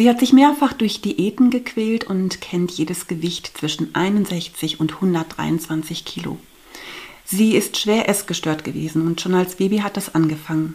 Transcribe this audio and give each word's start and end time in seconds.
Sie 0.00 0.08
hat 0.08 0.18
sich 0.18 0.32
mehrfach 0.32 0.72
durch 0.72 1.02
Diäten 1.02 1.50
gequält 1.50 2.04
und 2.04 2.40
kennt 2.40 2.70
jedes 2.70 3.06
Gewicht 3.06 3.58
zwischen 3.58 3.94
61 3.94 4.80
und 4.80 4.94
123 4.94 6.06
Kilo. 6.06 6.38
Sie 7.26 7.54
ist 7.54 7.76
schwer 7.76 8.08
essgestört 8.08 8.64
gewesen 8.64 9.06
und 9.06 9.20
schon 9.20 9.34
als 9.34 9.56
Baby 9.56 9.80
hat 9.80 9.98
das 9.98 10.14
angefangen. 10.14 10.74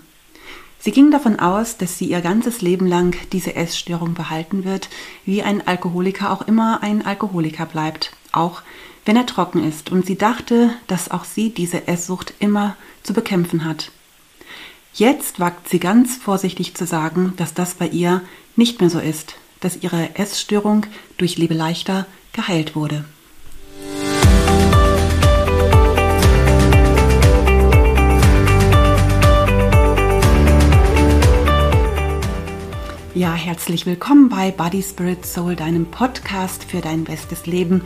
Sie 0.77 0.91
ging 0.91 1.09
davon 1.09 1.39
aus, 1.39 1.77
dass 1.77 1.97
sie 1.97 2.05
ihr 2.05 2.21
ganzes 2.21 2.61
Leben 2.61 2.85
lang 2.85 3.15
diese 3.31 3.55
Essstörung 3.55 4.13
behalten 4.13 4.63
wird, 4.63 4.89
wie 5.25 5.41
ein 5.41 5.65
Alkoholiker 5.65 6.31
auch 6.31 6.47
immer 6.47 6.83
ein 6.83 7.03
Alkoholiker 7.03 7.65
bleibt, 7.65 8.11
auch 8.31 8.61
wenn 9.05 9.17
er 9.17 9.25
trocken 9.25 9.67
ist, 9.67 9.91
und 9.91 10.05
sie 10.05 10.19
dachte, 10.19 10.69
dass 10.85 11.09
auch 11.09 11.23
sie 11.23 11.49
diese 11.49 11.87
Esssucht 11.87 12.35
immer 12.37 12.77
zu 13.01 13.13
bekämpfen 13.13 13.65
hat. 13.65 13.91
Jetzt 14.97 15.41
wagt 15.41 15.67
sie 15.67 15.79
ganz 15.79 16.15
vorsichtig 16.15 16.73
zu 16.73 16.85
sagen, 16.85 17.33
dass 17.35 17.53
das 17.53 17.75
bei 17.75 17.87
ihr 17.87 18.21
nicht 18.55 18.79
mehr 18.79 18.89
so 18.89 18.99
ist, 18.99 19.35
dass 19.59 19.83
ihre 19.83 20.15
Essstörung 20.15 20.85
durch 21.17 21.37
Lebe 21.37 21.53
leichter 21.53 22.05
geheilt 22.31 22.77
wurde. 22.77 23.03
Ja, 33.15 33.33
herzlich 33.33 33.85
willkommen 33.85 34.27
bei 34.27 34.51
Body 34.51 34.83
Spirit 34.83 35.25
Soul, 35.25 35.55
deinem 35.55 35.85
Podcast 35.85 36.65
für 36.65 36.81
dein 36.81 37.05
bestes 37.05 37.45
Leben. 37.45 37.81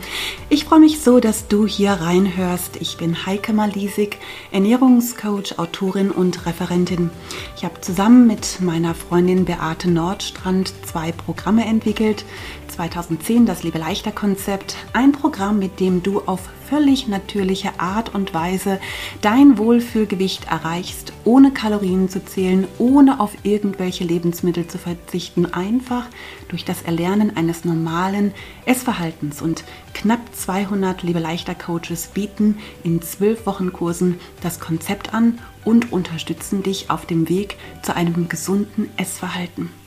Ich 0.48 0.64
freue 0.64 0.80
mich 0.80 1.02
so, 1.02 1.20
dass 1.20 1.46
du 1.46 1.68
hier 1.68 1.92
reinhörst. 1.92 2.78
Ich 2.80 2.96
bin 2.96 3.26
Heike 3.26 3.52
Malisig, 3.52 4.18
Ernährungscoach, 4.50 5.56
Autorin 5.56 6.10
und 6.10 6.46
Referentin. 6.46 7.10
Ich 7.56 7.64
habe 7.64 7.80
zusammen 7.80 8.26
mit 8.26 8.60
meiner 8.60 8.92
Freundin 8.92 9.44
Beate 9.44 9.88
Nordstrand 9.88 10.74
zwei 10.84 11.12
Programme 11.12 11.64
entwickelt. 11.64 12.24
2010 12.70 13.46
das 13.46 13.62
Lebe 13.62 13.78
leichter 13.78 14.12
Konzept, 14.12 14.76
ein 14.92 15.12
Programm, 15.12 15.58
mit 15.58 15.80
dem 15.80 16.02
du 16.02 16.20
auf 16.20 16.40
völlig 16.68 17.08
natürliche 17.08 17.78
Art 17.78 18.14
und 18.14 18.32
Weise 18.32 18.78
dein 19.20 19.58
Wohlfühlgewicht 19.58 20.44
erreichst, 20.44 21.12
ohne 21.24 21.50
Kalorien 21.50 22.08
zu 22.08 22.24
zählen, 22.24 22.68
ohne 22.78 23.18
auf 23.18 23.32
irgendwelche 23.42 24.04
Lebensmittel 24.04 24.68
zu 24.68 24.78
verzichten, 24.78 25.46
einfach 25.46 26.06
durch 26.48 26.64
das 26.64 26.82
Erlernen 26.82 27.36
eines 27.36 27.64
normalen 27.64 28.32
Essverhaltens. 28.66 29.42
Und 29.42 29.64
knapp 29.92 30.20
200 30.32 31.02
Lebe 31.02 31.18
leichter 31.18 31.56
Coaches 31.56 32.08
bieten 32.14 32.58
in 32.84 33.02
zwölf 33.02 33.46
Wochen 33.46 33.72
Kursen 33.72 34.20
das 34.42 34.60
Konzept 34.60 35.12
an 35.12 35.40
und 35.64 35.92
unterstützen 35.92 36.62
dich 36.62 36.88
auf 36.90 37.04
dem 37.04 37.28
Weg 37.28 37.56
zu 37.82 37.96
einem 37.96 38.28
gesunden 38.28 38.88
Essverhalten. 38.96 39.79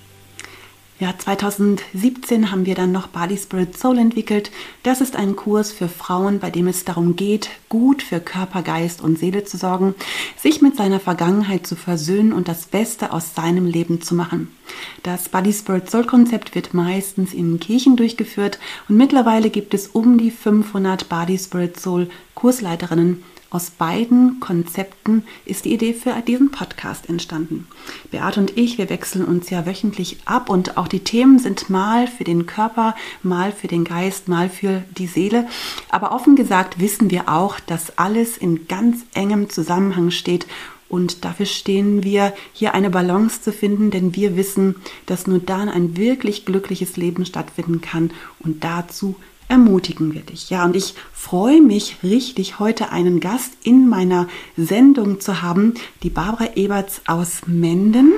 Ja, 0.99 1.13
2017 1.17 2.52
haben 2.52 2.67
wir 2.67 2.75
dann 2.75 2.91
noch 2.91 3.08
Body 3.08 3.36
Spirit 3.36 3.77
Soul 3.77 3.97
entwickelt. 3.97 4.52
Das 4.83 5.02
ist 5.02 5.16
ein 5.16 5.36
Kurs 5.36 5.72
für 5.72 5.89
Frauen, 5.89 6.39
bei 6.39 6.52
dem 6.52 6.67
es 6.67 6.86
darum 6.86 7.16
geht, 7.16 7.49
gut 7.67 8.03
für 8.03 8.19
Körper, 8.19 8.61
Geist 8.61 9.02
und 9.02 9.17
Seele 9.17 9.44
zu 9.44 9.58
sorgen, 9.58 9.95
sich 10.38 10.61
mit 10.61 10.77
seiner 10.77 10.99
Vergangenheit 10.99 11.66
zu 11.66 11.75
versöhnen 11.75 12.31
und 12.31 12.47
das 12.47 12.67
Beste 12.67 13.11
aus 13.11 13.33
seinem 13.33 13.66
Leben 13.66 14.02
zu 14.02 14.14
machen. 14.14 14.55
Das 15.02 15.30
Body 15.30 15.52
Spirit 15.52 15.89
Soul 15.89 16.05
Konzept 16.05 16.53
wird 16.53 16.75
meistens 16.75 17.33
in 17.33 17.59
Kirchen 17.59 17.95
durchgeführt 17.95 18.59
und 18.88 18.95
mittlerweile 18.95 19.49
gibt 19.49 19.73
es 19.73 19.88
um 19.88 20.19
die 20.19 20.31
500 20.31 21.09
Body 21.09 21.39
Spirit 21.39 21.80
Soul 21.80 22.09
Kursleiterinnen 22.36 23.23
aus 23.54 23.70
beiden 23.70 24.40
Konzepten 24.40 25.23
ist 25.46 25.66
die 25.66 25.73
Idee 25.73 25.94
für 25.94 26.14
diesen 26.26 26.50
Podcast 26.50 27.08
entstanden. 27.08 27.68
Beate 28.10 28.40
und 28.40 28.58
ich, 28.58 28.80
wir 28.80 28.90
wechseln 28.90 29.23
uns 29.23 29.52
ja 29.52 29.66
wöchentlich 29.68 30.18
ab 30.26 30.50
und 30.50 30.76
auch 30.76 30.88
die 30.88 31.04
Themen 31.04 31.38
sind 31.38 31.70
mal 31.70 32.08
für 32.08 32.23
den 32.23 32.48
Körper, 32.48 32.95
mal 33.22 33.52
für 33.52 33.68
den 33.68 33.84
Geist, 33.84 34.28
mal 34.28 34.50
für 34.50 34.84
die 34.98 35.08
Seele. 35.08 35.48
Aber 35.90 36.14
offen 36.14 36.36
gesagt 36.36 36.80
wissen 36.80 37.12
wir 37.12 37.30
auch, 37.30 37.60
dass 37.60 37.98
alles 37.98 38.38
in 38.38 38.68
ganz 38.68 39.05
engem 39.14 39.50
Zusammenhang 39.52 40.10
steht 40.10 40.48
und 40.89 41.23
dafür 41.26 41.45
stehen 41.45 42.04
wir, 42.04 42.33
hier 42.54 42.73
eine 42.76 42.89
Balance 42.89 43.42
zu 43.42 43.52
finden, 43.52 43.89
denn 43.89 44.16
wir 44.16 44.36
wissen, 44.36 44.76
dass 45.06 45.26
nur 45.26 45.39
dann 45.39 45.70
ein 45.70 45.98
wirklich 45.98 46.45
glückliches 46.45 46.98
Leben 46.98 47.26
stattfinden 47.26 47.82
kann 47.82 48.11
und 48.39 48.64
dazu 48.64 49.16
ermutigen 49.53 50.15
wir 50.15 50.21
dich. 50.21 50.49
Ja, 50.49 50.65
und 50.65 50.75
ich 50.75 50.95
freue 51.14 51.61
mich 51.61 51.97
richtig, 52.02 52.58
heute 52.58 52.89
einen 52.89 53.19
Gast 53.19 53.52
in 53.64 53.87
meiner 53.87 54.27
Sendung 54.58 55.19
zu 55.19 55.43
haben, 55.43 55.75
die 56.02 56.09
Barbara 56.09 56.55
Eberts 56.55 57.02
aus 57.05 57.41
Menden. 57.45 58.14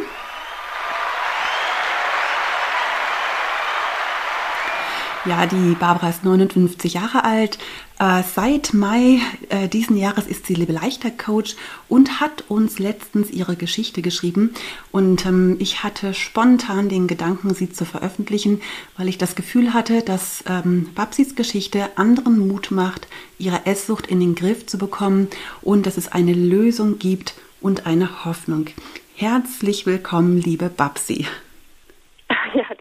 Ja, 5.27 5.47
die 5.47 5.73
Barbara 5.73 6.09
ist 6.09 6.23
59 6.23 6.93
Jahre 6.93 7.23
alt. 7.23 7.57
Äh, 7.97 8.21
seit 8.35 8.75
Mai 8.75 9.19
äh, 9.49 9.67
diesen 9.67 9.97
Jahres 9.97 10.27
ist 10.27 10.45
sie 10.45 10.53
Lebe 10.53 10.71
leichter 10.71 11.09
Coach 11.09 11.55
und 11.89 12.19
hat 12.19 12.43
uns 12.47 12.77
letztens 12.77 13.31
ihre 13.31 13.55
Geschichte 13.55 14.03
geschrieben. 14.03 14.53
Und 14.91 15.25
ähm, 15.25 15.55
ich 15.57 15.81
hatte 15.81 16.13
spontan 16.13 16.89
den 16.89 17.07
Gedanken, 17.07 17.55
sie 17.55 17.71
zu 17.71 17.85
veröffentlichen, 17.85 18.61
weil 18.97 19.07
ich 19.07 19.17
das 19.17 19.33
Gefühl 19.33 19.73
hatte, 19.73 20.03
dass 20.03 20.43
ähm, 20.47 20.89
Babsis 20.93 21.33
Geschichte 21.33 21.97
anderen 21.97 22.47
Mut 22.47 22.69
macht, 22.69 23.07
ihre 23.39 23.65
Esssucht 23.65 24.05
in 24.05 24.19
den 24.19 24.35
Griff 24.35 24.67
zu 24.67 24.77
bekommen 24.77 25.27
und 25.63 25.87
dass 25.87 25.97
es 25.97 26.11
eine 26.11 26.33
Lösung 26.33 26.99
gibt 26.99 27.33
und 27.61 27.87
eine 27.87 28.25
Hoffnung. 28.25 28.67
Herzlich 29.15 29.87
willkommen, 29.87 30.39
liebe 30.39 30.69
Babsi. 30.69 31.25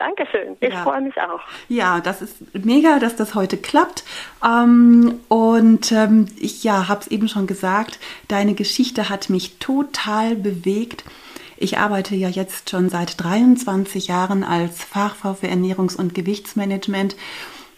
Ja, 0.05 0.09
danke 0.09 0.27
schön. 0.31 0.57
Ich 0.61 0.73
ja. 0.73 0.83
freue 0.83 1.01
mich 1.01 1.15
auch. 1.21 1.41
Ja, 1.69 2.01
das 2.01 2.23
ist 2.23 2.37
mega, 2.65 2.99
dass 2.99 3.17
das 3.17 3.35
heute 3.35 3.57
klappt. 3.57 4.05
Ähm, 4.45 5.21
und 5.29 5.93
ähm, 5.93 6.27
ich 6.39 6.65
ja, 6.65 6.89
habe 6.89 7.01
es 7.01 7.09
eben 7.09 7.29
schon 7.29 7.47
gesagt, 7.47 7.99
deine 8.29 8.55
Geschichte 8.55 9.09
hat 9.09 9.31
mich 9.31 9.59
total 9.59 10.37
bewegt. 10.37 11.05
Ich 11.57 11.79
arbeite 11.79 12.15
ja 12.17 12.29
jetzt 12.29 12.71
schon 12.71 12.89
seit 12.89 13.23
23 13.23 14.09
Jahren 14.09 14.43
als 14.45 14.83
Fachfrau 14.83 15.35
für 15.35 15.47
Ernährungs- 15.47 15.97
und 15.97 16.15
Gewichtsmanagement. 16.15 17.17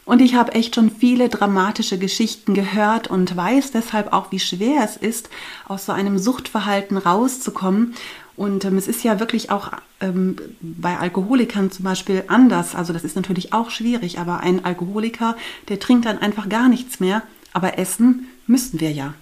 Und 0.04 0.22
ich 0.22 0.36
habe 0.36 0.52
echt 0.52 0.76
schon 0.76 0.90
viele 0.90 1.28
dramatische 1.28 1.98
Geschichten 1.98 2.54
gehört 2.54 3.08
und 3.08 3.36
weiß 3.36 3.72
deshalb 3.72 4.12
auch, 4.12 4.30
wie 4.30 4.38
schwer 4.38 4.82
es 4.84 4.96
ist, 4.96 5.28
aus 5.66 5.86
so 5.86 5.92
einem 5.92 6.16
Suchtverhalten 6.18 6.96
rauszukommen. 6.96 7.96
Und 8.36 8.64
ähm, 8.64 8.76
es 8.76 8.86
ist 8.88 9.02
ja 9.02 9.18
wirklich 9.18 9.50
auch 9.50 9.72
ähm, 10.00 10.36
bei 10.60 10.98
Alkoholikern 10.98 11.70
zum 11.70 11.84
Beispiel 11.84 12.24
anders. 12.28 12.74
Also 12.74 12.92
das 12.92 13.04
ist 13.04 13.16
natürlich 13.16 13.52
auch 13.52 13.70
schwierig, 13.70 14.18
aber 14.18 14.40
ein 14.40 14.64
Alkoholiker, 14.64 15.36
der 15.68 15.80
trinkt 15.80 16.04
dann 16.04 16.18
einfach 16.18 16.48
gar 16.48 16.68
nichts 16.68 17.00
mehr. 17.00 17.22
Aber 17.52 17.78
essen 17.78 18.28
müssten 18.46 18.80
wir 18.80 18.92
ja. 18.92 19.14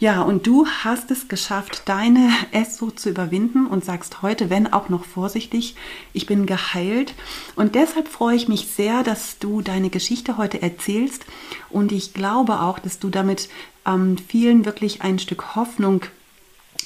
Ja, 0.00 0.22
und 0.22 0.46
du 0.46 0.66
hast 0.66 1.10
es 1.10 1.28
geschafft, 1.28 1.82
deine 1.86 2.30
Esssucht 2.52 3.00
zu 3.00 3.10
überwinden 3.10 3.66
und 3.66 3.84
sagst 3.84 4.22
heute, 4.22 4.50
wenn 4.50 4.72
auch 4.72 4.88
noch 4.88 5.04
vorsichtig, 5.04 5.76
ich 6.12 6.26
bin 6.26 6.46
geheilt. 6.46 7.14
Und 7.56 7.74
deshalb 7.74 8.08
freue 8.08 8.36
ich 8.36 8.48
mich 8.48 8.68
sehr, 8.68 9.02
dass 9.02 9.38
du 9.38 9.62
deine 9.62 9.90
Geschichte 9.90 10.36
heute 10.36 10.62
erzählst. 10.62 11.24
Und 11.70 11.92
ich 11.92 12.12
glaube 12.12 12.60
auch, 12.60 12.78
dass 12.78 12.98
du 12.98 13.08
damit 13.08 13.48
ähm, 13.86 14.16
vielen 14.18 14.64
wirklich 14.64 15.02
ein 15.02 15.18
Stück 15.18 15.54
Hoffnung 15.56 16.02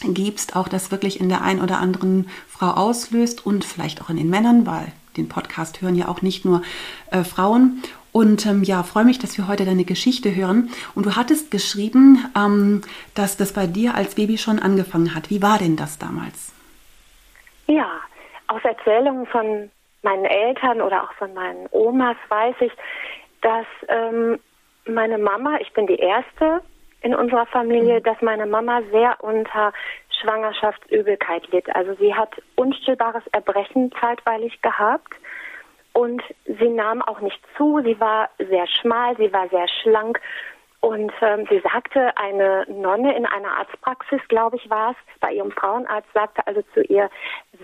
gibst, 0.01 0.57
auch 0.57 0.69
das 0.69 0.91
wirklich 0.91 1.21
in 1.21 1.29
der 1.29 1.43
einen 1.43 1.61
oder 1.61 1.79
anderen 1.79 2.29
Frau 2.49 2.71
auslöst 2.71 3.45
und 3.45 3.65
vielleicht 3.65 4.03
auch 4.03 4.11
in 4.11 4.17
den 4.17 4.31
Männern, 4.31 4.67
weil 4.67 4.93
den 5.17 5.29
Podcast 5.29 5.83
hören 5.83 5.95
ja 5.95 6.09
auch 6.09 6.23
nicht 6.23 6.45
nur 6.45 6.63
äh, 7.11 7.25
Frauen. 7.25 7.83
Und 8.13 8.47
ähm, 8.47 8.63
ja, 8.63 8.83
freue 8.83 9.05
mich, 9.05 9.19
dass 9.19 9.37
wir 9.37 9.49
heute 9.49 9.65
deine 9.65 9.85
Geschichte 9.85 10.35
hören. 10.35 10.71
Und 10.95 11.07
du 11.07 11.17
hattest 11.17 11.51
geschrieben, 11.51 12.25
ähm, 12.37 12.83
dass 13.15 13.37
das 13.37 13.53
bei 13.53 13.67
dir 13.67 13.95
als 13.95 14.15
Baby 14.15 14.39
schon 14.39 14.59
angefangen 14.59 15.15
hat. 15.15 15.31
Wie 15.31 15.43
war 15.43 15.59
denn 15.59 15.77
das 15.77 15.99
damals? 15.99 16.55
Ja, 17.67 17.89
aus 18.47 18.63
Erzählungen 18.65 19.27
von 19.27 19.71
meinen 20.03 20.25
Eltern 20.25 20.81
oder 20.81 21.05
auch 21.05 21.13
von 21.15 21.35
meinen 21.35 21.67
Omas 21.71 22.17
weiß 22.29 22.55
ich, 22.61 22.73
dass 23.43 23.67
ähm, 23.89 24.39
meine 24.87 25.19
Mama, 25.19 25.59
ich 25.61 25.73
bin 25.75 25.87
die 25.87 25.99
erste 25.99 26.63
in 27.03 27.15
unserer 27.15 27.47
Familie, 27.47 28.01
mhm. 28.01 28.03
dass 28.05 28.21
meine 28.23 28.47
Mama 28.47 28.83
sehr 28.91 29.17
unter 29.21 29.73
Schwangerschaftsübelkeit 30.21 31.47
litt. 31.53 31.75
Also 31.75 31.95
sie 31.95 32.15
hat 32.15 32.31
unstillbares 32.57 33.23
Erbrechen 33.33 33.93
zeitweilig 34.01 34.61
gehabt 34.63 35.15
und 35.93 36.23
sie 36.45 36.69
nahm 36.69 37.03
auch 37.03 37.21
nicht 37.21 37.41
zu. 37.57 37.81
Sie 37.85 37.99
war 38.01 38.31
sehr 38.39 38.67
schmal, 38.67 39.17
sie 39.17 39.33
war 39.33 39.49
sehr 39.49 39.69
schlank 39.83 40.21
und 40.81 41.13
ähm, 41.23 41.45
sie 41.51 41.61
sagte, 41.61 42.17
eine 42.17 42.65
Nonne 42.69 43.17
in 43.17 43.27
einer 43.27 43.59
Arztpraxis, 43.59 44.21
glaube 44.29 44.57
ich, 44.57 44.71
war 44.71 44.93
es, 44.93 44.97
bei 45.21 45.33
ihrem 45.33 45.51
Frauenarzt, 45.51 46.09
sagte 46.15 46.47
also 46.47 46.63
zu 46.73 46.83
ihr, 46.83 47.11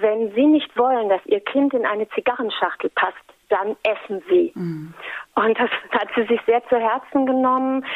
wenn 0.01 0.33
Sie 0.35 0.47
nicht 0.47 0.77
wollen, 0.77 1.09
dass 1.09 1.25
Ihr 1.27 1.41
Kind 1.41 1.75
in 1.75 1.87
eine 1.87 2.09
Zigarrenschachtel 2.09 2.91
passt, 2.91 3.17
dann 3.51 3.77
essen 3.85 4.21
Sie. 4.29 4.51
Mhm. 4.57 4.95
Und 5.37 5.59
das 5.59 5.71
hat 5.93 6.09
sie 6.17 6.25
sich 6.25 6.41
sehr 6.47 6.67
zu 6.69 6.77
Herzen 6.77 7.27
genommen 7.27 7.87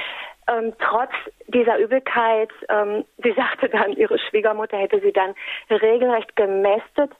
ähm, 0.48 0.72
trotz 0.78 1.12
dieser 1.46 1.78
Übelkeit, 1.78 2.50
ähm, 2.68 3.04
sie 3.22 3.32
sagte 3.36 3.68
dann, 3.68 3.92
ihre 3.92 4.18
Schwiegermutter 4.18 4.78
hätte 4.78 5.00
sie 5.00 5.12
dann 5.12 5.34
regelrecht 5.70 6.34
gemästet. 6.36 7.12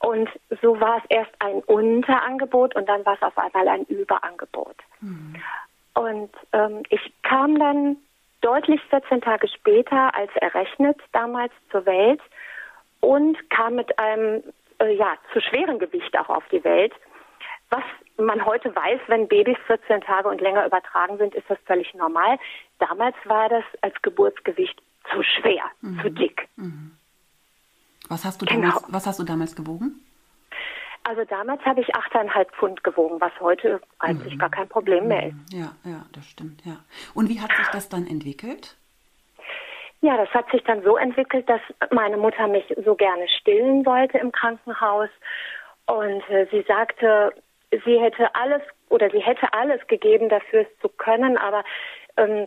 Und 0.00 0.28
so 0.60 0.78
war 0.80 0.98
es 0.98 1.04
erst 1.08 1.32
ein 1.38 1.62
Unterangebot 1.62 2.74
und 2.76 2.88
dann 2.88 3.06
war 3.06 3.14
es 3.14 3.22
auf 3.22 3.38
einmal 3.38 3.68
ein 3.68 3.84
Überangebot. 3.84 4.76
Mhm. 5.00 5.36
Und 5.94 6.30
ähm, 6.52 6.82
ich 6.90 7.12
kam 7.22 7.58
dann 7.58 7.96
deutlich 8.40 8.82
14 8.90 9.22
Tage 9.22 9.48
später 9.48 10.14
als 10.14 10.30
errechnet 10.36 11.00
damals 11.12 11.52
zur 11.70 11.86
Welt 11.86 12.20
und 13.00 13.38
kam 13.48 13.76
mit 13.76 13.98
einem 13.98 14.42
äh, 14.78 14.94
ja 14.94 15.14
zu 15.32 15.40
schweren 15.40 15.78
Gewicht 15.78 16.18
auch 16.18 16.28
auf 16.28 16.44
die 16.50 16.62
Welt. 16.64 16.92
Was 17.70 17.84
man 18.18 18.44
heute 18.44 18.74
weiß, 18.74 19.00
wenn 19.08 19.28
Babys 19.28 19.58
14 19.66 20.00
Tage 20.02 20.28
und 20.28 20.40
länger 20.40 20.66
übertragen 20.66 21.18
sind, 21.18 21.34
ist 21.34 21.48
das 21.48 21.58
völlig 21.66 21.92
normal. 21.94 22.38
Damals 22.78 23.16
war 23.24 23.48
das 23.48 23.64
als 23.80 23.94
Geburtsgewicht 24.02 24.80
zu 25.12 25.22
schwer, 25.22 25.64
mhm. 25.80 26.00
zu 26.00 26.10
dick. 26.10 26.48
Mhm. 26.56 26.96
Was 28.08 28.24
hast 28.24 28.42
du 28.42 28.46
genau. 28.46 28.68
damals, 28.68 28.84
was 28.88 29.06
hast 29.06 29.18
du 29.18 29.24
damals 29.24 29.56
gewogen? 29.56 30.00
Also 31.04 31.24
damals 31.24 31.62
habe 31.66 31.82
ich 31.82 31.94
8,5 31.94 32.46
Pfund 32.52 32.84
gewogen, 32.84 33.20
was 33.20 33.32
heute 33.40 33.80
eigentlich 33.98 34.34
mhm. 34.34 34.38
gar 34.38 34.50
kein 34.50 34.68
Problem 34.68 35.08
mehr 35.08 35.28
ist. 35.28 35.36
Ja, 35.52 35.72
ja, 35.84 36.06
das 36.12 36.26
stimmt, 36.26 36.64
ja. 36.64 36.78
Und 37.12 37.28
wie 37.28 37.40
hat 37.40 37.50
sich 37.54 37.66
das 37.68 37.90
dann 37.90 38.06
entwickelt? 38.06 38.76
Ja, 40.00 40.16
das 40.16 40.28
hat 40.30 40.50
sich 40.50 40.62
dann 40.64 40.82
so 40.82 40.96
entwickelt, 40.96 41.48
dass 41.48 41.60
meine 41.90 42.16
Mutter 42.16 42.46
mich 42.46 42.64
so 42.84 42.94
gerne 42.94 43.26
stillen 43.40 43.84
wollte 43.84 44.18
im 44.18 44.32
Krankenhaus. 44.32 45.10
Und 45.86 46.28
äh, 46.30 46.46
sie 46.50 46.62
sagte, 46.66 47.34
sie 47.84 48.00
hätte 48.00 48.34
alles 48.34 48.62
oder 48.88 49.10
sie 49.10 49.20
hätte 49.20 49.52
alles 49.52 49.86
gegeben 49.86 50.28
dafür, 50.28 50.62
es 50.62 50.78
zu 50.80 50.88
können, 50.88 51.36
aber 51.36 51.64
ähm, 52.16 52.46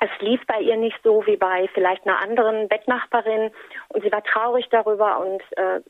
es 0.00 0.10
lief 0.20 0.40
bei 0.46 0.60
ihr 0.60 0.76
nicht 0.76 0.98
so 1.02 1.24
wie 1.26 1.36
bei 1.36 1.68
vielleicht 1.72 2.06
einer 2.06 2.20
anderen 2.20 2.68
Bettnachbarin 2.68 3.50
und 3.88 4.02
sie 4.02 4.12
war 4.12 4.22
traurig 4.24 4.68
darüber 4.70 5.20
und 5.20 5.42
äh, 5.56 5.80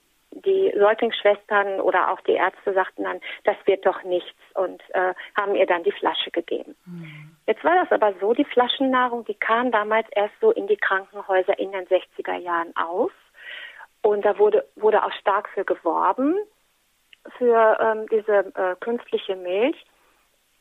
die 0.45 0.75
Säuglingsschwestern 0.77 1.81
oder 1.81 2.11
auch 2.11 2.21
die 2.23 2.33
Ärzte 2.33 2.73
sagten 2.73 3.05
dann, 3.05 3.21
das 3.45 3.57
wird 3.67 3.87
doch 3.87 4.03
nichts 4.03 4.39
und 4.55 4.83
äh, 4.91 5.15
haben 5.37 5.55
ihr 5.55 5.67
dann 5.67 5.85
die 5.85 5.93
Flasche 5.93 6.31
gegeben. 6.31 6.75
Mhm. 6.87 7.37
Jetzt 7.47 7.63
war 7.63 7.77
das 7.77 7.93
aber 7.93 8.15
so, 8.21 8.33
die 8.35 8.45
Flaschennahrung, 8.45 9.25
die 9.25 9.35
kam 9.35 9.71
damals 9.71 10.09
erst 10.13 10.35
so 10.41 10.51
in 10.51 10.67
die 10.67 10.77
Krankenhäuser 10.77 11.59
in 11.59 11.73
den 11.73 11.87
60er 11.87 12.37
Jahren 12.37 12.75
auf 12.77 13.13
und 14.03 14.25
da 14.25 14.39
wurde, 14.39 14.67
wurde 14.77 15.05
auch 15.05 15.13
stark 15.13 15.49
für 15.51 15.65
geworben, 15.65 16.37
für 17.39 17.79
ähm, 17.81 18.07
diese 18.11 18.53
äh, 18.55 18.77
künstliche 18.81 19.37
Milch. 19.37 19.77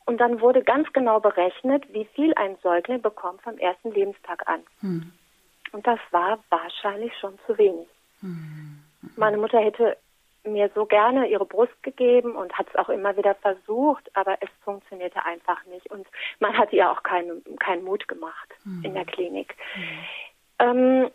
Und 0.06 0.18
dann 0.18 0.40
wurde 0.40 0.62
ganz 0.62 0.92
genau 0.92 1.20
berechnet, 1.20 1.84
wie 1.92 2.04
viel 2.14 2.34
ein 2.34 2.56
Säugling 2.62 3.00
bekommt 3.00 3.42
vom 3.42 3.56
ersten 3.58 3.90
Lebenstag 3.92 4.46
an. 4.46 4.60
Mhm. 4.82 5.12
Und 5.72 5.86
das 5.86 5.98
war 6.10 6.38
wahrscheinlich 6.50 7.12
schon 7.18 7.38
zu 7.46 7.56
wenig. 7.56 7.88
Mhm. 8.20 8.80
Meine 9.16 9.38
Mutter 9.38 9.58
hätte 9.58 9.96
mir 10.44 10.70
so 10.74 10.84
gerne 10.84 11.26
ihre 11.28 11.46
Brust 11.46 11.82
gegeben 11.82 12.36
und 12.36 12.52
hat 12.52 12.68
es 12.68 12.76
auch 12.76 12.90
immer 12.90 13.16
wieder 13.16 13.34
versucht, 13.36 14.10
aber 14.14 14.36
es 14.40 14.50
funktionierte 14.62 15.24
einfach 15.24 15.64
nicht. 15.66 15.90
Und 15.90 16.06
man 16.38 16.56
hat 16.56 16.72
ihr 16.72 16.90
auch 16.90 17.02
keinen 17.02 17.42
keinen 17.58 17.84
Mut 17.84 18.06
gemacht 18.08 18.54
mhm. 18.64 18.84
in 18.84 18.94
der 18.94 19.06
Klinik. 19.06 19.56
Mhm. 19.74 19.98
Ähm, 20.58 21.10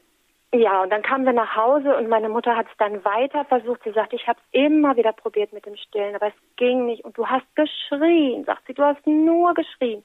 ja, 0.51 0.81
und 0.81 0.89
dann 0.89 1.03
kamen 1.03 1.25
wir 1.25 1.33
nach 1.33 1.55
Hause 1.55 1.95
und 1.95 2.09
meine 2.09 2.27
Mutter 2.27 2.55
hat 2.55 2.65
es 2.65 2.77
dann 2.77 3.05
weiter 3.05 3.45
versucht. 3.45 3.83
Sie 3.83 3.91
sagt, 3.91 4.13
ich 4.13 4.27
habe 4.27 4.39
es 4.39 4.61
immer 4.63 4.97
wieder 4.97 5.13
probiert 5.13 5.53
mit 5.53 5.65
dem 5.67 5.75
Stillen, 5.75 6.15
aber 6.15 6.27
es 6.27 6.33
ging 6.55 6.87
nicht. 6.87 7.05
Und 7.05 7.17
du 7.17 7.27
hast 7.27 7.45
geschrien, 7.55 8.45
sagt 8.45 8.65
sie, 8.65 8.73
du 8.73 8.83
hast 8.83 9.05
nur 9.05 9.53
geschrien. 9.53 10.03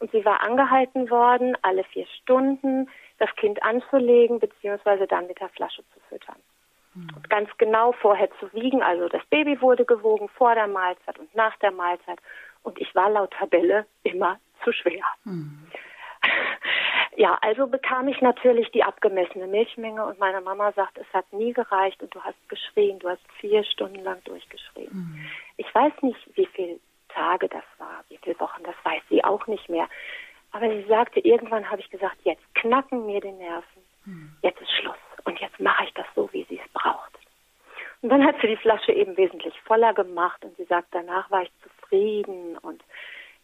Und 0.00 0.10
sie 0.10 0.24
war 0.24 0.42
angehalten 0.42 1.10
worden, 1.10 1.56
alle 1.62 1.84
vier 1.84 2.06
Stunden 2.22 2.90
das 3.18 3.32
Kind 3.36 3.62
anzulegen, 3.62 4.40
beziehungsweise 4.40 5.06
dann 5.06 5.28
mit 5.28 5.40
der 5.40 5.48
Flasche 5.50 5.84
zu 5.94 6.00
füttern. 6.08 6.36
Mhm. 6.94 7.10
Und 7.14 7.30
ganz 7.30 7.50
genau 7.58 7.92
vorher 7.92 8.28
zu 8.40 8.52
wiegen, 8.52 8.82
also 8.82 9.08
das 9.08 9.24
Baby 9.26 9.60
wurde 9.60 9.84
gewogen 9.84 10.28
vor 10.28 10.56
der 10.56 10.66
Mahlzeit 10.66 11.20
und 11.20 11.32
nach 11.36 11.56
der 11.58 11.70
Mahlzeit. 11.70 12.18
Und 12.64 12.80
ich 12.80 12.92
war 12.96 13.10
laut 13.10 13.32
Tabelle 13.32 13.86
immer 14.02 14.40
zu 14.64 14.72
schwer. 14.72 15.04
Mhm. 15.22 15.68
Ja, 17.16 17.38
also 17.42 17.66
bekam 17.66 18.08
ich 18.08 18.20
natürlich 18.20 18.70
die 18.72 18.82
abgemessene 18.82 19.46
Milchmenge 19.46 20.04
und 20.04 20.18
meine 20.18 20.40
Mama 20.40 20.72
sagt, 20.72 20.98
es 20.98 21.06
hat 21.12 21.32
nie 21.32 21.52
gereicht 21.52 22.02
und 22.02 22.12
du 22.14 22.20
hast 22.20 22.36
geschrien, 22.48 22.98
du 22.98 23.08
hast 23.08 23.22
vier 23.38 23.62
Stunden 23.64 24.02
lang 24.02 24.22
durchgeschrien. 24.24 24.90
Mhm. 24.92 25.26
Ich 25.56 25.72
weiß 25.72 25.92
nicht, 26.02 26.18
wie 26.34 26.46
viele 26.46 26.80
Tage 27.08 27.48
das 27.48 27.62
war, 27.78 28.02
wie 28.08 28.18
viele 28.18 28.38
Wochen, 28.40 28.64
das 28.64 28.74
weiß 28.82 29.02
sie 29.08 29.22
auch 29.22 29.46
nicht 29.46 29.68
mehr. 29.68 29.88
Aber 30.50 30.68
sie 30.68 30.84
sagte, 30.88 31.20
irgendwann 31.20 31.70
habe 31.70 31.80
ich 31.80 31.90
gesagt, 31.90 32.16
jetzt 32.24 32.42
knacken 32.54 33.06
mir 33.06 33.20
die 33.20 33.32
Nerven, 33.32 33.82
mhm. 34.04 34.36
jetzt 34.42 34.60
ist 34.60 34.72
Schluss 34.72 34.96
und 35.24 35.38
jetzt 35.40 35.60
mache 35.60 35.84
ich 35.84 35.94
das 35.94 36.06
so, 36.16 36.28
wie 36.32 36.44
sie 36.44 36.60
es 36.64 36.72
braucht. 36.72 37.12
Und 38.02 38.08
dann 38.08 38.26
hat 38.26 38.36
sie 38.40 38.48
die 38.48 38.56
Flasche 38.56 38.92
eben 38.92 39.16
wesentlich 39.16 39.58
voller 39.62 39.94
gemacht 39.94 40.44
und 40.44 40.56
sie 40.56 40.64
sagt, 40.64 40.88
danach 40.90 41.30
war 41.30 41.42
ich 41.42 41.50
zufrieden 41.62 42.58
und 42.58 42.82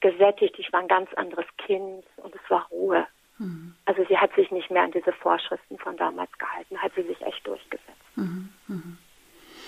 gesättigt, 0.01 0.59
ich 0.59 0.73
war 0.73 0.81
ein 0.81 0.89
ganz 0.89 1.13
anderes 1.15 1.47
Kind 1.59 2.05
und 2.17 2.35
es 2.35 2.51
war 2.51 2.67
Ruhe. 2.71 3.07
Mhm. 3.41 3.75
Also 3.87 4.05
sie 4.09 4.19
hat 4.19 4.35
sich 4.35 4.51
nicht 4.51 4.71
mehr 4.71 4.83
an 4.83 4.93
diese 4.93 5.13
Vorschriften 5.13 5.79
von 5.79 5.97
damals 5.97 6.31
gehalten, 6.39 6.79
hat 6.79 6.93
sie 6.95 7.03
sich 7.03 7.21
echt 7.23 7.45
durchgesetzt. 7.47 8.17
Mhm. 8.17 8.51
Mhm. 8.69 8.99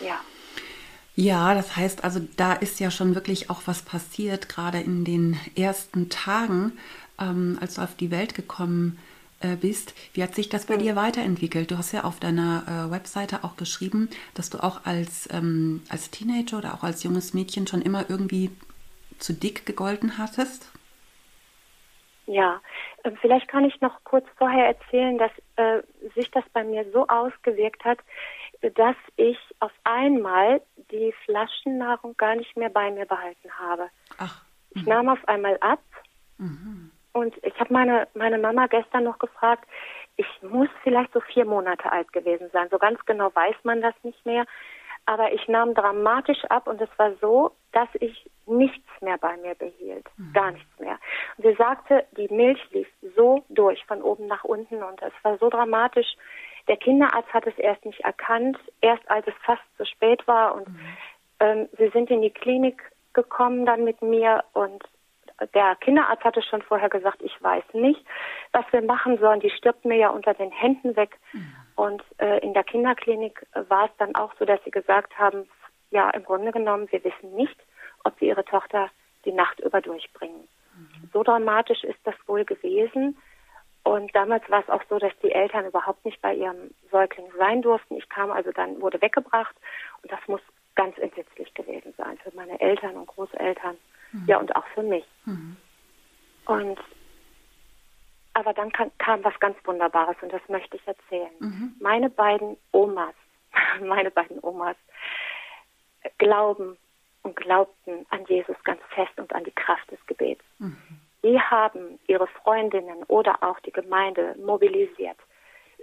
Ja. 0.01 0.21
Ja, 1.15 1.55
das 1.55 1.77
heißt 1.77 2.05
also, 2.05 2.21
da 2.37 2.53
ist 2.55 2.81
ja 2.81 2.91
schon 2.91 3.15
wirklich 3.15 3.51
auch 3.51 3.63
was 3.67 3.83
passiert, 3.83 4.49
gerade 4.49 4.81
in 4.81 5.05
den 5.05 5.39
ersten 5.57 6.09
Tagen, 6.09 6.79
ähm, 7.21 7.59
als 7.61 7.75
du 7.75 7.83
auf 7.83 7.95
die 7.97 8.11
Welt 8.11 8.35
gekommen 8.35 8.99
äh, 9.41 9.57
bist. 9.57 9.95
Wie 10.15 10.23
hat 10.23 10.35
sich 10.35 10.49
das 10.49 10.67
bei 10.67 10.77
mhm. 10.77 10.81
dir 10.81 10.97
weiterentwickelt? 10.97 11.71
Du 11.71 11.77
hast 11.77 11.93
ja 11.93 12.05
auf 12.05 12.19
deiner 12.19 12.89
äh, 12.89 12.91
Webseite 12.91 13.45
auch 13.45 13.57
geschrieben, 13.57 14.09
dass 14.35 14.49
du 14.49 14.63
auch 14.63 14.85
als, 14.85 15.29
ähm, 15.33 15.83
als 15.89 16.11
Teenager 16.11 16.59
oder 16.59 16.75
auch 16.75 16.83
als 16.83 17.03
junges 17.03 17.35
Mädchen 17.35 17.67
schon 17.67 17.83
immer 17.83 18.09
irgendwie 18.09 18.51
zu 19.19 19.33
dick 19.35 19.67
gegolten 19.67 20.17
hattest? 20.19 20.72
Ja, 22.27 22.61
äh, 23.03 23.11
vielleicht 23.21 23.49
kann 23.49 23.65
ich 23.65 23.81
noch 23.81 24.05
kurz 24.05 24.27
vorher 24.37 24.67
erzählen, 24.67 25.19
dass 25.19 25.33
äh, 25.57 25.83
sich 26.15 26.31
das 26.31 26.45
bei 26.53 26.63
mir 26.63 26.85
so 26.93 27.07
ausgewirkt 27.09 27.85
hat, 27.85 27.99
dass 28.75 28.97
ich 29.17 29.39
auf 29.59 29.73
einmal 29.85 30.63
die 30.91 31.13
Flaschennahrung 31.25 32.17
gar 32.17 32.37
nicht 32.37 32.57
mehr 32.57 32.69
bei 32.69 32.91
mir 32.91 33.07
behalten 33.07 33.51
habe. 33.59 33.89
Ach. 34.19 34.45
Ich 34.71 34.87
nahm 34.87 35.09
auf 35.09 35.27
einmal 35.29 35.59
ab 35.61 35.83
mhm. 36.39 36.91
und 37.13 37.35
ich 37.43 37.59
habe 37.59 37.73
meine, 37.73 38.09
meine 38.15 38.39
Mama 38.39 38.69
gestern 38.69 39.05
noch 39.05 39.19
gefragt, 39.19 39.69
ich 40.17 40.27
muss 40.43 40.69
vielleicht 40.83 41.13
so 41.13 41.21
vier 41.21 41.45
Monate 41.45 41.91
alt 41.91 42.13
gewesen 42.13 42.49
sein. 42.53 42.69
So 42.71 42.79
ganz 42.79 43.05
genau 43.05 43.35
weiß 43.35 43.57
man 43.65 43.83
das 43.83 43.95
nicht 44.03 44.25
mehr. 44.25 44.47
Aber 45.07 45.33
ich 45.33 45.49
nahm 45.49 45.75
dramatisch 45.75 46.45
ab 46.47 46.67
und 46.69 46.81
es 46.81 46.89
war 46.97 47.13
so, 47.21 47.53
dass 47.73 47.89
ich 47.95 48.31
nichts 48.47 48.89
mehr 49.01 49.19
bei 49.19 49.37
mir 49.39 49.55
behielt. 49.55 50.07
Mhm. 50.17 50.33
Gar 50.33 50.51
nichts 50.53 50.79
mehr. 50.79 50.99
Und 51.37 51.45
sie 51.45 51.55
sagte, 51.55 52.05
die 52.17 52.33
Milch 52.33 52.61
lief 52.71 52.89
so 53.17 53.45
durch, 53.49 53.85
von 53.87 54.03
oben 54.03 54.27
nach 54.27 54.45
unten 54.45 54.83
und 54.83 55.03
es 55.03 55.13
war 55.23 55.39
so 55.39 55.49
dramatisch. 55.49 56.15
Der 56.69 56.77
Kinderarzt 56.77 57.33
hat 57.33 57.47
es 57.47 57.59
erst 57.59 57.85
nicht 57.85 58.01
erkannt, 58.01 58.57
erst 58.81 59.09
als 59.11 59.27
es 59.27 59.35
fast 59.45 59.63
zu 59.77 59.85
spät 59.85 60.27
war 60.29 60.55
und 60.55 60.69
mhm. 60.69 60.81
ähm, 61.41 61.69
sie 61.79 61.89
sind 61.89 62.11
in 62.11 62.23
die 62.23 62.31
Klinik 62.31 62.83
gekommen 63.13 63.67
dann 63.67 63.85
mit 63.85 64.01
mir 64.01 64.45
und 64.53 64.83
der 65.55 65.77
Kinderarzt 65.77 66.25
hatte 66.25 66.43
schon 66.43 66.63
vorher 66.63 66.89
gesagt, 66.89 67.21
ich 67.23 67.43
weiß 67.43 67.65
nicht, 67.73 68.05
was 68.53 68.65
wir 68.71 68.83
machen 68.83 69.19
sollen. 69.19 69.41
Die 69.41 69.51
stirbt 69.51 69.85
mir 69.85 69.97
ja 69.97 70.11
unter 70.11 70.35
den 70.35 70.51
Händen 70.51 70.95
weg. 70.97 71.19
Mhm. 71.33 71.55
Und 71.75 72.03
äh, 72.19 72.39
in 72.41 72.55
der 72.55 72.65
Kinderklinik 72.65 73.47
war 73.55 73.87
es 73.87 73.91
dann 73.99 74.15
auch 74.15 74.33
so, 74.39 74.45
dass 74.45 74.63
sie 74.65 74.71
gesagt 74.71 75.19
haben, 75.19 75.49
ja, 75.91 76.11
im 76.11 76.25
Grunde 76.25 76.53
genommen, 76.53 76.91
wir 76.91 77.05
wissen 77.05 77.35
nicht, 77.35 77.57
ob 78.05 78.19
sie 78.19 78.27
ihre 78.27 78.45
Tochter 78.45 78.91
die 79.25 79.33
Nacht 79.33 79.61
über 79.61 79.81
durchbringen. 79.81 80.49
Mhm. 80.77 81.11
So 81.13 81.23
dramatisch 81.23 81.85
ist 81.85 82.01
das 82.05 82.15
wohl 82.27 82.45
gewesen. 82.45 83.17
Und 83.85 84.15
damals 84.15 84.49
war 84.49 84.61
es 84.61 84.69
auch 84.69 84.83
so, 84.89 84.99
dass 84.99 85.13
die 85.23 85.33
Eltern 85.33 85.67
überhaupt 85.67 86.05
nicht 86.05 86.21
bei 86.23 86.35
ihrem 86.35 86.71
Säugling 86.91 87.27
sein 87.37 87.63
durften. 87.63 87.97
Ich 87.97 88.09
kam 88.09 88.31
also 88.31 88.53
dann, 88.53 88.81
wurde 88.81 89.01
weggebracht 89.01 89.55
und 90.03 90.13
das 90.13 90.21
muss 90.29 90.41
ganz 90.75 90.97
entsetzlich 90.99 91.53
gewesen 91.55 91.93
sein 91.97 92.17
für 92.19 92.35
meine 92.35 92.61
Eltern 92.61 92.97
und 92.97 93.07
Großeltern. 93.07 93.77
Mhm. 94.13 94.25
Ja, 94.27 94.39
und 94.39 94.55
auch 94.55 94.67
für 94.69 94.83
mich. 94.83 95.05
Mhm. 95.25 95.57
Und 96.47 96.79
aber 98.35 98.53
dann 98.53 98.73
kam, 98.73 98.91
kam, 98.99 99.23
was 99.25 99.39
ganz 99.41 99.57
Wunderbares 99.65 100.17
und 100.23 100.33
das 100.33 100.43
möchte 100.49 100.77
ich 100.77 100.87
erzählen. 100.87 101.31
Mhm. 101.41 101.75
Meine 101.81 102.11
beiden 102.11 102.57
Omas, 102.73 103.15
meine 103.81 104.11
beiden 104.11 104.39
Omas 104.43 104.77
glauben 106.19 106.77
und 107.23 107.37
glaubten 107.37 108.07
an 108.11 108.25
Jesus 108.27 108.57
ganz 108.65 108.81
fest 108.95 109.13
und 109.17 109.33
an 109.35 109.45
die 109.45 109.53
Kraft 109.53 109.91
des 109.91 110.05
Gebets. 110.07 110.45
Mhm. 110.59 110.77
Die 111.23 111.41
haben 111.41 112.01
ihre 112.09 112.27
Freundinnen 112.27 113.05
oder 113.05 113.43
auch 113.43 113.61
die 113.61 113.71
Gemeinde 113.71 114.35
mobilisiert 114.45 115.19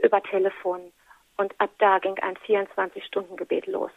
über 0.04 0.22
Telefon 0.22 0.92
und 1.38 1.54
ab 1.60 1.70
da 1.78 2.00
ging 2.00 2.20
ein 2.20 2.36
24-Stunden-Gebet 2.36 3.68
los. 3.68 3.92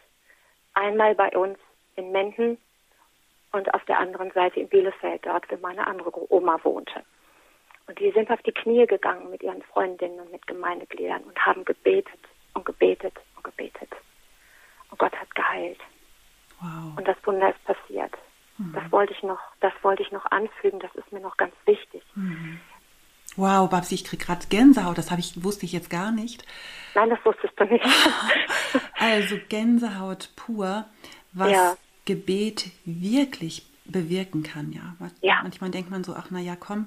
Einmal 0.75 1.17
bei 1.17 1.31
uns 1.37 1.59
in 1.97 2.13
Menden 2.13 2.59
und 3.51 3.75
auf 3.75 3.85
der 3.85 3.99
anderen 3.99 4.31
Seite 4.31 4.61
in 4.61 4.69
Bielefeld, 4.69 5.27
dort, 5.27 5.51
wo 5.51 5.57
meine 5.57 5.87
andere 5.87 6.13
Oma 6.33 6.61
wohnte. 6.63 7.03
Und 7.87 7.99
die 7.99 8.11
sind 8.13 8.31
auf 8.31 8.41
die 8.43 8.53
Knie 8.53 8.87
gegangen 8.87 9.31
mit 9.31 9.43
ihren 9.43 9.63
Freundinnen 9.63 10.21
und 10.21 10.33
mit 10.33 10.47
Gemeindegliedern 10.47 11.23
und 11.25 11.39
haben 11.45 11.65
gebetet 11.65 12.21
und 12.55 12.65
gebetet 12.65 13.15
und 13.37 13.45
gebetet. 13.45 13.91
Und 14.91 14.99
Gott 14.99 15.15
hat 15.15 15.35
geheilt. 15.35 15.81
Wow. 16.61 16.97
Und 16.97 17.09
das 17.09 17.17
Wunder 17.25 17.51
ist 17.51 17.65
passiert. 17.65 18.13
Mhm. 18.59 18.73
Das 18.73 18.93
wollte 18.93 19.13
ich 19.13 19.23
noch, 19.23 19.41
das 19.61 19.73
wollte 19.83 20.03
ich 20.03 20.13
noch 20.13 20.27
anfügen, 20.27 20.79
das 20.81 20.95
ist 20.95 21.11
mir 21.13 21.21
noch 21.21 21.37
ganz 21.37 21.55
wichtig. 21.67 22.03
Mhm. 22.15 22.61
Wow, 23.37 23.69
Babsi, 23.71 23.95
ich 23.95 24.05
kriege 24.05 24.25
gerade 24.25 24.47
Gänsehaut, 24.49 24.99
das 24.99 25.11
ich, 25.13 25.43
wusste 25.43 25.65
ich 25.65 25.73
jetzt 25.73 25.89
gar 25.89 26.13
nicht. 26.13 26.45
Nein, 26.95 27.09
das 27.09 27.19
wusstest 27.25 27.59
du 27.59 27.65
nicht. 27.65 27.85
also 28.99 29.37
Gänsehaut 29.49 30.31
pur, 30.37 30.85
was 31.33 31.51
ja. 31.51 31.77
Gebet 32.05 32.71
wirklich 32.85 33.67
bewirken 33.87 34.43
kann, 34.43 34.73
ja. 34.73 34.97
ja. 35.23 35.41
Manchmal 35.43 35.71
denkt 35.71 35.91
man 35.91 36.05
so, 36.05 36.15
ach 36.15 36.27
na 36.31 36.41
ja, 36.41 36.57
komm, 36.57 36.87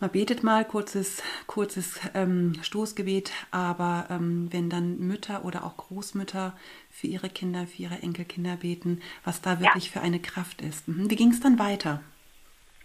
man 0.00 0.10
betet 0.10 0.44
mal 0.44 0.64
kurzes, 0.64 1.22
kurzes 1.46 2.00
ähm, 2.14 2.54
Stoßgebet, 2.62 3.32
aber 3.50 4.06
ähm, 4.10 4.48
wenn 4.52 4.70
dann 4.70 4.98
Mütter 4.98 5.44
oder 5.44 5.64
auch 5.64 5.76
Großmütter 5.76 6.56
für 6.90 7.06
ihre 7.08 7.28
Kinder, 7.28 7.66
für 7.66 7.82
ihre 7.82 8.02
Enkelkinder 8.02 8.56
beten, 8.56 9.02
was 9.24 9.42
da 9.42 9.60
wirklich 9.60 9.86
ja. 9.86 10.00
für 10.00 10.06
eine 10.06 10.20
Kraft 10.20 10.60
ist. 10.62 10.86
Mhm. 10.86 11.10
Wie 11.10 11.16
ging 11.16 11.30
es 11.30 11.40
dann 11.40 11.58
weiter? 11.58 12.00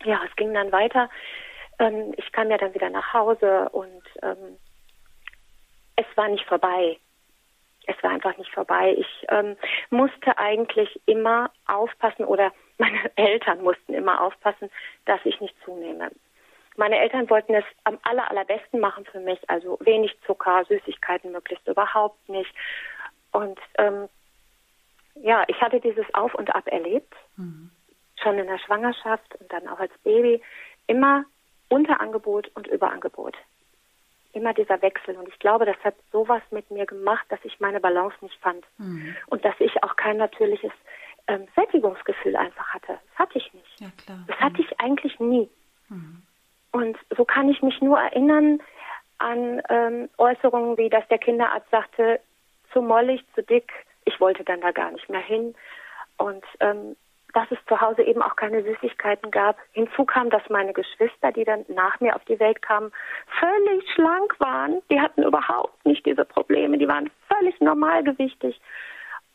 Ja, 0.03 0.22
es 0.27 0.36
ging 0.36 0.53
dann 0.53 0.72
weiter. 0.72 1.10
Ähm, 1.79 2.13
ich 2.17 2.32
kam 2.32 2.50
ja 2.50 2.58
dann 2.58 2.74
wieder 2.74 2.89
nach 2.89 3.13
Hause 3.13 3.70
und 3.70 4.03
ähm, 4.22 4.58
es 5.96 6.05
war 6.15 6.27
nicht 6.29 6.46
vorbei. 6.46 6.98
Es 7.86 8.01
war 8.01 8.12
einfach 8.12 8.38
nicht 8.38 8.51
vorbei. 8.51 8.96
Ich 8.98 9.25
ähm, 9.29 9.55
musste 9.89 10.38
eigentlich 10.38 11.00
immer 11.05 11.51
aufpassen 11.67 12.25
oder 12.25 12.51
meine 12.77 13.12
Eltern 13.15 13.62
mussten 13.62 13.93
immer 13.93 14.22
aufpassen, 14.22 14.70
dass 15.05 15.20
ich 15.25 15.39
nicht 15.41 15.55
zunehme. 15.63 16.10
Meine 16.75 16.98
Eltern 17.00 17.30
wollten 17.30 17.53
es 17.53 17.65
am 17.84 18.00
aller, 18.03 18.30
allerbesten 18.30 18.80
machen 18.80 19.06
für 19.06 19.20
mich, 19.20 19.39
also 19.50 19.77
wenig 19.82 20.15
Zucker, 20.25 20.65
Süßigkeiten 20.65 21.32
möglichst 21.32 21.68
überhaupt 21.68 22.27
nicht. 22.27 22.53
Und 23.32 23.60
ähm, 23.77 24.10
ja, 25.15 25.44
ich 25.48 25.62
hatte 25.62 25.80
dieses 25.80 26.06
Auf 26.13 26.34
und 26.36 26.53
Ab 26.56 26.68
erlebt, 26.68 27.13
mhm. 27.38 27.70
schon 28.22 28.39
in 28.39 28.48
der 28.48 28.60
Schwangerschaft 28.60 29.36
und 29.36 29.51
dann 29.51 29.68
auch 29.68 29.80
als 29.80 29.94
Baby. 30.03 30.42
Immer 30.88 31.25
Unterangebot 31.70 32.50
und 32.56 32.68
Überangebot. 32.68 33.36
Immer 34.34 34.53
dieser 34.53 34.82
Wechsel. 34.82 35.15
Und 35.15 35.27
ich 35.30 35.38
glaube, 35.38 35.65
das 35.65 35.77
hat 35.84 35.96
sowas 36.12 36.42
mit 36.50 36.70
mir 36.72 36.86
gemacht, 36.88 37.25
dass 37.30 37.39
ich 37.44 37.60
meine 37.60 37.80
Balance 37.80 38.15
nicht 38.22 38.39
fand. 38.42 38.65
Mhm. 38.77 39.15
Und 39.27 39.46
dass 39.46 39.56
ich 39.60 39.84
auch 39.84 39.96
kein 39.96 40.18
natürliches 40.18 40.72
ähm, 41.27 41.48
Sättigungsgefühl 41.56 42.36
einfach 42.36 42.68
hatte. 42.74 43.00
Das 43.10 43.20
hatte 43.20 43.38
ich 43.38 43.53
nicht. 43.53 43.80
Ja, 43.80 43.92
klar. 44.03 44.24
Das 44.27 44.39
hatte 44.39 44.62
ich 44.62 44.80
eigentlich 44.80 45.20
nie. 45.20 45.50
Mhm. 45.89 46.24
Und 46.74 46.98
so 47.15 47.24
kann 47.24 47.50
ich 47.50 47.62
mich 47.62 47.82
nur 47.82 48.00
erinnern 48.00 48.60
an 49.20 49.62
ähm, 49.70 50.10
Äußerungen 50.18 50.77
wie, 50.77 50.89
dass 50.89 51.08
der 51.08 51.20
Kinderarzt 51.20 51.70
sagte, 51.70 52.20
zu 52.74 52.82
mollig, 52.82 53.24
zu 53.36 53.44
dick. 53.44 53.72
Ich 54.06 54.20
wollte 54.20 54.44
dann 54.44 54.60
da 54.60 54.72
gar 54.72 54.92
nicht 54.92 55.08
mehr 55.08 55.22
hin. 55.22 55.56
Und 56.18 56.44
ähm, 56.60 56.96
dass 57.34 57.50
es 57.51 57.58
zu 57.68 57.80
Hause 57.80 58.03
eben 58.03 58.22
auch 58.22 58.36
keine 58.36 58.63
Süßigkeiten 58.63 59.32
gab. 59.32 59.58
Hinzu 59.72 60.06
kam, 60.06 60.30
dass 60.30 60.48
meine 60.50 60.74
Geschwister, 60.74 61.32
die 61.32 61.44
dann 61.44 61.65
nach 61.68 62.00
mir 62.00 62.15
auf 62.15 62.24
die 62.25 62.39
Welt 62.39 62.62
kamen, 62.62 62.92
völlig 63.39 63.92
schlank 63.94 64.36
waren. 64.39 64.82
Die 64.92 65.00
hatten 65.01 65.24
überhaupt 65.24 65.86
nicht 65.86 66.06
diese 66.06 66.25
Probleme. 66.25 66.77
Die 66.77 66.88
waren 66.88 67.10
völlig 67.27 67.60
normalgewichtig. 67.60 68.60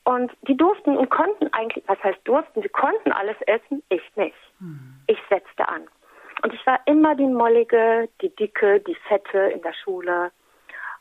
Und 0.04 0.32
die 0.42 0.56
durften 0.56 0.96
und 0.96 1.10
konnten 1.10 1.52
eigentlich, 1.52 1.84
was 1.86 2.02
heißt 2.02 2.20
durften, 2.24 2.62
sie 2.62 2.68
konnten 2.68 3.12
alles 3.12 3.36
essen, 3.42 3.82
ich 3.90 4.02
nicht. 4.16 4.36
Hm. 4.58 4.94
Ich 5.06 5.18
setzte 5.28 5.68
an. 5.68 5.86
Und 6.42 6.54
ich 6.54 6.66
war 6.66 6.80
immer 6.86 7.14
die 7.14 7.26
Mollige, 7.26 8.08
die 8.20 8.34
Dicke, 8.34 8.80
die 8.80 8.94
Fette 8.94 9.38
in 9.38 9.62
der 9.62 9.72
Schule. 9.72 10.30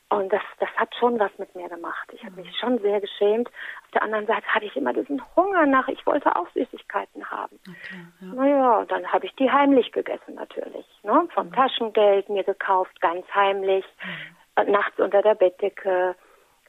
Und 0.10 0.32
das, 0.32 0.42
das 0.60 0.70
hat 0.78 0.96
schon 0.96 1.20
was 1.20 1.32
mit 1.38 1.54
mir 1.54 1.68
gemacht. 1.68 2.10
Ich 2.14 2.24
habe 2.24 2.42
mich 2.42 2.58
schon 2.58 2.80
sehr 2.80 3.02
geschämt. 3.02 3.50
Auf 3.50 3.92
der 3.92 4.04
anderen 4.04 4.26
Seite 4.26 4.46
hatte 4.48 4.66
ich 4.66 4.76
immer 4.78 4.94
diesen 4.94 5.22
Hunger 5.36 5.66
nach, 5.66 5.90
ich 5.90 6.06
wollte 6.06 6.34
auch 6.34 6.48
Süßigkeiten 6.54 7.30
haben. 7.30 7.60
Okay, 7.68 8.06
ja. 8.22 8.28
Naja, 8.28 8.86
dann 8.86 9.12
habe 9.12 9.26
ich 9.26 9.36
die 9.36 9.52
heimlich 9.52 9.92
gegessen 9.92 10.36
natürlich. 10.36 10.86
Ne? 11.04 11.28
Vom 11.34 11.48
mhm. 11.48 11.54
Taschengeld 11.54 12.30
mir 12.30 12.46
gekauft, 12.46 13.02
ganz 13.02 13.26
heimlich, 13.36 13.84
mhm. 14.56 14.72
nachts 14.72 14.98
unter 14.98 15.22
der 15.22 15.36
Bettdecke 15.36 16.16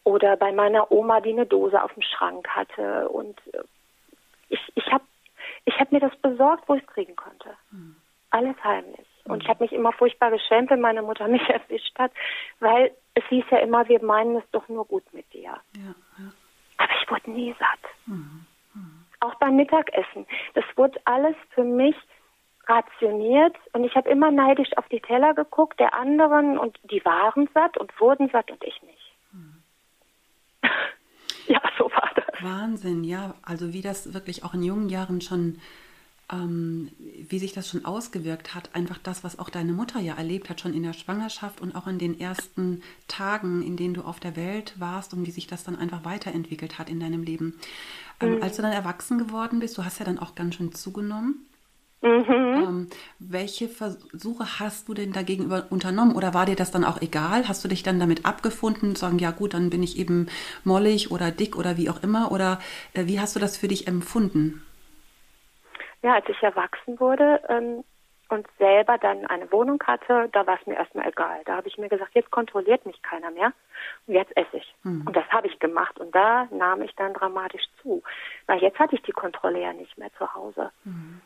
oder 0.02 0.36
bei 0.36 0.50
meiner 0.50 0.90
Oma, 0.90 1.20
die 1.20 1.32
eine 1.32 1.46
Dose 1.46 1.80
auf 1.80 1.92
dem 1.94 2.02
Schrank 2.02 2.48
hatte. 2.48 3.08
Und 3.08 3.38
äh, 3.52 3.62
ich, 4.48 4.60
ich 4.74 4.90
habe 4.90 5.04
ich 5.64 5.78
hab 5.78 5.92
mir 5.92 6.00
das 6.00 6.16
besorgt, 6.16 6.68
wo 6.68 6.74
ich 6.74 6.82
es 6.82 6.88
kriegen 6.88 7.14
konnte. 7.14 7.50
Mhm. 8.40 8.46
Alles 8.46 8.64
heimlich. 8.64 9.06
Und 9.24 9.42
ich 9.42 9.48
habe 9.48 9.64
mich 9.64 9.72
immer 9.72 9.92
furchtbar 9.92 10.30
geschämt, 10.30 10.70
wenn 10.70 10.80
meine 10.80 11.02
Mutter 11.02 11.28
mich 11.28 11.46
erwischt 11.48 11.98
hat, 11.98 12.12
weil 12.60 12.92
es 13.14 13.24
hieß 13.28 13.44
ja 13.50 13.58
immer, 13.58 13.88
wir 13.88 14.02
meinen 14.02 14.36
es 14.36 14.50
doch 14.52 14.68
nur 14.68 14.86
gut 14.86 15.04
mit 15.12 15.30
dir. 15.32 15.60
Ja, 15.76 15.94
ja. 16.18 16.32
Aber 16.78 16.92
ich 17.02 17.10
wurde 17.10 17.30
nie 17.30 17.54
satt. 17.58 17.90
Mhm. 18.06 18.46
Mhm. 18.74 19.04
Auch 19.20 19.34
beim 19.36 19.56
Mittagessen. 19.56 20.26
Das 20.54 20.64
wurde 20.76 21.00
alles 21.04 21.34
für 21.50 21.64
mich 21.64 21.96
rationiert 22.66 23.56
und 23.72 23.84
ich 23.84 23.94
habe 23.96 24.10
immer 24.10 24.30
neidisch 24.30 24.76
auf 24.76 24.86
die 24.88 25.00
Teller 25.00 25.34
geguckt 25.34 25.80
der 25.80 25.94
anderen 25.94 26.58
und 26.58 26.78
die 26.84 27.02
waren 27.04 27.48
satt 27.54 27.78
und 27.78 27.98
wurden 27.98 28.28
satt 28.28 28.50
und 28.50 28.62
ich 28.62 28.80
nicht. 28.82 29.12
Mhm. 29.32 29.62
ja, 31.46 31.60
so 31.78 31.90
war 31.90 32.10
das. 32.14 32.42
Wahnsinn, 32.42 33.04
ja. 33.04 33.34
Also 33.42 33.72
wie 33.72 33.82
das 33.82 34.12
wirklich 34.12 34.44
auch 34.44 34.54
in 34.54 34.62
jungen 34.62 34.90
Jahren 34.90 35.20
schon 35.20 35.60
ähm, 36.30 36.90
wie 37.28 37.38
sich 37.38 37.52
das 37.52 37.68
schon 37.68 37.84
ausgewirkt 37.84 38.54
hat, 38.54 38.74
einfach 38.74 38.98
das, 38.98 39.24
was 39.24 39.38
auch 39.38 39.48
deine 39.48 39.72
Mutter 39.72 40.00
ja 40.00 40.14
erlebt 40.14 40.50
hat, 40.50 40.60
schon 40.60 40.74
in 40.74 40.82
der 40.82 40.92
Schwangerschaft 40.92 41.60
und 41.60 41.74
auch 41.74 41.86
in 41.86 41.98
den 41.98 42.20
ersten 42.20 42.82
Tagen, 43.06 43.62
in 43.62 43.76
denen 43.76 43.94
du 43.94 44.02
auf 44.02 44.20
der 44.20 44.36
Welt 44.36 44.74
warst 44.78 45.14
und 45.14 45.26
wie 45.26 45.30
sich 45.30 45.46
das 45.46 45.64
dann 45.64 45.76
einfach 45.76 46.04
weiterentwickelt 46.04 46.78
hat 46.78 46.90
in 46.90 47.00
deinem 47.00 47.22
Leben. 47.22 47.58
Ähm, 48.20 48.36
mhm. 48.36 48.42
Als 48.42 48.56
du 48.56 48.62
dann 48.62 48.72
erwachsen 48.72 49.18
geworden 49.18 49.60
bist, 49.60 49.78
du 49.78 49.84
hast 49.84 49.98
ja 49.98 50.04
dann 50.04 50.18
auch 50.18 50.34
ganz 50.34 50.56
schön 50.56 50.72
zugenommen. 50.72 51.46
Mhm. 52.00 52.28
Ähm, 52.28 52.86
welche 53.18 53.68
Versuche 53.68 54.60
hast 54.60 54.88
du 54.88 54.94
denn 54.94 55.12
dagegen 55.12 55.50
unternommen 55.50 56.14
oder 56.14 56.32
war 56.32 56.46
dir 56.46 56.54
das 56.54 56.70
dann 56.70 56.84
auch 56.84 57.00
egal? 57.02 57.48
Hast 57.48 57.64
du 57.64 57.68
dich 57.68 57.82
dann 57.82 57.98
damit 57.98 58.24
abgefunden, 58.24 58.94
sagen, 58.94 59.18
ja 59.18 59.32
gut, 59.32 59.54
dann 59.54 59.70
bin 59.70 59.82
ich 59.82 59.98
eben 59.98 60.28
mollig 60.62 61.10
oder 61.10 61.32
dick 61.32 61.56
oder 61.56 61.76
wie 61.76 61.90
auch 61.90 62.02
immer? 62.02 62.30
Oder 62.30 62.60
äh, 62.92 63.06
wie 63.06 63.18
hast 63.18 63.34
du 63.34 63.40
das 63.40 63.56
für 63.56 63.66
dich 63.66 63.88
empfunden? 63.88 64.62
Ja, 66.02 66.14
als 66.14 66.28
ich 66.28 66.42
erwachsen 66.42 67.00
wurde 67.00 67.40
ähm, 67.48 67.84
und 68.28 68.46
selber 68.58 68.98
dann 68.98 69.26
eine 69.26 69.50
Wohnung 69.52 69.82
hatte, 69.86 70.28
da 70.32 70.46
war 70.46 70.58
es 70.60 70.66
mir 70.66 70.74
erstmal 70.74 71.08
egal. 71.08 71.40
Da 71.46 71.56
habe 71.56 71.68
ich 71.68 71.78
mir 71.78 71.88
gesagt, 71.88 72.14
jetzt 72.14 72.30
kontrolliert 72.30 72.84
mich 72.86 73.00
keiner 73.02 73.30
mehr 73.30 73.52
und 74.06 74.14
jetzt 74.14 74.36
esse 74.36 74.58
ich. 74.58 74.74
Mhm. 74.82 75.06
Und 75.06 75.16
das 75.16 75.26
habe 75.30 75.46
ich 75.46 75.58
gemacht 75.58 75.98
und 75.98 76.14
da 76.14 76.46
nahm 76.50 76.82
ich 76.82 76.94
dann 76.94 77.14
dramatisch 77.14 77.64
zu. 77.82 78.02
Weil 78.46 78.60
jetzt 78.60 78.78
hatte 78.78 78.94
ich 78.94 79.02
die 79.02 79.12
Kontrolle 79.12 79.60
ja 79.60 79.72
nicht 79.72 79.96
mehr 79.98 80.12
zu 80.18 80.34
Hause. 80.34 80.70
Mhm. 80.84 81.20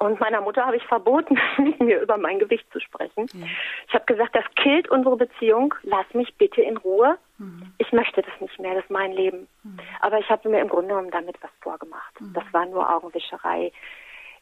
Und 0.00 0.20
meiner 0.20 0.40
Mutter 0.40 0.64
habe 0.64 0.76
ich 0.76 0.84
verboten, 0.84 1.38
mit 1.58 1.80
mir 1.80 2.00
über 2.00 2.16
mein 2.16 2.38
Gewicht 2.38 2.70
zu 2.72 2.80
sprechen. 2.80 3.26
Ja. 3.32 3.46
Ich 3.88 3.94
habe 3.94 4.04
gesagt, 4.06 4.34
das 4.34 4.44
killt 4.54 4.88
unsere 4.88 5.16
Beziehung. 5.16 5.74
Lass 5.82 6.06
mich 6.14 6.36
bitte 6.36 6.62
in 6.62 6.76
Ruhe. 6.76 7.18
Mhm. 7.38 7.72
Ich 7.78 7.92
möchte 7.92 8.22
das 8.22 8.40
nicht 8.40 8.58
mehr, 8.60 8.74
das 8.74 8.84
ist 8.84 8.90
mein 8.90 9.12
Leben. 9.12 9.48
Mhm. 9.64 9.80
Aber 10.00 10.18
ich 10.18 10.28
habe 10.30 10.48
mir 10.48 10.60
im 10.60 10.68
Grunde 10.68 10.88
genommen 10.88 11.10
damit 11.10 11.36
was 11.42 11.50
vorgemacht. 11.60 12.20
Mhm. 12.20 12.32
Das 12.32 12.44
war 12.52 12.66
nur 12.66 12.88
Augenwischerei 12.88 13.72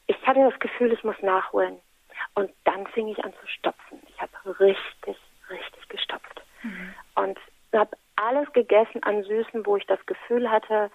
ich 0.06 0.26
hatte 0.26 0.48
das 0.48 0.58
Gefühl, 0.60 0.92
ich 0.92 1.04
muss 1.04 1.20
nachholen. 1.22 1.78
Und 2.34 2.50
dann 2.64 2.86
fing 2.88 3.08
ich 3.08 3.24
an 3.24 3.32
zu 3.40 3.46
stopfen. 3.46 4.02
Ich 4.08 4.20
habe 4.20 4.32
richtig, 4.60 5.16
richtig 5.50 5.88
gestopft. 5.88 6.42
Mhm. 6.62 6.94
Und 7.14 7.38
habe 7.72 7.96
alles 8.16 8.50
gegessen 8.52 9.02
an 9.02 9.22
Süßen, 9.22 9.66
wo 9.66 9.76
ich 9.76 9.86
das 9.86 10.04
Gefühl 10.06 10.50
hatte, 10.50 10.90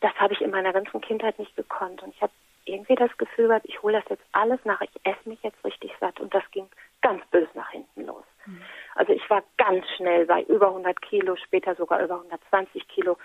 das 0.00 0.14
habe 0.16 0.34
ich 0.34 0.40
in 0.40 0.50
meiner 0.50 0.72
ganzen 0.72 1.00
Kindheit 1.00 1.38
nicht 1.38 1.56
gekonnt. 1.56 2.02
Und 2.02 2.14
ich 2.14 2.22
habe 2.22 2.32
irgendwie 2.66 2.94
das 2.94 3.14
Gefühl 3.16 3.48
gehabt, 3.48 3.66
ich 3.66 3.82
hole 3.82 4.00
das 4.00 4.08
jetzt 4.08 4.24
alles 4.32 4.60
nach, 4.64 4.80
ich 4.80 4.90
esse 5.04 5.28
mich 5.28 5.42
jetzt 5.42 5.62
richtig 5.64 5.92
satt. 6.00 6.20
Und 6.20 6.34
das 6.34 6.44
ging 6.50 6.66
ganz 7.02 7.24
böse 7.30 7.50
nach 7.54 7.70
hinten 7.70 8.06
los. 8.06 8.24
Mhm. 8.46 8.62
Also 8.94 9.12
ich 9.12 9.28
war 9.28 9.42
ganz 9.56 9.84
schnell 9.96 10.26
bei 10.26 10.42
über 10.42 10.68
100 10.68 11.00
Kilo, 11.02 11.36
später 11.36 11.74
sogar 11.74 12.02
über 12.02 12.16
120 12.16 12.86
Kilo 12.88 13.18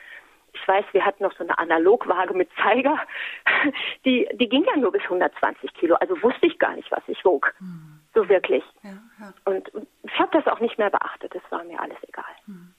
ich 0.53 0.67
weiß, 0.67 0.85
wir 0.91 1.05
hatten 1.05 1.23
noch 1.23 1.33
so 1.33 1.43
eine 1.43 1.57
Analogwaage 1.57 2.33
mit 2.33 2.49
Zeiger, 2.61 2.97
die, 4.05 4.27
die 4.33 4.49
ging 4.49 4.65
ja 4.65 4.77
nur 4.77 4.91
bis 4.91 5.03
120 5.03 5.73
Kilo, 5.73 5.95
also 5.95 6.21
wusste 6.21 6.47
ich 6.47 6.59
gar 6.59 6.75
nicht, 6.75 6.91
was 6.91 7.03
ich 7.07 7.23
wog. 7.25 7.53
Mhm. 7.59 7.99
So 8.13 8.27
wirklich. 8.27 8.63
Ja, 8.83 8.97
ja. 9.19 9.33
Und, 9.45 9.71
ich 10.03 10.19
habe 10.19 10.31
das 10.31 10.47
auch 10.47 10.59
nicht 10.59 10.77
mehr 10.77 10.89
beachtet, 10.89 11.33
das 11.35 11.43
war 11.49 11.63
mir 11.63 11.79
alles 11.79 11.97
egal. 12.07 12.23
Mhm. 12.47 12.73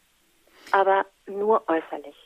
Aber 0.72 1.06
nur 1.26 1.68
äußerlich. 1.68 2.16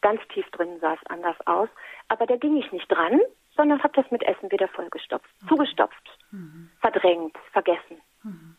Ganz 0.00 0.20
tief 0.28 0.48
drin 0.50 0.78
sah 0.80 0.94
es 0.94 1.06
anders 1.10 1.36
aus. 1.46 1.68
Aber 2.08 2.26
da 2.26 2.36
ging 2.36 2.56
ich 2.56 2.70
nicht 2.72 2.90
dran, 2.90 3.20
sondern 3.56 3.82
habe 3.82 4.00
das 4.00 4.10
mit 4.10 4.22
Essen 4.22 4.50
wieder 4.50 4.68
vollgestopft, 4.68 5.28
okay. 5.40 5.48
zugestopft, 5.48 6.18
mhm. 6.30 6.70
verdrängt, 6.80 7.36
vergessen. 7.52 8.00
Mhm. 8.22 8.56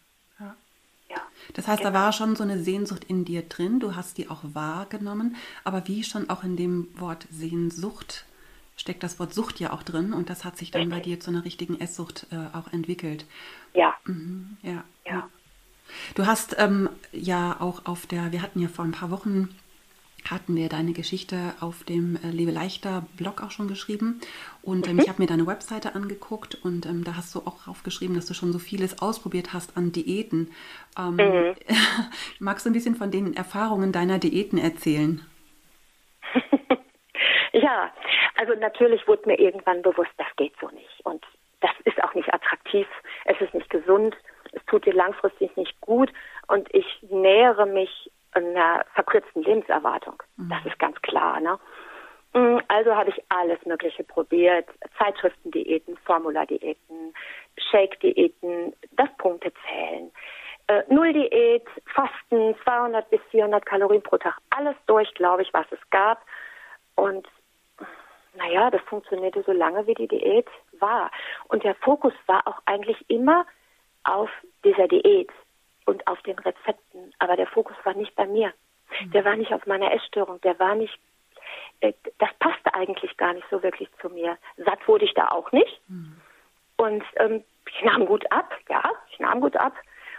Das 1.53 1.67
heißt, 1.67 1.79
genau. 1.79 1.91
da 1.91 1.99
war 1.99 2.13
schon 2.13 2.35
so 2.35 2.43
eine 2.43 2.61
Sehnsucht 2.61 3.05
in 3.05 3.25
dir 3.25 3.41
drin, 3.41 3.79
du 3.79 3.95
hast 3.95 4.17
die 4.17 4.29
auch 4.29 4.41
wahrgenommen, 4.53 5.35
aber 5.63 5.87
wie 5.87 6.03
schon 6.03 6.29
auch 6.29 6.43
in 6.43 6.55
dem 6.55 6.87
Wort 6.95 7.27
Sehnsucht 7.31 8.25
steckt 8.75 9.03
das 9.03 9.19
Wort 9.19 9.33
Sucht 9.33 9.59
ja 9.59 9.73
auch 9.73 9.83
drin 9.83 10.13
und 10.13 10.29
das 10.29 10.45
hat 10.45 10.57
sich 10.57 10.71
dann 10.71 10.89
bei 10.89 10.99
dir 10.99 11.19
zu 11.19 11.31
einer 11.31 11.43
richtigen 11.43 11.79
Esssucht 11.81 12.27
äh, 12.31 12.55
auch 12.55 12.71
entwickelt. 12.71 13.25
Ja. 13.73 13.93
Mhm, 14.05 14.57
ja. 14.61 14.83
ja. 15.05 15.27
Du 16.15 16.25
hast 16.25 16.55
ähm, 16.59 16.89
ja 17.11 17.57
auch 17.59 17.85
auf 17.85 18.05
der, 18.05 18.31
wir 18.31 18.41
hatten 18.41 18.59
ja 18.59 18.69
vor 18.69 18.85
ein 18.85 18.91
paar 18.91 19.11
Wochen 19.11 19.49
hatten 20.29 20.55
wir 20.55 20.69
deine 20.69 20.93
Geschichte 20.93 21.53
auf 21.59 21.83
dem 21.83 22.17
äh, 22.23 22.29
Lebe 22.29 22.51
leichter 22.51 23.05
Blog 23.17 23.41
auch 23.41 23.51
schon 23.51 23.67
geschrieben. 23.67 24.21
Und 24.61 24.87
ähm, 24.87 24.95
mhm. 24.95 24.99
ich 25.01 25.09
habe 25.09 25.21
mir 25.21 25.27
deine 25.27 25.47
Webseite 25.47 25.95
angeguckt 25.95 26.57
und 26.63 26.85
ähm, 26.85 27.03
da 27.03 27.15
hast 27.15 27.33
du 27.35 27.39
auch 27.39 27.67
aufgeschrieben, 27.67 28.15
dass 28.15 28.25
du 28.25 28.33
schon 28.33 28.51
so 28.51 28.59
vieles 28.59 29.01
ausprobiert 29.01 29.53
hast 29.53 29.77
an 29.77 29.91
Diäten. 29.91 30.51
Ähm, 30.97 31.15
mhm. 31.15 31.55
magst 32.39 32.65
du 32.65 32.69
ein 32.69 32.73
bisschen 32.73 32.95
von 32.95 33.11
den 33.11 33.35
Erfahrungen 33.35 33.91
deiner 33.91 34.19
Diäten 34.19 34.57
erzählen? 34.57 35.21
ja, 37.53 37.91
also 38.35 38.53
natürlich 38.55 39.07
wurde 39.07 39.27
mir 39.27 39.39
irgendwann 39.39 39.81
bewusst, 39.81 40.11
das 40.17 40.27
geht 40.37 40.53
so 40.59 40.69
nicht. 40.69 41.05
Und 41.05 41.23
das 41.61 41.71
ist 41.85 42.01
auch 42.03 42.13
nicht 42.13 42.33
attraktiv, 42.33 42.87
es 43.25 43.39
ist 43.41 43.53
nicht 43.53 43.69
gesund, 43.69 44.15
es 44.51 44.63
tut 44.65 44.85
dir 44.85 44.93
langfristig 44.93 45.55
nicht 45.55 45.79
gut 45.81 46.11
und 46.47 46.73
ich 46.73 46.85
nähere 47.09 47.65
mich 47.65 48.11
einer 48.33 48.85
verkürzten 48.93 49.43
Lebenserwartung. 49.43 50.21
Mhm. 50.37 50.49
Das 50.49 50.65
ist 50.65 50.79
ganz 50.79 51.01
klar. 51.01 51.39
Ne? 51.39 51.59
Mm, 52.33 52.59
also 52.67 52.95
habe 52.95 53.09
ich 53.09 53.23
alles 53.29 53.63
Mögliche 53.65 54.03
probiert. 54.03 54.67
Zeitschriftendiäten, 54.97 55.97
Formuladiäten, 56.05 57.13
Shake-Diäten, 57.57 58.73
das 58.91 59.09
Punktezählen, 59.17 60.11
äh, 60.67 60.83
Null-Diät, 60.89 61.65
Fasten, 61.93 62.55
200 62.63 63.09
bis 63.09 63.21
400 63.31 63.65
Kalorien 63.65 64.03
pro 64.03 64.17
Tag. 64.17 64.37
Alles 64.51 64.75
durch, 64.85 65.11
glaube 65.15 65.41
ich, 65.41 65.53
was 65.53 65.65
es 65.71 65.79
gab. 65.89 66.21
Und 66.95 67.27
naja, 68.35 68.69
das 68.69 68.81
funktionierte 68.83 69.43
so 69.43 69.51
lange, 69.51 69.87
wie 69.87 69.95
die 69.95 70.07
Diät 70.07 70.47
war. 70.79 71.09
Und 71.47 71.63
der 71.63 71.75
Fokus 71.75 72.13
war 72.27 72.47
auch 72.47 72.59
eigentlich 72.65 73.03
immer 73.09 73.45
auf 74.03 74.29
dieser 74.63 74.87
Diät 74.87 75.29
und 75.89 76.07
auf 76.07 76.21
den 76.21 76.37
Rezepten. 76.37 77.13
Aber 77.19 77.35
der 77.35 77.47
Fokus 77.47 77.75
war 77.83 77.93
nicht 77.93 78.15
bei 78.15 78.27
mir. 78.27 78.53
Mhm. 79.01 79.11
Der 79.11 79.25
war 79.25 79.35
nicht 79.35 79.53
auf 79.53 79.65
meiner 79.65 79.93
Essstörung. 79.93 80.39
Der 80.41 80.57
war 80.59 80.75
nicht, 80.75 80.97
äh, 81.81 81.93
das 82.19 82.29
passte 82.39 82.73
eigentlich 82.73 83.17
gar 83.17 83.33
nicht 83.33 83.47
so 83.49 83.61
wirklich 83.63 83.89
zu 84.01 84.09
mir. 84.09 84.37
Satt 84.57 84.87
wurde 84.87 85.05
ich 85.05 85.13
da 85.13 85.27
auch 85.29 85.51
nicht. 85.51 85.81
Mhm. 85.87 86.21
Und 86.77 87.03
ähm, 87.17 87.43
ich 87.67 87.83
nahm 87.83 88.05
gut 88.05 88.31
ab, 88.31 88.55
ja, 88.69 88.81
ich 89.11 89.19
nahm 89.19 89.41
gut 89.41 89.57
ab. 89.57 89.73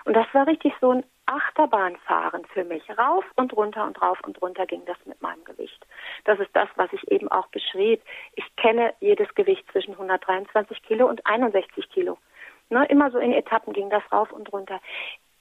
Und 0.05 0.15
das 0.15 0.27
war 0.33 0.47
richtig 0.47 0.73
so 0.81 0.91
ein 0.91 1.05
Achterbahnfahren 1.27 2.45
für 2.47 2.65
mich. 2.65 2.83
Rauf 2.99 3.25
und 3.37 3.57
runter 3.57 3.87
und 3.87 4.01
rauf 4.03 4.19
und 4.25 4.41
runter 4.43 4.67
ging 4.67 4.85
das 4.87 4.97
mit 5.05 5.21
meinem 5.23 5.45
Gewicht. 5.45 5.87
Das 6.25 6.39
ist 6.41 6.51
das, 6.55 6.69
was 6.77 6.93
ich 6.93 7.11
eben 7.11 7.29
auch 7.29 7.47
beschrieb. 7.49 8.03
Ich 8.35 8.45
kenne 8.57 8.95
jedes 9.01 9.33
Gewicht 9.35 9.65
zwischen 9.71 9.93
123 9.93 10.83
Kilo 10.83 11.09
und 11.09 11.25
61 11.27 11.89
Kilo. 11.91 12.19
Ne, 12.71 12.85
immer 12.87 13.11
so 13.11 13.19
in 13.19 13.33
Etappen 13.33 13.73
ging 13.73 13.91
das 13.91 14.03
rauf 14.13 14.33
und 14.33 14.53
runter. 14.53 14.81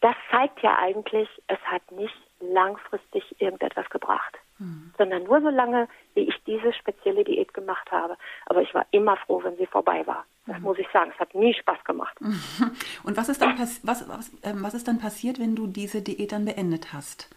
Das 0.01 0.15
zeigt 0.31 0.61
ja 0.61 0.77
eigentlich, 0.77 1.27
es 1.47 1.59
hat 1.65 1.91
nicht 1.91 2.15
langfristig 2.39 3.23
irgendetwas 3.41 3.89
gebracht, 3.89 4.37
mhm. 4.57 4.93
sondern 4.97 5.23
nur 5.23 5.41
so 5.41 5.49
lange, 5.49 5.87
wie 6.13 6.21
ich 6.21 6.35
diese 6.45 6.71
spezielle 6.73 7.23
Diät 7.25 7.53
gemacht 7.53 7.91
habe. 7.91 8.17
Aber 8.45 8.61
ich 8.61 8.73
war 8.73 8.85
immer 8.91 9.17
froh, 9.17 9.41
wenn 9.43 9.57
sie 9.57 9.65
vorbei 9.65 10.05
war. 10.07 10.25
Das 10.45 10.57
mhm. 10.57 10.63
muss 10.63 10.79
ich 10.79 10.87
sagen. 10.91 11.11
Es 11.13 11.19
hat 11.19 11.35
nie 11.35 11.53
Spaß 11.53 11.83
gemacht. 11.83 12.17
Und 13.03 13.17
was 13.17 13.29
ist, 13.29 13.41
dann 13.41 13.59
was, 13.59 13.81
was, 13.83 14.31
ähm, 14.43 14.63
was 14.63 14.73
ist 14.73 14.87
dann 14.87 14.99
passiert, 14.99 15.39
wenn 15.39 15.55
du 15.55 15.67
diese 15.67 16.01
Diät 16.01 16.31
dann 16.31 16.45
beendet 16.45 16.93
hast? 16.93 17.29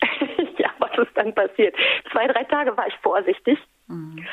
ja, 0.58 0.70
was 0.78 0.96
ist 0.96 1.16
dann 1.16 1.34
passiert? 1.34 1.74
Zwei, 2.12 2.26
drei 2.28 2.44
Tage 2.44 2.76
war 2.76 2.86
ich 2.86 2.96
vorsichtig. 3.02 3.58
Mhm. 3.88 4.26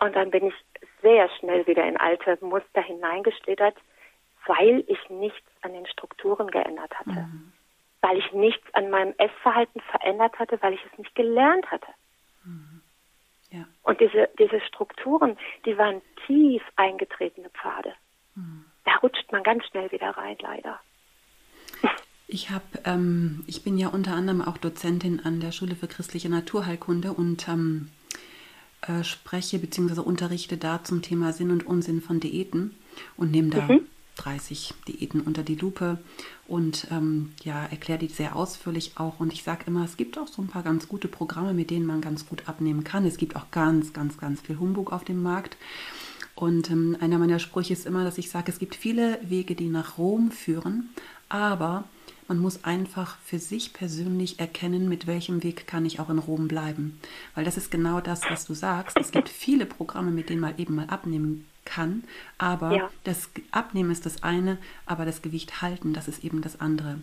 Und 0.00 0.16
dann 0.16 0.30
bin 0.30 0.48
ich 0.48 0.54
sehr 1.02 1.28
schnell 1.38 1.66
wieder 1.66 1.86
in 1.86 1.96
alte 1.96 2.38
Muster 2.40 2.82
hineingeschlittert, 2.82 3.76
weil 4.46 4.84
ich 4.86 5.10
nichts 5.10 5.46
an 5.62 5.72
den 5.72 5.86
Strukturen 5.86 6.50
geändert 6.50 6.92
hatte. 6.98 7.10
Mhm. 7.20 7.52
Weil 8.00 8.18
ich 8.18 8.32
nichts 8.32 8.62
an 8.74 8.90
meinem 8.90 9.14
Essverhalten 9.18 9.80
verändert 9.90 10.38
hatte, 10.38 10.60
weil 10.60 10.74
ich 10.74 10.80
es 10.90 10.98
nicht 10.98 11.14
gelernt 11.14 11.70
hatte. 11.70 11.86
Mhm. 12.44 12.82
Ja. 13.50 13.64
Und 13.82 14.00
diese, 14.00 14.28
diese 14.38 14.60
Strukturen, 14.60 15.36
die 15.64 15.78
waren 15.78 16.02
tief 16.26 16.62
eingetretene 16.76 17.50
Pfade. 17.50 17.92
Mhm. 18.34 18.64
Da 18.84 18.96
rutscht 18.96 19.30
man 19.32 19.42
ganz 19.42 19.64
schnell 19.66 19.90
wieder 19.92 20.10
rein, 20.10 20.36
leider. 20.40 20.80
Ich 22.26 22.50
habe, 22.50 22.64
ähm, 22.84 23.44
ich 23.46 23.62
bin 23.62 23.78
ja 23.78 23.88
unter 23.88 24.14
anderem 24.14 24.42
auch 24.42 24.58
Dozentin 24.58 25.20
an 25.24 25.40
der 25.40 25.52
Schule 25.52 25.76
für 25.76 25.88
christliche 25.88 26.28
Naturheilkunde 26.28 27.12
und 27.12 27.48
ähm, 27.48 27.90
äh, 28.82 29.04
spreche 29.04 29.58
bzw. 29.58 30.00
unterrichte 30.00 30.56
da 30.56 30.82
zum 30.82 31.02
Thema 31.02 31.32
Sinn 31.32 31.50
und 31.50 31.66
Unsinn 31.66 32.00
von 32.00 32.20
Diäten 32.20 32.76
und 33.16 33.30
nehme 33.30 33.50
da 33.50 33.62
mhm. 33.62 33.86
30 34.16 34.74
Diäten 34.88 35.20
unter 35.20 35.42
die 35.42 35.56
Lupe 35.56 35.98
und 36.46 36.86
ähm, 36.90 37.32
ja, 37.42 37.64
erkläre 37.66 37.98
die 37.98 38.08
sehr 38.08 38.36
ausführlich 38.36 38.92
auch. 38.96 39.20
Und 39.20 39.32
ich 39.32 39.42
sage 39.42 39.64
immer, 39.66 39.84
es 39.84 39.96
gibt 39.96 40.18
auch 40.18 40.28
so 40.28 40.42
ein 40.42 40.48
paar 40.48 40.62
ganz 40.62 40.88
gute 40.88 41.08
Programme, 41.08 41.54
mit 41.54 41.70
denen 41.70 41.86
man 41.86 42.00
ganz 42.00 42.26
gut 42.26 42.48
abnehmen 42.48 42.84
kann. 42.84 43.06
Es 43.06 43.16
gibt 43.16 43.36
auch 43.36 43.50
ganz, 43.50 43.92
ganz, 43.92 44.18
ganz 44.18 44.40
viel 44.40 44.58
Humbug 44.58 44.92
auf 44.92 45.04
dem 45.04 45.22
Markt. 45.22 45.56
Und 46.34 46.70
ähm, 46.70 46.96
einer 47.00 47.18
meiner 47.18 47.38
Sprüche 47.38 47.72
ist 47.72 47.86
immer, 47.86 48.04
dass 48.04 48.18
ich 48.18 48.30
sage, 48.30 48.50
es 48.50 48.58
gibt 48.58 48.74
viele 48.74 49.18
Wege, 49.22 49.54
die 49.54 49.68
nach 49.68 49.98
Rom 49.98 50.30
führen, 50.30 50.90
aber 51.28 51.84
man 52.26 52.38
muss 52.38 52.64
einfach 52.64 53.18
für 53.24 53.38
sich 53.38 53.72
persönlich 53.72 54.40
erkennen, 54.40 54.88
mit 54.88 55.06
welchem 55.06 55.42
Weg 55.42 55.66
kann 55.66 55.84
ich 55.84 56.00
auch 56.00 56.08
in 56.08 56.18
Rom 56.18 56.48
bleiben. 56.48 56.98
Weil 57.34 57.44
das 57.44 57.56
ist 57.56 57.70
genau 57.70 58.00
das, 58.00 58.22
was 58.30 58.46
du 58.46 58.54
sagst. 58.54 58.96
Es 58.98 59.10
gibt 59.10 59.28
viele 59.28 59.66
Programme, 59.66 60.10
mit 60.10 60.30
denen 60.30 60.40
man 60.40 60.56
eben 60.58 60.74
mal 60.74 60.88
abnehmen 60.88 61.44
kann, 61.64 62.04
aber 62.38 62.72
ja. 62.72 62.90
das 63.04 63.30
Abnehmen 63.50 63.90
ist 63.90 64.06
das 64.06 64.22
eine, 64.22 64.58
aber 64.86 65.04
das 65.04 65.22
Gewicht 65.22 65.62
halten, 65.62 65.92
das 65.92 66.08
ist 66.08 66.24
eben 66.24 66.40
das 66.42 66.60
andere. 66.60 66.98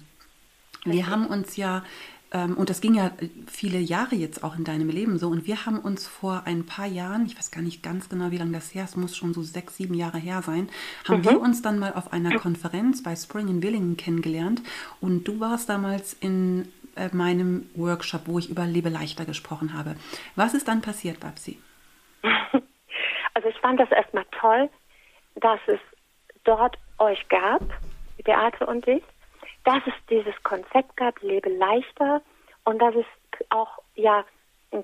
Wir 0.84 1.08
haben 1.08 1.28
uns 1.28 1.58
ja 1.58 1.84
ähm, 2.32 2.56
und 2.56 2.70
das 2.70 2.82
ging 2.82 2.96
ja 2.96 3.12
viele 3.48 3.80
Jahre 3.80 4.16
jetzt 4.16 4.44
auch 4.44 4.58
in 4.58 4.64
deinem 4.64 4.90
Leben 4.90 5.20
so. 5.20 5.28
Und 5.28 5.48
wir 5.48 5.66
haben 5.66 5.80
uns 5.80 6.08
vor 6.08 6.44
ein 6.46 6.66
paar 6.66 6.86
Jahren, 6.86 7.26
ich 7.26 7.38
weiß 7.38 7.52
gar 7.52 7.62
nicht 7.62 7.84
ganz 7.84 8.10
genau, 8.10 8.32
wie 8.32 8.38
lange 8.38 8.54
das 8.54 8.74
her 8.74 8.86
ist, 8.86 8.98
muss 8.98 9.16
schon 9.16 9.34
so 9.34 9.44
sechs, 9.44 9.78
sieben 9.78 9.94
Jahre 9.94 10.18
her 10.18 10.42
sein, 10.42 10.70
haben 11.08 11.20
mhm. 11.20 11.26
wir 11.26 11.42
uns 11.42 11.62
dann 11.62 11.80
mal 11.80 11.94
auf 11.94 12.14
einer 12.14 12.38
Konferenz 12.40 13.04
bei 13.04 13.16
Spring 13.16 13.48
in 13.48 13.62
Willingen 13.62 13.98
kennengelernt. 13.98 14.62
Und 15.02 15.28
du 15.28 15.40
warst 15.40 15.70
damals 15.70 16.16
in 16.20 16.68
äh, 16.96 17.10
meinem 17.14 17.70
Workshop, 17.76 18.24
wo 18.26 18.40
ich 18.40 18.50
über 18.50 18.66
Lebe 18.66 18.90
leichter 18.90 19.26
gesprochen 19.26 19.74
habe. 19.74 19.96
Was 20.36 20.54
ist 20.54 20.68
dann 20.68 20.82
passiert, 20.82 21.20
Babsi? 21.20 21.60
Also 23.34 23.50
ich 23.50 23.58
fand 23.60 23.80
das 23.80 23.92
erstmal 23.92 24.26
toll, 24.40 24.70
dass 25.36 25.60
es 25.68 25.80
dort 26.44 26.78
euch 26.98 27.28
gab, 27.30 27.62
Beate 28.24 28.66
und 28.66 28.88
ich, 28.88 29.04
dass 29.64 29.82
es 29.86 29.94
dieses 30.10 30.36
Konzept 30.44 30.98
gab, 30.98 31.22
lebe 31.22 31.50
leichter 31.50 32.22
und 32.66 32.80
dass 32.80 32.96
es 32.96 33.06
auch 33.50 33.80
ja 33.96 34.24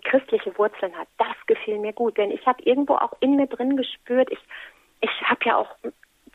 christliche 0.03 0.57
Wurzeln 0.57 0.95
hat. 0.97 1.07
Das 1.17 1.35
gefiel 1.45 1.79
mir 1.79 1.93
gut, 1.93 2.17
denn 2.17 2.31
ich 2.31 2.45
habe 2.45 2.61
irgendwo 2.63 2.95
auch 2.95 3.13
in 3.19 3.35
mir 3.35 3.47
drin 3.47 3.77
gespürt, 3.77 4.29
ich 4.31 4.39
ich 4.99 5.11
habe 5.23 5.45
ja 5.45 5.57
auch 5.57 5.69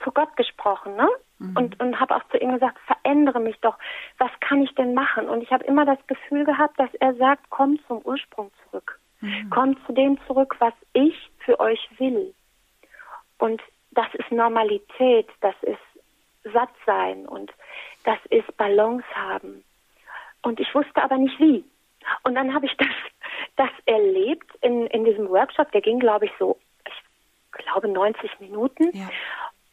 zu 0.02 0.10
Gott 0.12 0.36
gesprochen, 0.36 0.96
ne? 0.96 1.08
Mhm. 1.38 1.56
Und 1.56 1.80
und 1.80 2.00
habe 2.00 2.16
auch 2.16 2.22
zu 2.30 2.38
ihm 2.38 2.52
gesagt, 2.52 2.78
verändere 2.86 3.40
mich 3.40 3.58
doch. 3.60 3.76
Was 4.18 4.30
kann 4.40 4.62
ich 4.62 4.74
denn 4.74 4.94
machen? 4.94 5.28
Und 5.28 5.42
ich 5.42 5.50
habe 5.50 5.64
immer 5.64 5.84
das 5.84 5.98
Gefühl 6.06 6.44
gehabt, 6.44 6.78
dass 6.78 6.92
er 6.94 7.14
sagt, 7.14 7.44
komm 7.50 7.78
zum 7.86 7.98
Ursprung 8.04 8.50
zurück. 8.64 8.98
Mhm. 9.20 9.50
Komm 9.50 9.86
zu 9.86 9.92
dem 9.92 10.18
zurück, 10.26 10.56
was 10.58 10.74
ich 10.92 11.31
für 11.44 11.60
euch 11.60 11.88
will. 11.98 12.34
Und 13.38 13.60
das 13.90 14.06
ist 14.14 14.30
Normalität, 14.30 15.28
das 15.40 15.54
ist 15.62 15.78
satt 16.52 16.70
sein 16.86 17.26
und 17.26 17.52
das 18.04 18.18
ist 18.30 18.56
Balance 18.56 19.06
haben. 19.14 19.64
Und 20.42 20.58
ich 20.58 20.74
wusste 20.74 21.02
aber 21.02 21.16
nicht 21.18 21.38
wie. 21.38 21.64
Und 22.24 22.34
dann 22.34 22.52
habe 22.52 22.66
ich 22.66 22.76
das, 22.76 22.88
das 23.56 23.70
erlebt 23.86 24.50
in, 24.60 24.86
in 24.88 25.04
diesem 25.04 25.28
Workshop, 25.28 25.70
der 25.72 25.80
ging, 25.80 26.00
glaube 26.00 26.26
ich, 26.26 26.32
so, 26.38 26.58
ich 26.86 27.52
glaube, 27.52 27.88
90 27.88 28.40
Minuten. 28.40 28.96
Ja. 28.96 29.08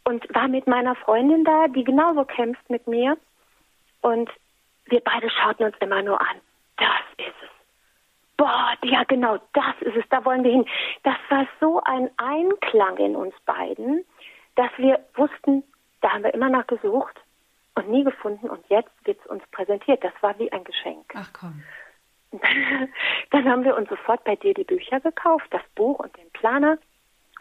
Und 0.04 0.24
war 0.34 0.48
mit 0.48 0.68
meiner 0.68 0.96
Freundin 0.96 1.44
da, 1.44 1.68
die 1.68 1.84
genauso 1.84 2.26
kämpft 2.26 2.70
mit 2.70 2.88
mir. 2.88 3.18
Und 4.02 4.30
wir 4.86 5.02
beide 5.02 5.30
schauten 5.30 5.66
uns 5.66 5.76
immer 5.80 6.02
nur 6.02 6.20
an. 6.20 6.38
Das 6.78 7.28
ist 7.28 7.36
es. 7.44 7.59
Boah, 8.40 8.72
ja 8.84 9.04
genau, 9.04 9.38
das 9.52 9.76
ist 9.82 9.98
es, 9.98 10.06
da 10.10 10.24
wollen 10.24 10.46
wir 10.46 10.52
hin. 10.52 10.66
Das 11.04 11.18
war 11.28 11.46
so 11.60 11.82
ein 11.84 12.10
Einklang 12.16 12.96
in 12.96 13.18
uns 13.18 13.36
beiden, 13.46 14.06
dass 14.56 14.72
wir 14.78 15.06
wussten, 15.16 15.62
da 16.00 16.14
haben 16.14 16.24
wir 16.24 16.34
immer 16.34 16.48
nach 16.48 16.66
gesucht 16.66 17.20
und 17.76 17.90
nie 17.90 18.06
gefunden 18.06 18.50
und 18.50 18.66
jetzt 18.70 18.94
wird 19.04 19.20
es 19.20 19.26
uns 19.30 19.44
präsentiert. 19.52 20.02
Das 20.06 20.14
war 20.22 20.40
wie 20.40 20.50
ein 20.54 20.64
Geschenk. 20.64 21.14
Ach 21.16 21.34
komm. 21.34 21.62
Dann 23.32 23.50
haben 23.50 23.66
wir 23.66 23.76
uns 23.76 23.90
sofort 23.90 24.24
bei 24.24 24.38
dir 24.38 24.54
die 24.54 24.64
Bücher 24.64 25.02
gekauft, 25.02 25.48
das 25.50 25.64
Buch 25.76 26.00
und 26.00 26.16
den 26.16 26.30
Planer 26.32 26.78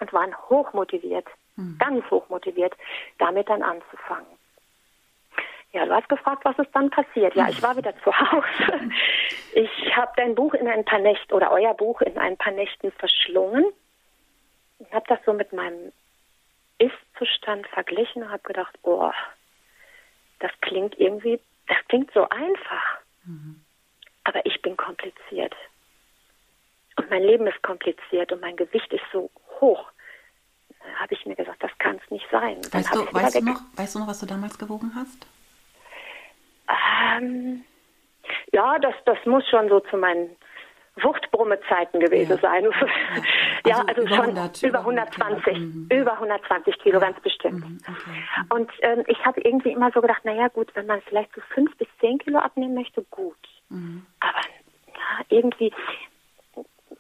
und 0.00 0.12
waren 0.12 0.34
hochmotiviert, 0.48 1.28
hm. 1.54 1.76
ganz 1.78 2.10
hochmotiviert, 2.10 2.74
damit 3.18 3.48
dann 3.48 3.62
anzufangen. 3.62 4.37
Ja, 5.72 5.84
du 5.84 5.92
hast 5.94 6.08
gefragt, 6.08 6.44
was 6.44 6.58
ist 6.58 6.74
dann 6.74 6.90
passiert. 6.90 7.34
Ja, 7.34 7.48
ich 7.48 7.62
war 7.62 7.76
wieder 7.76 7.94
zu 8.02 8.12
Hause. 8.12 8.90
Ich 9.54 9.96
habe 9.96 10.12
dein 10.16 10.34
Buch 10.34 10.54
in 10.54 10.68
ein 10.68 10.84
paar 10.84 11.00
Nächten 11.00 11.32
oder 11.32 11.50
euer 11.50 11.74
Buch 11.74 12.00
in 12.02 12.16
ein 12.16 12.36
paar 12.36 12.52
Nächten 12.52 12.92
verschlungen 12.92 13.64
und 14.78 14.92
habe 14.92 15.04
das 15.08 15.18
so 15.24 15.32
mit 15.32 15.52
meinem 15.52 15.90
Ist-Zustand 16.78 17.66
verglichen 17.68 18.22
und 18.22 18.30
habe 18.30 18.42
gedacht, 18.42 18.78
oh, 18.82 19.10
das 20.38 20.52
klingt 20.60 20.96
irgendwie, 21.00 21.40
das 21.66 21.78
klingt 21.88 22.12
so 22.12 22.28
einfach. 22.28 22.98
Mhm. 23.24 23.60
aber 24.24 24.44
ich 24.46 24.60
bin 24.62 24.76
kompliziert. 24.76 25.54
Und 26.96 27.10
mein 27.10 27.22
Leben 27.22 27.46
ist 27.46 27.62
kompliziert 27.62 28.30
und 28.32 28.40
mein 28.40 28.56
Gewicht 28.56 28.92
ist 28.92 29.04
so 29.12 29.30
hoch. 29.60 29.90
Da 30.80 31.00
habe 31.00 31.14
ich 31.14 31.24
mir 31.26 31.36
gesagt, 31.36 31.62
das 31.62 31.70
kann 31.78 32.00
es 32.02 32.10
nicht 32.10 32.26
sein. 32.30 32.58
Weißt, 32.70 32.94
du, 32.94 33.12
weißt, 33.12 33.36
du 33.36 33.44
noch, 33.44 33.60
weißt 33.74 33.94
du 33.94 33.98
noch, 34.00 34.06
was 34.06 34.20
du 34.20 34.26
damals 34.26 34.58
gewogen 34.58 34.92
hast? 34.94 35.26
Ähm, 36.68 37.64
ja, 38.52 38.78
das, 38.78 38.94
das 39.04 39.18
muss 39.26 39.48
schon 39.48 39.68
so 39.68 39.80
zu 39.80 39.96
meinen 39.96 40.36
Wuchtbrumme-Zeiten 41.02 42.00
gewesen 42.00 42.32
ja. 42.32 42.38
sein. 42.38 42.64
ja, 43.66 43.84
also, 43.86 43.88
also 43.88 44.02
über 44.02 44.16
schon 44.16 44.24
100, 44.36 44.62
über 44.62 44.78
120, 44.80 45.44
Kilo. 45.44 45.58
Mhm. 45.58 45.88
über 45.90 46.12
120 46.14 46.78
Kilo, 46.78 47.00
ja. 47.00 47.06
ganz 47.06 47.20
bestimmt. 47.20 47.68
Mhm. 47.68 47.78
Okay. 47.88 48.24
Und 48.54 48.70
ähm, 48.82 49.04
ich 49.06 49.24
habe 49.24 49.40
irgendwie 49.40 49.72
immer 49.72 49.90
so 49.92 50.00
gedacht, 50.00 50.24
naja 50.24 50.48
gut, 50.48 50.74
wenn 50.74 50.86
man 50.86 51.00
vielleicht 51.02 51.34
so 51.34 51.40
fünf 51.54 51.76
bis 51.76 51.88
zehn 52.00 52.18
Kilo 52.18 52.38
abnehmen 52.38 52.74
möchte, 52.74 53.02
gut. 53.10 53.36
Mhm. 53.68 54.06
Aber 54.20 54.40
ja, 54.86 55.24
irgendwie, 55.28 55.72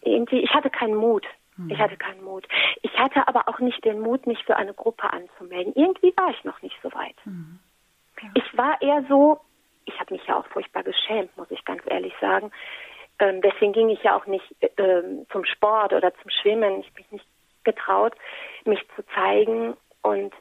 irgendwie, 0.02 0.40
ich 0.40 0.54
hatte 0.54 0.70
keinen 0.70 0.94
Mut. 0.94 1.26
Mhm. 1.56 1.70
Ich 1.70 1.78
hatte 1.78 1.96
keinen 1.96 2.22
Mut. 2.22 2.46
Ich 2.82 2.96
hatte 2.98 3.26
aber 3.26 3.48
auch 3.48 3.58
nicht 3.58 3.84
den 3.84 4.00
Mut, 4.00 4.26
mich 4.26 4.42
für 4.44 4.56
eine 4.56 4.74
Gruppe 4.74 5.12
anzumelden. 5.12 5.72
Irgendwie 5.74 6.14
war 6.16 6.30
ich 6.30 6.44
noch 6.44 6.62
nicht 6.62 6.76
so 6.82 6.92
weit. 6.92 7.16
Mhm. 7.24 7.58
Ja. 8.22 8.28
Ich 8.34 8.56
war 8.56 8.80
eher 8.82 9.04
so, 9.08 9.40
ich 9.88 9.98
habe 9.98 10.14
mich 10.14 10.24
ja 10.26 10.38
auch 10.38 10.46
furchtbar 10.48 10.82
geschämt, 10.82 11.36
muss 11.36 11.50
ich 11.50 11.64
ganz 11.64 11.82
ehrlich 11.86 12.14
sagen. 12.20 12.52
Ähm, 13.18 13.40
deswegen 13.42 13.72
ging 13.72 13.88
ich 13.88 14.02
ja 14.02 14.16
auch 14.16 14.26
nicht 14.26 14.44
ähm, 14.76 15.26
zum 15.32 15.44
Sport 15.44 15.92
oder 15.92 16.14
zum 16.22 16.30
Schwimmen. 16.30 16.80
Ich 16.80 16.86
habe 16.86 17.00
mich 17.00 17.12
nicht 17.12 17.26
getraut, 17.64 18.14
mich 18.64 18.80
zu 18.94 19.04
zeigen. 19.14 19.76
Und 20.02 20.32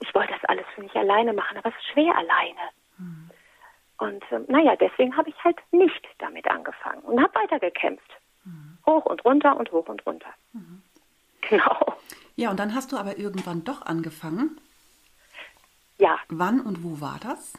ich 0.00 0.14
wollte 0.14 0.32
das 0.32 0.44
alles 0.44 0.66
für 0.74 0.82
mich 0.82 0.94
alleine 0.94 1.32
machen, 1.32 1.56
aber 1.56 1.70
es 1.70 1.74
ist 1.76 1.92
schwer 1.92 2.14
alleine. 2.16 2.60
Mhm. 2.98 3.30
Und 3.98 4.24
ähm, 4.30 4.44
naja, 4.48 4.76
deswegen 4.76 5.16
habe 5.16 5.30
ich 5.30 5.44
halt 5.44 5.58
nicht 5.72 6.06
damit 6.18 6.48
angefangen 6.48 7.02
und 7.02 7.22
habe 7.22 7.34
weitergekämpft. 7.34 8.10
Mhm. 8.44 8.78
Hoch 8.86 9.06
und 9.06 9.24
runter 9.24 9.56
und 9.56 9.70
hoch 9.72 9.88
und 9.88 10.04
runter. 10.06 10.30
Mhm. 10.52 10.82
Genau. 11.48 11.94
Ja, 12.36 12.50
und 12.50 12.60
dann 12.60 12.74
hast 12.74 12.92
du 12.92 12.96
aber 12.96 13.18
irgendwann 13.18 13.64
doch 13.64 13.82
angefangen. 13.82 14.60
Ja. 15.98 16.18
Wann 16.28 16.60
und 16.60 16.82
wo 16.84 17.00
war 17.00 17.18
das? 17.22 17.54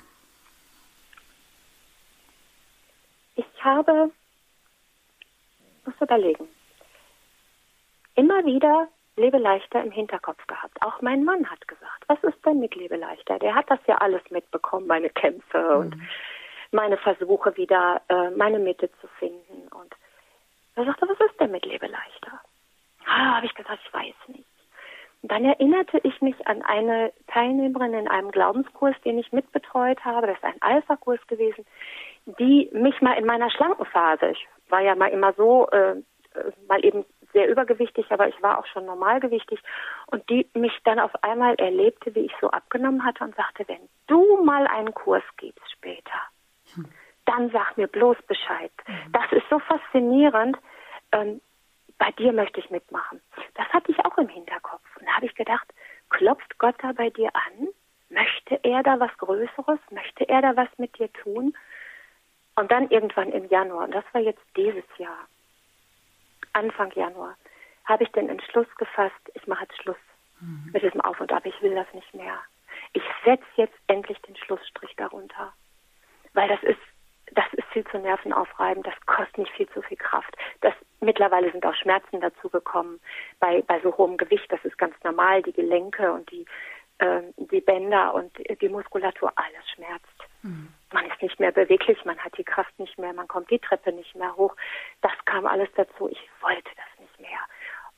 Habe 3.63 4.11
muss 5.85 5.95
überlegen. 5.99 6.47
Immer 8.15 8.45
wieder 8.45 8.87
Lebe 9.15 9.37
leichter 9.37 9.83
im 9.83 9.91
Hinterkopf 9.91 10.45
gehabt. 10.47 10.81
Auch 10.81 11.01
mein 11.01 11.23
Mann 11.23 11.49
hat 11.49 11.67
gesagt, 11.67 12.03
was 12.07 12.23
ist 12.23 12.45
denn 12.45 12.59
mit 12.59 12.75
Lebe 12.75 12.95
leichter? 12.95 13.39
Der 13.39 13.55
hat 13.55 13.69
das 13.69 13.79
ja 13.87 13.97
alles 13.97 14.21
mitbekommen, 14.29 14.87
meine 14.87 15.09
Kämpfe 15.09 15.59
mhm. 15.59 15.79
und 15.79 15.95
meine 16.71 16.97
Versuche 16.97 17.55
wieder, 17.57 18.01
äh, 18.07 18.29
meine 18.31 18.59
Mitte 18.59 18.89
zu 19.01 19.07
finden. 19.19 19.67
Und 19.73 19.93
er 20.75 20.85
sagte, 20.85 21.07
was 21.07 21.19
ist 21.29 21.39
denn 21.39 21.51
mit 21.51 21.65
Lebe 21.65 21.87
leichter? 21.87 22.39
Ah, 23.05 23.35
habe 23.35 23.45
ich 23.45 23.53
gesagt, 23.53 23.79
ich 23.85 23.93
weiß 23.93 24.15
nicht. 24.27 24.45
Und 25.21 25.31
dann 25.31 25.45
erinnerte 25.45 25.99
ich 26.03 26.19
mich 26.21 26.47
an 26.47 26.63
eine 26.63 27.13
Teilnehmerin 27.27 27.93
in 27.93 28.07
einem 28.07 28.31
Glaubenskurs, 28.31 28.95
den 29.05 29.19
ich 29.19 29.31
mitbetreut 29.31 30.03
habe. 30.03 30.27
Das 30.27 30.37
ist 30.37 30.43
ein 30.43 30.61
Alpha-Kurs 30.61 31.19
gewesen, 31.27 31.65
die 32.25 32.69
mich 32.73 33.01
mal 33.01 33.13
in 33.13 33.25
meiner 33.25 33.49
Schlankenphase, 33.49 34.31
ich 34.31 34.47
war 34.69 34.81
ja 34.81 34.95
mal 34.95 35.09
immer 35.09 35.33
so, 35.33 35.67
äh, 35.69 35.95
mal 36.67 36.83
eben 36.85 37.05
sehr 37.33 37.49
übergewichtig, 37.49 38.05
aber 38.09 38.27
ich 38.27 38.41
war 38.41 38.59
auch 38.59 38.65
schon 38.67 38.85
normalgewichtig 38.85 39.59
und 40.07 40.27
die 40.29 40.49
mich 40.53 40.77
dann 40.83 40.99
auf 40.99 41.11
einmal 41.23 41.55
erlebte, 41.55 42.13
wie 42.15 42.25
ich 42.25 42.33
so 42.41 42.49
abgenommen 42.49 43.05
hatte 43.05 43.23
und 43.23 43.35
sagte, 43.35 43.67
wenn 43.67 43.89
du 44.07 44.43
mal 44.43 44.67
einen 44.67 44.93
Kurs 44.93 45.23
gibst 45.37 45.69
später, 45.71 46.19
hm. 46.73 46.85
dann 47.25 47.49
sag 47.51 47.77
mir 47.77 47.87
bloß 47.87 48.17
Bescheid. 48.27 48.71
Mhm. 48.87 49.11
Das 49.13 49.31
ist 49.31 49.47
so 49.49 49.59
faszinierend. 49.59 50.57
Ähm, 51.11 51.41
bei 51.97 52.11
dir 52.11 52.33
möchte 52.33 52.59
ich 52.59 52.69
mitmachen. 52.69 53.21
Das 53.55 53.67
hatte 53.67 53.91
ich 53.91 53.99
auch 54.03 54.17
im 54.17 54.27
Hinterkopf. 54.27 54.83
Und 54.99 55.05
da 55.05 55.15
habe 55.15 55.27
ich 55.27 55.35
gedacht, 55.35 55.67
klopft 56.09 56.57
Gott 56.57 56.75
da 56.81 56.93
bei 56.93 57.09
dir 57.09 57.29
an? 57.33 57.67
Möchte 58.09 58.59
er 58.63 58.83
da 58.83 58.99
was 58.99 59.15
Größeres? 59.17 59.79
Möchte 59.91 60.27
er 60.27 60.41
da 60.41 60.55
was 60.55 60.67
mit 60.77 60.97
dir 60.97 61.11
tun? 61.13 61.55
Und 62.61 62.71
dann 62.71 62.91
irgendwann 62.91 63.31
im 63.31 63.49
Januar, 63.49 63.85
und 63.85 63.91
das 63.95 64.03
war 64.11 64.21
jetzt 64.21 64.43
dieses 64.55 64.83
Jahr, 64.99 65.27
Anfang 66.53 66.91
Januar, 66.91 67.35
habe 67.85 68.03
ich 68.03 68.11
den 68.11 68.29
Entschluss 68.29 68.67
gefasst, 68.77 69.19
ich 69.33 69.47
mache 69.47 69.63
jetzt 69.63 69.81
Schluss 69.81 69.97
mhm. 70.39 70.69
mit 70.71 70.83
diesem 70.83 71.01
Auf 71.01 71.19
und 71.19 71.33
Ab, 71.33 71.43
ich 71.47 71.59
will 71.63 71.73
das 71.73 71.91
nicht 71.91 72.13
mehr. 72.13 72.37
Ich 72.93 73.01
setze 73.25 73.47
jetzt 73.55 73.73
endlich 73.87 74.21
den 74.21 74.35
Schlussstrich 74.35 74.95
darunter. 74.95 75.51
Weil 76.33 76.49
das 76.49 76.61
ist, 76.61 76.79
das 77.31 77.51
ist 77.53 77.65
viel 77.69 77.83
zu 77.85 77.97
nervenaufreibend, 77.97 78.85
das 78.85 79.05
kostet 79.07 79.39
nicht 79.39 79.53
viel 79.53 79.69
zu 79.69 79.81
viel 79.81 79.97
Kraft. 79.97 80.37
Das, 80.61 80.75
mittlerweile 80.99 81.51
sind 81.51 81.65
auch 81.65 81.73
Schmerzen 81.73 82.21
dazugekommen 82.21 82.99
bei, 83.39 83.63
bei 83.63 83.79
so 83.81 83.97
hohem 83.97 84.17
Gewicht, 84.17 84.51
das 84.51 84.63
ist 84.65 84.77
ganz 84.77 84.93
normal, 85.03 85.41
die 85.41 85.53
Gelenke 85.53 86.13
und 86.13 86.29
die, 86.29 86.45
äh, 86.99 87.23
die 87.37 87.61
Bänder 87.61 88.13
und 88.13 88.31
die 88.61 88.69
Muskulatur, 88.69 89.33
alles 89.35 89.67
schmerzt. 89.73 90.20
Man 90.43 91.05
ist 91.05 91.21
nicht 91.21 91.39
mehr 91.39 91.51
beweglich, 91.51 92.03
man 92.05 92.17
hat 92.19 92.37
die 92.37 92.43
Kraft 92.43 92.77
nicht 92.79 92.97
mehr, 92.97 93.13
man 93.13 93.27
kommt 93.27 93.49
die 93.49 93.59
Treppe 93.59 93.91
nicht 93.91 94.15
mehr 94.15 94.35
hoch. 94.35 94.55
Das 95.01 95.13
kam 95.25 95.45
alles 95.45 95.69
dazu. 95.75 96.09
Ich 96.09 96.29
wollte 96.41 96.69
das 96.75 96.99
nicht 96.99 97.19
mehr. 97.19 97.39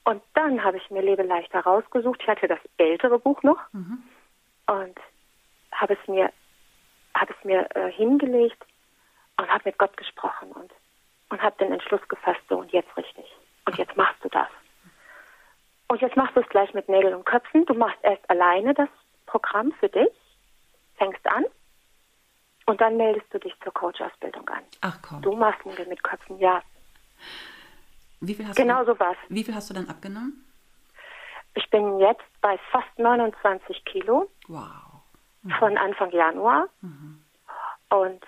Und 0.03 0.21
dann 0.33 0.63
habe 0.63 0.77
ich 0.77 0.89
mir 0.91 1.01
Lebe 1.01 1.23
leichter 1.23 1.61
rausgesucht. 1.61 2.21
Ich 2.21 2.27
hatte 2.27 2.47
das 2.47 2.59
ältere 2.77 3.19
Buch 3.19 3.41
noch 3.43 3.59
mhm. 3.71 4.03
und 4.67 4.99
habe 5.71 5.93
es 5.93 6.07
mir, 6.07 6.31
habe 7.15 7.33
es 7.37 7.45
mir 7.45 7.67
äh, 7.75 7.91
hingelegt 7.91 8.61
und 9.37 9.47
habe 9.49 9.63
mit 9.65 9.77
Gott 9.77 9.95
gesprochen 9.95 10.51
und, 10.51 10.71
und 11.29 11.41
habe 11.41 11.55
den 11.57 11.71
Entschluss 11.71 12.05
gefasst, 12.09 12.41
so 12.49 12.57
und 12.57 12.71
jetzt 12.73 12.95
richtig. 12.97 13.25
Und 13.65 13.77
jetzt 13.77 13.95
machst 13.95 14.23
du 14.23 14.29
das. 14.29 14.49
Und 15.87 16.01
jetzt 16.01 16.17
machst 16.17 16.35
du 16.35 16.41
es 16.41 16.49
gleich 16.49 16.73
mit 16.73 16.89
Nägeln 16.89 17.13
und 17.13 17.25
Köpfen. 17.25 17.65
Du 17.65 17.73
machst 17.73 17.97
erst 18.03 18.29
alleine 18.29 18.73
das 18.73 18.89
Programm 19.25 19.71
für 19.79 19.89
dich, 19.89 20.11
fängst 20.97 21.25
an 21.25 21.45
und 22.65 22.79
dann 22.81 22.97
meldest 22.97 23.25
du 23.33 23.39
dich 23.39 23.53
zur 23.63 23.73
Coach-Ausbildung 23.73 24.47
an. 24.49 24.63
Ach 24.81 24.97
komm. 25.01 25.21
Du 25.21 25.35
machst 25.35 25.65
Nägel 25.65 25.87
mit 25.87 26.03
Köpfen, 26.03 26.39
ja. 26.39 26.61
Wie 28.21 28.33
viel 28.35 28.47
hast 28.47 28.55
genau 28.55 28.83
du, 28.85 28.93
so 28.93 28.99
was. 28.99 29.17
Wie 29.29 29.43
viel 29.43 29.53
hast 29.53 29.69
du 29.69 29.73
dann 29.73 29.89
abgenommen? 29.89 30.45
Ich 31.55 31.69
bin 31.69 31.99
jetzt 31.99 32.23
bei 32.41 32.57
fast 32.71 32.97
29 32.97 33.83
Kilo. 33.85 34.29
Wow. 34.47 34.63
Mhm. 35.43 35.51
Von 35.59 35.77
Anfang 35.77 36.11
Januar. 36.11 36.67
Mhm. 36.81 37.21
Und 37.89 38.23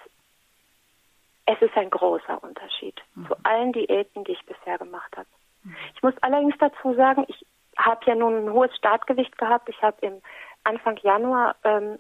es 1.45 1.61
ist 1.61 1.75
ein 1.77 1.89
großer 1.89 2.43
Unterschied 2.43 3.01
mhm. 3.15 3.27
zu 3.27 3.35
allen 3.43 3.71
Diäten, 3.71 4.23
die 4.25 4.33
ich 4.33 4.45
bisher 4.45 4.77
gemacht 4.77 5.15
habe. 5.15 5.27
Mhm. 5.63 5.75
Ich 5.95 6.03
muss 6.03 6.13
allerdings 6.21 6.55
dazu 6.59 6.93
sagen, 6.95 7.25
ich 7.27 7.45
habe 7.77 8.05
ja 8.05 8.15
nun 8.15 8.45
ein 8.45 8.53
hohes 8.53 8.75
Startgewicht 8.75 9.37
gehabt. 9.37 9.69
Ich 9.69 9.81
habe 9.81 9.97
im 10.05 10.21
Anfang 10.63 10.97
Januar 10.97 11.55
ähm, 11.63 11.99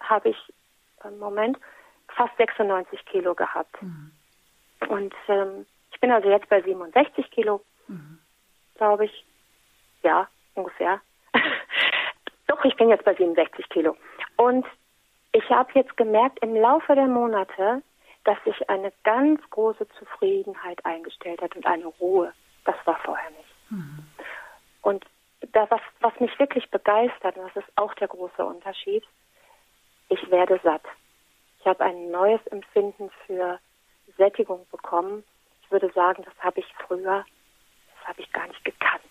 habe 0.00 0.30
ich 0.30 0.54
im 1.04 1.18
Moment 1.18 1.58
fast 2.08 2.36
96 2.36 3.04
Kilo 3.06 3.34
gehabt. 3.34 3.82
Mhm. 3.82 4.10
Und 4.88 5.14
ähm, 5.28 5.66
ich 5.92 6.00
bin 6.00 6.10
also 6.10 6.28
jetzt 6.28 6.48
bei 6.48 6.60
67 6.60 7.30
Kilo, 7.30 7.62
mhm. 7.88 8.18
glaube 8.76 9.06
ich. 9.06 9.24
Ja, 10.02 10.28
ungefähr. 10.54 11.00
Doch, 12.46 12.64
ich 12.64 12.76
bin 12.76 12.88
jetzt 12.90 13.04
bei 13.04 13.14
67 13.14 13.68
Kilo. 13.70 13.96
Und 14.36 14.66
ich 15.32 15.48
habe 15.50 15.70
jetzt 15.74 15.96
gemerkt 15.96 16.38
im 16.42 16.54
Laufe 16.54 16.94
der 16.94 17.06
Monate, 17.06 17.82
dass 18.24 18.42
sich 18.44 18.68
eine 18.68 18.92
ganz 19.02 19.40
große 19.50 19.86
Zufriedenheit 19.98 20.84
eingestellt 20.84 21.42
hat 21.42 21.56
und 21.56 21.66
eine 21.66 21.86
Ruhe. 21.86 22.32
Das 22.64 22.76
war 22.84 22.98
vorher 23.04 23.30
nicht. 23.30 23.70
Mhm. 23.70 24.06
Und 24.82 25.04
da, 25.52 25.70
was, 25.70 25.80
was 26.00 26.18
mich 26.20 26.38
wirklich 26.38 26.70
begeistert, 26.70 27.36
und 27.36 27.44
das 27.54 27.64
ist 27.64 27.72
auch 27.76 27.94
der 27.94 28.08
große 28.08 28.44
Unterschied, 28.44 29.04
ich 30.14 30.30
werde 30.30 30.60
satt. 30.62 30.84
Ich 31.60 31.66
habe 31.66 31.84
ein 31.84 32.10
neues 32.10 32.44
Empfinden 32.48 33.10
für 33.26 33.58
Sättigung 34.16 34.66
bekommen. 34.70 35.24
Ich 35.62 35.70
würde 35.70 35.90
sagen, 35.94 36.22
das 36.24 36.34
habe 36.38 36.60
ich 36.60 36.66
früher, 36.86 37.24
das 37.96 38.08
habe 38.08 38.20
ich 38.20 38.32
gar 38.32 38.46
nicht 38.46 38.64
gekannt. 38.64 39.02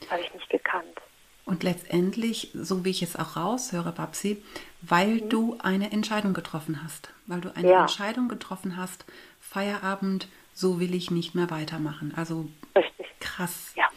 Das 0.00 0.10
habe 0.10 0.22
ich 0.22 0.34
nicht 0.34 0.48
gekannt. 0.50 1.00
Und 1.44 1.62
letztendlich, 1.62 2.50
so 2.54 2.84
wie 2.84 2.90
ich 2.90 3.02
es 3.02 3.16
auch 3.16 3.36
raushöre, 3.36 3.92
Babsi, 3.92 4.42
weil 4.82 5.14
mhm. 5.14 5.28
du 5.30 5.58
eine 5.62 5.90
Entscheidung 5.92 6.34
getroffen 6.34 6.82
hast. 6.84 7.10
Weil 7.26 7.40
du 7.40 7.54
eine 7.54 7.70
ja. 7.70 7.80
Entscheidung 7.80 8.28
getroffen 8.28 8.76
hast, 8.76 9.04
Feierabend, 9.40 10.28
so 10.52 10.78
will 10.78 10.94
ich 10.94 11.10
nicht 11.10 11.34
mehr 11.34 11.50
weitermachen. 11.50 12.12
Also 12.16 12.48
Richtig. 12.76 13.06
krass. 13.18 13.74
Ja. 13.76 13.88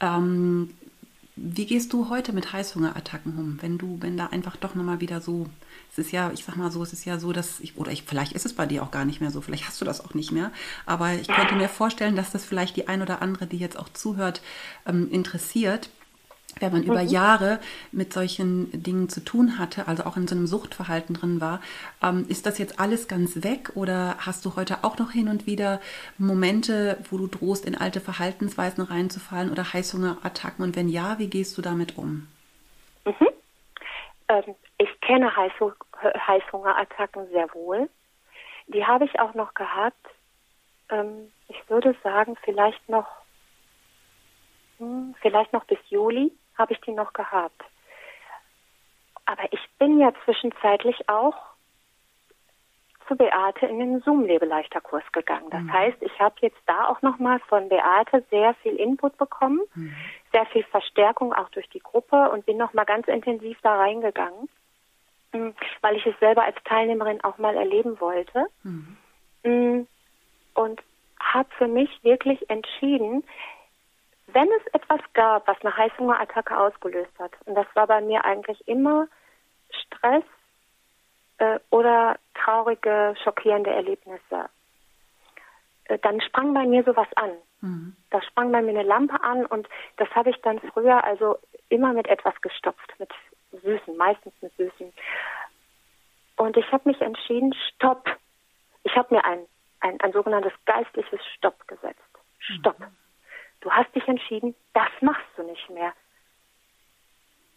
Ähm, 0.00 0.74
wie 1.36 1.66
gehst 1.66 1.92
du 1.92 2.10
heute 2.10 2.32
mit 2.32 2.52
Heißhungerattacken 2.52 3.36
um, 3.36 3.58
wenn 3.60 3.76
du, 3.76 3.98
wenn 4.00 4.16
da 4.16 4.26
einfach 4.26 4.56
doch 4.56 4.76
nochmal 4.76 5.00
wieder 5.00 5.20
so, 5.20 5.48
es 5.90 5.98
ist 5.98 6.12
ja, 6.12 6.30
ich 6.32 6.44
sag 6.44 6.56
mal 6.56 6.70
so, 6.70 6.82
es 6.82 6.92
ist 6.92 7.04
ja 7.04 7.18
so, 7.18 7.32
dass 7.32 7.58
ich, 7.58 7.76
oder 7.76 7.90
ich, 7.90 8.04
vielleicht 8.04 8.32
ist 8.32 8.46
es 8.46 8.52
bei 8.52 8.66
dir 8.66 8.84
auch 8.84 8.92
gar 8.92 9.04
nicht 9.04 9.20
mehr 9.20 9.32
so, 9.32 9.40
vielleicht 9.40 9.66
hast 9.66 9.80
du 9.80 9.84
das 9.84 10.04
auch 10.04 10.14
nicht 10.14 10.30
mehr, 10.30 10.52
aber 10.86 11.12
ich 11.14 11.26
könnte 11.26 11.56
mir 11.56 11.68
vorstellen, 11.68 12.14
dass 12.14 12.30
das 12.30 12.44
vielleicht 12.44 12.76
die 12.76 12.86
ein 12.86 13.02
oder 13.02 13.20
andere, 13.20 13.48
die 13.48 13.58
jetzt 13.58 13.78
auch 13.78 13.88
zuhört, 13.88 14.42
ähm, 14.86 15.10
interessiert. 15.10 15.90
Wenn 16.60 16.72
man 16.72 16.82
mhm. 16.82 16.90
über 16.90 17.00
Jahre 17.00 17.58
mit 17.90 18.12
solchen 18.12 18.70
Dingen 18.82 19.08
zu 19.08 19.24
tun 19.24 19.58
hatte, 19.58 19.88
also 19.88 20.04
auch 20.04 20.16
in 20.16 20.28
so 20.28 20.34
einem 20.34 20.46
Suchtverhalten 20.46 21.14
drin 21.14 21.40
war, 21.40 21.60
ähm, 22.02 22.26
ist 22.28 22.46
das 22.46 22.58
jetzt 22.58 22.78
alles 22.78 23.08
ganz 23.08 23.42
weg 23.42 23.72
oder 23.74 24.16
hast 24.18 24.44
du 24.44 24.56
heute 24.56 24.78
auch 24.82 24.98
noch 24.98 25.10
hin 25.10 25.28
und 25.28 25.46
wieder 25.46 25.80
Momente, 26.18 26.98
wo 27.10 27.18
du 27.18 27.26
drohst, 27.26 27.64
in 27.66 27.76
alte 27.76 28.00
Verhaltensweisen 28.00 28.84
reinzufallen 28.84 29.50
oder 29.50 29.72
Heißhungerattacken? 29.72 30.64
Und 30.64 30.76
wenn 30.76 30.88
ja, 30.88 31.18
wie 31.18 31.28
gehst 31.28 31.58
du 31.58 31.62
damit 31.62 31.98
um? 31.98 32.28
Mhm. 33.04 33.28
Ähm, 34.28 34.54
ich 34.78 35.00
kenne 35.00 35.30
Heißhungerattacken 35.36 37.28
sehr 37.30 37.52
wohl. 37.54 37.88
Die 38.68 38.84
habe 38.84 39.04
ich 39.04 39.20
auch 39.20 39.34
noch 39.34 39.54
gehabt. 39.54 40.06
Ähm, 40.90 41.32
ich 41.48 41.68
würde 41.68 41.94
sagen, 42.02 42.36
vielleicht 42.42 42.88
noch, 42.88 43.06
vielleicht 45.20 45.52
noch 45.52 45.64
bis 45.64 45.78
Juli 45.88 46.32
habe 46.56 46.72
ich 46.72 46.80
die 46.82 46.92
noch 46.92 47.12
gehabt. 47.12 47.62
Aber 49.26 49.44
ich 49.52 49.60
bin 49.78 49.98
ja 49.98 50.12
zwischenzeitlich 50.24 51.08
auch 51.08 51.36
zu 53.08 53.16
Beate 53.16 53.66
in 53.66 53.78
den 53.78 54.00
Zoom-Lebeleichter-Kurs 54.00 55.04
gegangen. 55.12 55.50
Das 55.50 55.62
mhm. 55.62 55.72
heißt, 55.72 55.98
ich 56.00 56.18
habe 56.20 56.36
jetzt 56.40 56.60
da 56.66 56.88
auch 56.88 57.02
nochmal 57.02 57.38
von 57.40 57.68
Beate 57.68 58.24
sehr 58.30 58.54
viel 58.54 58.76
Input 58.76 59.16
bekommen, 59.18 59.60
mhm. 59.74 59.94
sehr 60.32 60.46
viel 60.46 60.64
Verstärkung 60.64 61.32
auch 61.32 61.48
durch 61.50 61.68
die 61.68 61.80
Gruppe 61.80 62.30
und 62.30 62.46
bin 62.46 62.56
nochmal 62.56 62.86
ganz 62.86 63.06
intensiv 63.08 63.58
da 63.62 63.76
reingegangen, 63.76 64.48
hm, 65.32 65.54
weil 65.82 65.96
ich 65.96 66.06
es 66.06 66.18
selber 66.18 66.44
als 66.44 66.56
Teilnehmerin 66.64 67.22
auch 67.22 67.38
mal 67.38 67.56
erleben 67.56 68.00
wollte. 68.00 68.46
Mhm. 68.62 68.96
Hm, 69.42 69.86
und 70.54 70.80
habe 71.20 71.48
für 71.58 71.68
mich 71.68 71.90
wirklich 72.02 72.48
entschieden, 72.48 73.24
wenn 74.34 74.48
es 74.52 74.66
etwas 74.74 75.00
gab, 75.14 75.46
was 75.46 75.56
eine 75.62 75.76
Heißhungerattacke 75.76 76.56
ausgelöst 76.56 77.12
hat, 77.18 77.32
und 77.46 77.54
das 77.54 77.66
war 77.74 77.86
bei 77.86 78.00
mir 78.00 78.24
eigentlich 78.24 78.66
immer 78.68 79.08
Stress 79.70 80.24
äh, 81.38 81.58
oder 81.70 82.18
traurige, 82.34 83.14
schockierende 83.22 83.70
Erlebnisse, 83.70 84.48
äh, 85.84 85.98
dann 86.00 86.20
sprang 86.20 86.52
bei 86.52 86.66
mir 86.66 86.82
sowas 86.84 87.08
an. 87.14 87.30
Mhm. 87.60 87.96
Da 88.10 88.20
sprang 88.22 88.52
bei 88.52 88.60
mir 88.60 88.70
eine 88.70 88.82
Lampe 88.82 89.22
an 89.22 89.46
und 89.46 89.68
das 89.96 90.10
habe 90.10 90.30
ich 90.30 90.40
dann 90.42 90.60
früher 90.72 91.02
also 91.04 91.38
immer 91.68 91.92
mit 91.92 92.08
etwas 92.08 92.34
gestopft, 92.40 92.92
mit 92.98 93.10
Süßen, 93.62 93.96
meistens 93.96 94.34
mit 94.42 94.54
Süßen. 94.56 94.92
Und 96.36 96.56
ich 96.56 96.70
habe 96.72 96.88
mich 96.88 97.00
entschieden, 97.00 97.54
stopp. 97.74 98.08
Ich 98.82 98.96
habe 98.96 99.14
mir 99.14 99.24
ein, 99.24 99.46
ein, 99.80 100.00
ein 100.00 100.12
sogenanntes 100.12 100.52
geistliches 100.66 101.20
Stopp 101.36 101.66
gesetzt. 101.68 102.00
Stopp. 102.38 102.80
Mhm. 102.80 102.96
Du 103.64 103.70
hast 103.70 103.94
dich 103.94 104.06
entschieden, 104.06 104.54
das 104.74 104.90
machst 105.00 105.26
du 105.36 105.42
nicht 105.42 105.70
mehr. 105.70 105.94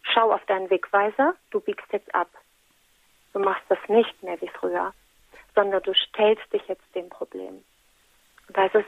Schau 0.04 0.32
auf 0.32 0.43
deinen 0.46 0.70
Wegweiser, 0.70 1.36
du 1.52 1.60
biegst 1.60 1.91
jetzt 1.91 2.15
ab. 2.15 2.30
Du 3.34 3.39
machst 3.39 3.65
das 3.67 3.78
nicht 3.89 4.24
mehr 4.24 4.39
wie 4.39 4.48
früher, 4.48 4.93
sondern 5.54 5.84
du 5.84 5.93
stellst 5.93 6.52
dich 6.54 6.65
jetzt 6.70 6.96
dem 6.96 7.10
Problem. 7.10 7.62
Und 8.48 8.58
da 8.58 8.67
ist 8.67 8.76
es 8.76 8.86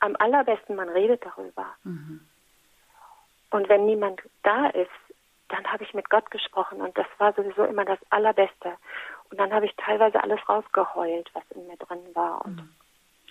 am 0.00 0.16
allerbesten, 0.16 0.76
man 0.76 0.88
redet 0.88 1.26
darüber. 1.26 1.66
Mhm. 1.84 2.26
Und 3.50 3.68
wenn 3.68 3.84
niemand 3.84 4.22
da 4.42 4.68
ist, 4.68 4.90
dann 5.48 5.70
habe 5.70 5.84
ich 5.84 5.92
mit 5.92 6.08
Gott 6.08 6.30
gesprochen 6.30 6.80
und 6.80 6.96
das 6.96 7.06
war 7.18 7.34
sowieso 7.34 7.64
immer 7.64 7.84
das 7.84 7.98
Allerbeste. 8.08 8.78
Und 9.30 9.38
dann 9.38 9.52
habe 9.52 9.66
ich 9.66 9.76
teilweise 9.76 10.22
alles 10.22 10.40
rausgeheult, 10.48 11.28
was 11.34 11.44
in 11.50 11.66
mir 11.66 11.76
drin 11.76 12.14
war 12.14 12.42
und 12.46 12.56
mhm. 12.56 12.74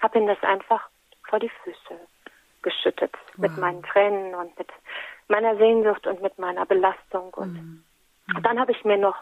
habe 0.03 0.19
ihm 0.19 0.27
das 0.27 0.41
einfach 0.43 0.87
vor 1.27 1.39
die 1.39 1.49
Füße 1.63 1.99
geschüttet 2.65 3.13
wow. 3.13 3.47
mit 3.47 3.57
meinen 3.57 3.83
Tränen 3.83 4.35
und 4.35 4.57
mit 4.57 4.67
meiner 5.29 5.55
Sehnsucht 5.55 6.05
und 6.07 6.21
mit 6.21 6.37
meiner 6.37 6.65
Belastung. 6.65 7.33
Und, 7.33 7.53
mhm. 7.53 7.83
und 8.35 8.45
dann 8.45 8.59
habe 8.59 8.73
ich 8.73 8.83
mir 8.83 8.97
noch 8.97 9.15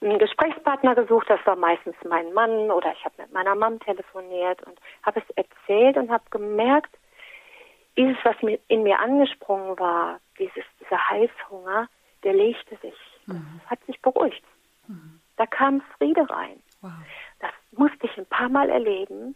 einen 0.00 0.18
Gesprächspartner 0.18 0.94
gesucht, 0.94 1.28
das 1.28 1.40
war 1.46 1.56
meistens 1.56 1.96
mein 2.08 2.32
Mann 2.32 2.70
oder 2.70 2.92
ich 2.92 3.04
habe 3.04 3.14
mit 3.18 3.32
meiner 3.32 3.54
Mom 3.54 3.80
telefoniert 3.80 4.62
und 4.62 4.78
habe 5.02 5.20
es 5.20 5.36
erzählt 5.36 5.96
und 5.96 6.10
habe 6.10 6.24
gemerkt, 6.30 6.94
dieses, 7.96 8.16
was 8.24 8.36
in 8.68 8.82
mir 8.82 8.98
angesprungen 8.98 9.78
war, 9.78 10.20
dieses, 10.38 10.64
dieser 10.80 10.98
Heißhunger, 11.10 11.88
der 12.24 12.34
legte 12.34 12.76
sich, 12.76 12.96
mhm. 13.26 13.60
hat 13.66 13.82
sich 13.86 14.00
beruhigt. 14.02 14.44
Mhm. 14.86 15.20
Da 15.36 15.46
kam 15.46 15.82
Friede 15.96 16.28
rein. 16.28 16.62
Wow. 16.82 16.92
Das 17.40 17.52
musste 17.72 18.06
ich 18.06 18.16
ein 18.18 18.26
paar 18.26 18.48
Mal 18.48 18.68
erleben 18.68 19.34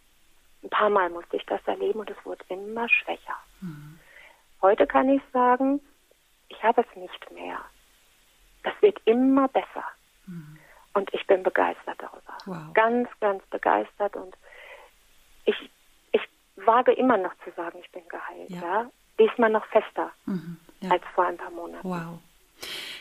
paar 0.80 0.90
Mal 0.90 1.10
musste 1.10 1.36
ich 1.36 1.44
das 1.44 1.60
erleben 1.66 2.00
und 2.00 2.10
es 2.10 2.16
wurde 2.24 2.42
immer 2.48 2.88
schwächer. 2.88 3.36
Mhm. 3.60 3.98
Heute 4.62 4.86
kann 4.86 5.10
ich 5.10 5.20
sagen, 5.30 5.80
ich 6.48 6.62
habe 6.62 6.80
es 6.80 6.96
nicht 6.96 7.30
mehr. 7.32 7.58
Das 8.62 8.72
wird 8.80 8.98
immer 9.04 9.48
besser. 9.48 9.84
Mhm. 10.26 10.58
Und 10.94 11.12
ich 11.12 11.26
bin 11.26 11.42
begeistert 11.42 11.98
darüber. 11.98 12.36
Wow. 12.46 12.72
Ganz, 12.72 13.08
ganz 13.20 13.44
begeistert. 13.46 14.16
Und 14.16 14.34
ich, 15.44 15.70
ich 16.12 16.22
wage 16.56 16.92
immer 16.92 17.18
noch 17.18 17.34
zu 17.44 17.50
sagen, 17.56 17.78
ich 17.82 17.90
bin 17.92 18.08
geheilt. 18.08 18.48
Ja. 18.48 18.60
ja? 18.60 18.90
Diesmal 19.18 19.50
noch 19.50 19.66
fester 19.66 20.10
mhm. 20.24 20.58
ja. 20.80 20.92
als 20.92 21.04
vor 21.14 21.26
ein 21.26 21.36
paar 21.36 21.50
Monaten. 21.50 21.86
Wow. 21.86 22.18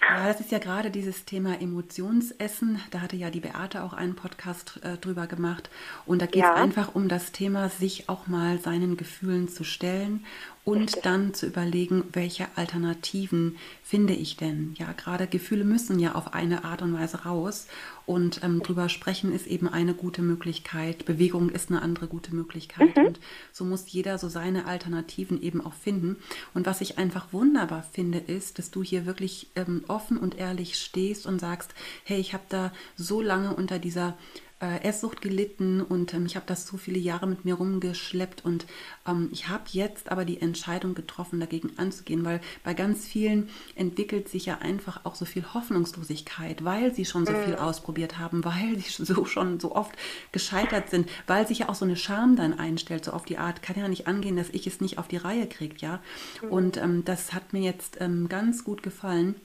Ja, 0.02 0.28
das 0.28 0.40
ist 0.40 0.52
ja 0.52 0.60
gerade 0.60 0.92
dieses 0.92 1.26
Thema 1.26 1.62
Emotionsessen. 1.62 2.80
Da 2.92 3.02
hatte 3.02 3.16
ja 3.16 3.30
die 3.30 3.42
Beate 3.42 3.84
auch 3.84 3.94
einen 3.94 4.16
Podcast 4.16 4.80
äh, 4.84 4.98
drüber 4.98 5.28
gemacht. 5.28 5.70
Und 6.06 6.22
da 6.22 6.26
geht 6.26 6.44
es 6.44 6.50
ja. 6.50 6.56
einfach 6.56 6.96
um 6.96 7.10
das 7.10 7.32
Thema, 7.32 7.70
sich 7.70 8.10
auch 8.10 8.28
mal 8.28 8.60
seinen 8.60 8.98
Gefühlen 8.98 9.50
zu 9.50 9.64
stellen 9.64 10.26
und 10.70 11.04
dann 11.04 11.34
zu 11.34 11.48
überlegen, 11.48 12.04
welche 12.14 12.46
Alternativen 12.56 13.58
finde 13.82 14.14
ich 14.14 14.38
denn. 14.38 14.76
Ja, 14.78 14.92
gerade 14.92 15.26
Gefühle 15.26 15.64
müssen 15.64 16.00
ja 16.00 16.14
auf 16.14 16.34
eine 16.34 16.64
Art 16.64 16.84
und 16.84 16.94
Weise 16.94 17.24
raus 17.24 17.68
und 18.06 18.44
ähm, 18.44 18.62
drüber 18.62 18.88
sprechen 18.88 19.34
ist 19.34 19.48
eben 19.48 19.68
eine 19.68 19.96
gute 19.96 20.22
Möglichkeit. 20.22 21.06
Bewegung 21.06 21.50
ist 21.50 21.72
eine 21.72 21.82
andere 21.82 22.08
gute 22.08 22.36
Möglichkeit 22.36 22.96
mhm. 22.96 23.06
und 23.06 23.20
so 23.52 23.66
muss 23.66 23.92
jeder 23.92 24.20
so 24.20 24.30
seine 24.30 24.66
Alternativen 24.66 25.42
eben 25.42 25.60
auch 25.66 25.74
finden. 25.74 26.18
Und 26.54 26.68
was 26.68 26.82
ich 26.82 26.98
einfach 27.00 27.34
wunderbar 27.34 27.84
finde, 27.84 28.20
ist, 28.20 28.60
dass 28.60 28.70
du 28.70 28.84
hier 28.84 29.08
wirklich 29.08 29.48
ähm, 29.56 29.84
offen 29.90 30.18
und 30.18 30.38
ehrlich 30.38 30.78
stehst 30.78 31.26
und 31.26 31.40
sagst, 31.40 31.74
hey, 32.04 32.20
ich 32.20 32.34
habe 32.34 32.44
da 32.50 32.72
so 32.96 33.22
lange 33.22 33.56
unter 33.56 33.80
dieser 33.80 34.18
äh, 34.62 34.84
Esssucht 34.84 35.22
gelitten 35.22 35.82
und 35.82 36.14
ähm, 36.14 36.26
ich 36.26 36.36
habe 36.36 36.46
das 36.46 36.68
so 36.68 36.78
viele 36.78 37.00
Jahre 37.00 37.28
mit 37.28 37.46
mir 37.46 37.56
rumgeschleppt 37.56 38.44
und 38.44 38.66
ähm, 39.08 39.30
ich 39.32 39.48
habe 39.48 39.64
jetzt 39.72 40.12
aber 40.12 40.26
die 40.26 40.42
Entscheidung 40.42 40.96
getroffen, 40.96 41.40
dagegen 41.40 41.72
anzugehen, 41.78 42.26
weil 42.26 42.42
bei 42.64 42.74
ganz 42.74 43.06
vielen 43.08 43.50
entwickelt 43.76 44.28
sich 44.28 44.48
ja 44.48 44.58
einfach 44.58 45.06
auch 45.06 45.16
so 45.16 45.26
viel 45.26 45.46
Hoffnungslosigkeit, 45.54 46.66
weil 46.66 46.94
sie 46.94 47.06
schon 47.06 47.26
so 47.26 47.34
viel 47.34 47.54
mhm. 47.54 47.60
ausprobiert 47.60 48.18
haben, 48.18 48.44
weil 48.44 48.78
sie 48.78 49.04
so 49.04 49.26
schon 49.26 49.60
so 49.60 49.76
oft 49.76 49.96
gescheitert 50.32 50.90
sind, 50.90 51.10
weil 51.28 51.48
sich 51.48 51.60
ja 51.60 51.70
auch 51.70 51.76
so 51.76 51.86
eine 51.86 51.96
Scham 51.96 52.36
dann 52.36 52.60
einstellt, 52.60 53.06
so 53.06 53.12
auf 53.12 53.26
die 53.26 53.38
Art, 53.38 53.62
kann 53.62 53.78
ja 53.78 53.88
nicht 53.88 54.08
angehen, 54.08 54.36
dass 54.36 54.50
ich 54.50 54.68
es 54.68 54.82
nicht 54.82 54.98
auf 54.98 55.08
die 55.08 55.18
Reihe 55.18 55.48
kriege, 55.48 55.76
ja. 55.80 56.02
Mhm. 56.42 56.50
Und 56.50 56.78
ähm, 56.78 57.06
das 57.06 57.34
hat 57.34 57.54
mir 57.54 57.62
jetzt 57.62 57.98
ähm, 58.02 58.28
ganz 58.28 58.64
gut 58.66 58.84
gefallen 58.84 59.36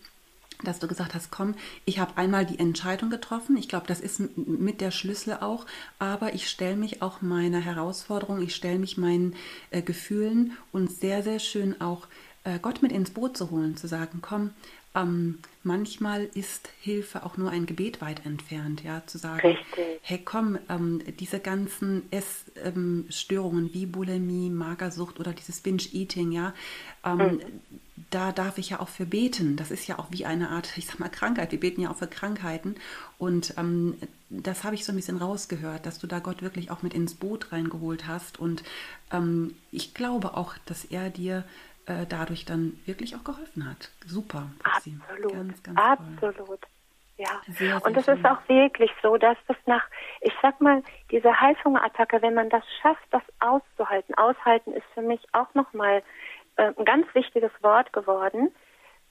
dass 0.64 0.78
du 0.78 0.88
gesagt 0.88 1.14
hast, 1.14 1.30
komm, 1.30 1.54
ich 1.84 1.98
habe 1.98 2.16
einmal 2.16 2.46
die 2.46 2.58
Entscheidung 2.58 3.10
getroffen. 3.10 3.56
Ich 3.56 3.68
glaube, 3.68 3.86
das 3.86 4.00
ist 4.00 4.20
mit 4.36 4.80
der 4.80 4.90
Schlüssel 4.90 5.38
auch. 5.40 5.66
Aber 5.98 6.34
ich 6.34 6.48
stelle 6.48 6.76
mich 6.76 7.02
auch 7.02 7.22
meiner 7.22 7.60
Herausforderung, 7.60 8.42
ich 8.42 8.54
stelle 8.54 8.78
mich 8.78 8.96
meinen 8.96 9.34
äh, 9.70 9.82
Gefühlen 9.82 10.52
und 10.72 10.90
sehr, 10.90 11.22
sehr 11.22 11.38
schön 11.38 11.80
auch 11.80 12.08
äh, 12.44 12.58
Gott 12.58 12.82
mit 12.82 12.92
ins 12.92 13.10
Boot 13.10 13.36
zu 13.36 13.50
holen, 13.50 13.76
zu 13.76 13.88
sagen, 13.88 14.20
komm, 14.22 14.50
ähm, 14.94 15.38
manchmal 15.64 16.24
ist 16.34 16.68
Hilfe 16.80 17.24
auch 17.24 17.36
nur 17.36 17.50
ein 17.50 17.66
Gebet 17.66 18.00
weit 18.00 18.24
entfernt, 18.24 18.84
ja, 18.84 19.02
zu 19.06 19.18
sagen, 19.18 19.48
Richtig. 19.48 20.00
hey 20.02 20.20
komm, 20.24 20.58
ähm, 20.68 21.02
diese 21.18 21.40
ganzen 21.40 22.04
Essstörungen 22.12 23.66
ähm, 23.66 23.74
wie 23.74 23.86
Bulimie, 23.86 24.50
Magersucht 24.50 25.18
oder 25.18 25.32
dieses 25.32 25.60
Binge-Eating, 25.60 26.30
ja, 26.30 26.54
ähm, 27.04 27.18
mhm. 27.18 27.40
da 28.10 28.30
darf 28.30 28.58
ich 28.58 28.70
ja 28.70 28.78
auch 28.78 28.88
für 28.88 29.06
beten. 29.06 29.56
Das 29.56 29.72
ist 29.72 29.88
ja 29.88 29.98
auch 29.98 30.06
wie 30.10 30.26
eine 30.26 30.50
Art, 30.50 30.72
ich 30.78 30.86
sag 30.86 31.00
mal, 31.00 31.08
Krankheit. 31.08 31.50
Wir 31.50 31.60
beten 31.60 31.80
ja 31.80 31.90
auch 31.90 31.96
für 31.96 32.06
Krankheiten. 32.06 32.76
Und 33.18 33.54
ähm, 33.56 33.96
das 34.30 34.62
habe 34.62 34.76
ich 34.76 34.84
so 34.84 34.92
ein 34.92 34.96
bisschen 34.96 35.16
rausgehört, 35.16 35.86
dass 35.86 35.98
du 35.98 36.06
da 36.06 36.20
Gott 36.20 36.40
wirklich 36.40 36.70
auch 36.70 36.82
mit 36.82 36.94
ins 36.94 37.14
Boot 37.14 37.50
reingeholt 37.50 38.06
hast. 38.06 38.38
Und 38.38 38.62
ähm, 39.10 39.54
ich 39.72 39.92
glaube 39.92 40.36
auch, 40.36 40.54
dass 40.66 40.84
er 40.84 41.10
dir 41.10 41.44
äh, 41.86 42.06
dadurch 42.08 42.44
dann 42.44 42.78
wirklich 42.86 43.14
auch 43.16 43.24
geholfen 43.24 43.68
hat. 43.68 43.90
Super. 44.06 44.50
Putzi. 44.62 44.98
Absolut. 45.00 45.32
Ganz, 45.32 45.62
ganz 45.62 45.78
Absolut. 45.78 46.36
Toll. 46.36 46.58
Ja, 47.16 47.40
sehr, 47.46 47.54
sehr 47.54 47.84
und 47.84 47.96
es 47.96 48.08
ist 48.08 48.24
auch 48.24 48.48
wirklich 48.48 48.90
so, 49.00 49.16
dass 49.16 49.36
das 49.46 49.56
nach, 49.66 49.84
ich 50.20 50.32
sag 50.42 50.60
mal, 50.60 50.82
diese 51.12 51.40
Heißhungerattacke, 51.40 52.20
wenn 52.22 52.34
man 52.34 52.50
das 52.50 52.64
schafft, 52.82 53.06
das 53.10 53.22
auszuhalten, 53.38 54.14
aushalten 54.16 54.72
ist 54.72 54.86
für 54.94 55.02
mich 55.02 55.20
auch 55.32 55.52
nochmal 55.54 56.02
äh, 56.56 56.72
ein 56.76 56.84
ganz 56.84 57.06
wichtiges 57.14 57.52
Wort 57.60 57.92
geworden, 57.92 58.50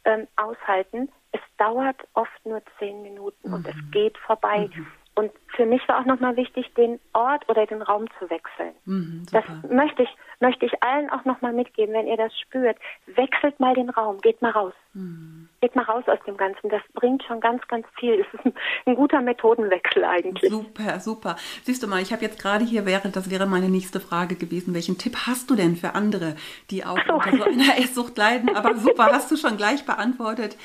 ähm, 0.04 0.28
aushalten. 0.36 1.10
Es 1.32 1.40
dauert 1.58 2.02
oft 2.14 2.46
nur 2.46 2.62
zehn 2.78 3.02
Minuten 3.04 3.48
mhm. 3.48 3.54
und 3.54 3.68
es 3.68 3.76
mhm. 3.76 3.92
geht 3.92 4.18
vorbei. 4.18 4.70
Mhm. 4.74 4.88
Und 5.16 5.32
für 5.56 5.66
mich 5.66 5.88
war 5.88 6.00
auch 6.00 6.06
nochmal 6.06 6.36
wichtig, 6.36 6.74
den 6.74 7.00
Ort 7.14 7.48
oder 7.48 7.68
den 7.68 7.84
Raum 7.84 8.08
zu 8.18 8.30
wechseln. 8.32 8.74
Mhm, 8.86 9.26
das 9.32 9.44
möchte 9.70 10.04
ich, 10.04 10.10
möchte 10.40 10.66
ich 10.66 10.82
allen 10.82 11.10
auch 11.12 11.24
nochmal 11.26 11.54
mitgeben, 11.54 11.94
wenn 11.94 12.08
ihr 12.08 12.18
das 12.18 12.32
spürt. 12.40 12.78
Wechselt 13.06 13.60
mal 13.60 13.76
den 13.76 13.92
Raum, 13.92 14.20
geht 14.22 14.42
mal 14.42 14.52
raus. 14.52 14.74
Mhm. 14.94 15.50
Geht 15.62 15.76
mal 15.76 15.84
raus 15.84 16.04
aus 16.08 16.18
dem 16.26 16.36
Ganzen. 16.36 16.70
Das 16.70 16.82
bringt 16.94 17.24
schon 17.24 17.40
ganz, 17.40 17.62
ganz 17.68 17.86
viel. 18.00 18.22
Es 18.22 18.34
ist 18.34 18.46
ein, 18.46 18.54
ein 18.88 18.96
guter 18.96 19.22
Methodenwechsel 19.22 20.04
eigentlich. 20.04 20.52
Super, 20.52 21.00
super. 21.00 21.36
Siehst 21.62 21.84
du 21.84 21.88
mal, 21.88 22.02
ich 22.02 22.12
habe 22.12 22.24
jetzt 22.24 22.42
gerade 22.42 22.66
hier, 22.66 22.88
wäre, 22.88 23.10
das 23.10 23.30
wäre 23.30 23.46
meine 23.46 23.70
nächste 23.70 24.00
Frage 24.00 24.36
gewesen, 24.36 24.74
welchen 24.74 24.98
Tipp 24.98 25.16
hast 25.28 25.52
du 25.52 25.56
denn 25.56 25.76
für 25.76 25.94
andere, 25.94 26.36
die 26.72 26.84
auch 26.86 26.98
so. 27.08 27.14
unter 27.14 27.38
so 27.38 27.44
einer 27.44 27.78
Esssucht 27.78 28.18
leiden? 28.18 28.56
Aber 28.56 28.76
super, 28.78 29.12
hast 29.12 29.30
du 29.30 29.38
schon 29.38 29.58
gleich 29.58 29.86
beantwortet. 29.86 30.58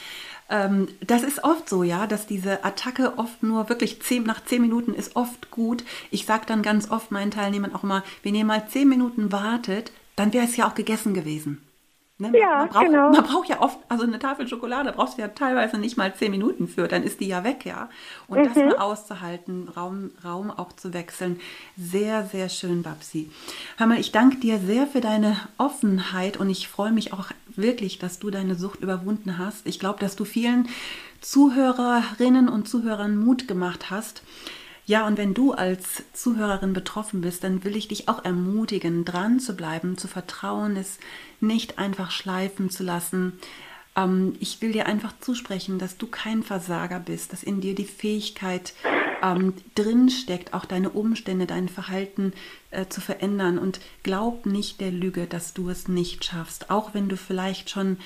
Ähm, 0.51 0.89
das 1.07 1.23
ist 1.23 1.45
oft 1.45 1.69
so, 1.69 1.83
ja, 1.83 2.07
dass 2.07 2.27
diese 2.27 2.65
Attacke 2.65 3.19
oft 3.19 3.43
nur 3.43 3.69
wirklich 3.69 4.01
zehn, 4.03 4.23
nach 4.25 4.45
zehn 4.45 4.63
Minuten 4.63 4.95
ist 4.95 5.17
oft 5.17 5.51
gut. 5.51 5.85
Ich 6.11 6.25
sage 6.25 6.47
dann 6.47 6.63
ganz 6.63 6.91
oft 6.91 7.11
meinen 7.11 7.31
Teilnehmern 7.31 7.75
auch 7.75 7.83
mal, 7.83 8.03
wenn 8.23 8.35
ihr 8.35 8.45
mal 8.45 8.67
zehn 8.69 8.89
Minuten 8.89 9.33
wartet, 9.33 9.93
dann 10.17 10.33
wäre 10.33 10.47
es 10.47 10.57
ja 10.57 10.69
auch 10.69 10.75
gegessen 10.75 11.15
gewesen. 11.15 11.63
Ne? 12.21 12.33
Ja, 12.37 12.59
man 12.59 12.69
braucht, 12.69 12.85
genau. 12.85 13.11
Man 13.13 13.25
braucht 13.25 13.49
ja 13.49 13.61
oft, 13.61 13.79
also 13.89 14.03
eine 14.03 14.19
Tafel 14.19 14.49
Schokolade 14.49 14.93
brauchst 14.93 15.19
du 15.19 15.23
ja 15.23 15.29
teilweise 15.29 15.79
nicht 15.79 15.97
mal 15.97 16.13
zehn 16.13 16.33
Minuten 16.33 16.67
für, 16.67 16.89
dann 16.89 17.05
ist 17.05 17.21
die 17.21 17.29
ja 17.29 17.45
weg, 17.45 17.65
ja. 17.65 17.89
Und 18.27 18.41
mhm. 18.41 18.45
das 18.45 18.57
mal 18.57 18.77
auszuhalten, 18.79 19.69
Raum, 19.69 20.11
Raum 20.25 20.51
auch 20.51 20.73
zu 20.73 20.93
wechseln, 20.93 21.39
sehr, 21.77 22.27
sehr 22.27 22.49
schön, 22.49 22.83
Babsi. 22.83 23.31
Hör 23.77 23.87
mal, 23.87 24.01
ich 24.01 24.11
danke 24.11 24.39
dir 24.39 24.59
sehr 24.59 24.89
für 24.89 25.01
deine 25.01 25.37
Offenheit 25.59 26.39
und 26.39 26.51
ich 26.51 26.67
freue 26.67 26.91
mich 26.91 27.13
auch 27.13 27.27
wirklich, 27.55 28.01
dass 28.01 28.19
du 28.19 28.31
deine 28.31 28.57
Sucht 28.57 28.81
überwunden 28.81 29.39
hast. 29.39 29.65
Ich 29.69 29.79
glaube, 29.79 30.01
dass 30.01 30.17
du 30.17 30.25
vielen 30.25 30.69
Zuhörerinnen 31.21 32.49
und 32.49 32.69
Zuhörern 32.69 33.17
Mut 33.17 33.47
gemacht 33.47 33.91
hast, 33.91 34.23
ja, 34.89 35.07
und 35.07 35.19
wenn 35.19 35.35
du 35.35 35.53
als 35.53 36.03
Zuhörerin 36.15 36.73
betroffen 36.73 37.21
bist, 37.21 37.45
dann 37.45 37.63
will 37.63 37.77
ich 37.77 37.89
dich 37.89 38.09
auch 38.09 38.25
ermutigen, 38.25 39.05
dran 39.05 39.39
zu 39.39 39.55
bleiben, 39.55 39.99
zu 39.99 40.09
vertrauen, 40.09 40.79
es 40.79 40.99
nicht 41.41 41.79
einfach 41.79 42.11
schleifen 42.11 42.71
zu 42.71 42.85
lassen. 42.85 43.39
Ähm, 43.97 44.35
ich 44.41 44.63
will 44.63 44.73
dir 44.73 44.87
einfach 44.87 45.13
zusprechen, 45.21 45.79
dass 45.79 45.99
du 45.99 46.07
kein 46.07 46.43
Versager 46.43 47.01
bist, 47.01 47.35
dass 47.35 47.43
in 47.43 47.61
dir 47.61 47.75
die 47.75 47.85
Fähigkeit 47.85 48.73
ähm, 49.23 49.53
drinsteckt, 49.75 50.55
auch 50.55 50.65
deine 50.65 50.89
Umstände, 50.89 51.45
dein 51.45 51.69
Verhalten 51.69 52.33
äh, 52.71 52.87
zu 52.87 53.03
verändern. 53.03 53.59
Und 53.59 53.81
glaub 54.05 54.47
nicht 54.47 54.81
der 54.81 54.91
Lüge, 54.91 55.27
dass 55.27 55.53
du 55.53 55.69
es 55.69 55.89
nicht 55.89 56.25
schaffst, 56.25 56.71
auch 56.71 56.95
wenn 56.95 57.11
du 57.11 57.19
vielleicht 57.19 57.69
schon 57.69 57.99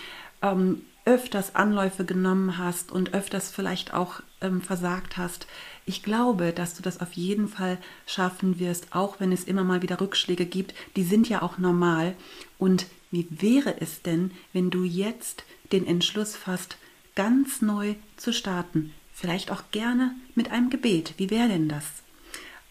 ähm, 0.42 0.82
öfters 1.04 1.54
Anläufe 1.56 2.04
genommen 2.04 2.58
hast 2.58 2.92
und 2.92 3.14
öfters 3.14 3.50
vielleicht 3.50 3.92
auch 3.92 4.20
ähm, 4.40 4.60
versagt 4.60 5.16
hast. 5.16 5.46
Ich 5.84 6.02
glaube, 6.02 6.52
dass 6.52 6.74
du 6.74 6.82
das 6.82 7.00
auf 7.00 7.12
jeden 7.12 7.48
Fall 7.48 7.78
schaffen 8.06 8.60
wirst, 8.60 8.94
auch 8.94 9.18
wenn 9.18 9.32
es 9.32 9.44
immer 9.44 9.64
mal 9.64 9.82
wieder 9.82 10.00
Rückschläge 10.00 10.46
gibt. 10.46 10.74
Die 10.96 11.02
sind 11.02 11.28
ja 11.28 11.42
auch 11.42 11.58
normal. 11.58 12.14
Und 12.58 12.86
wie 13.10 13.26
wäre 13.30 13.80
es 13.80 14.02
denn, 14.02 14.30
wenn 14.52 14.70
du 14.70 14.84
jetzt 14.84 15.44
den 15.72 15.86
Entschluss 15.86 16.36
fasst, 16.36 16.78
ganz 17.14 17.62
neu 17.62 17.94
zu 18.16 18.32
starten? 18.32 18.94
Vielleicht 19.12 19.50
auch 19.50 19.62
gerne 19.72 20.14
mit 20.34 20.50
einem 20.50 20.70
Gebet. 20.70 21.14
Wie 21.16 21.30
wäre 21.30 21.48
denn 21.48 21.68
das? 21.68 22.02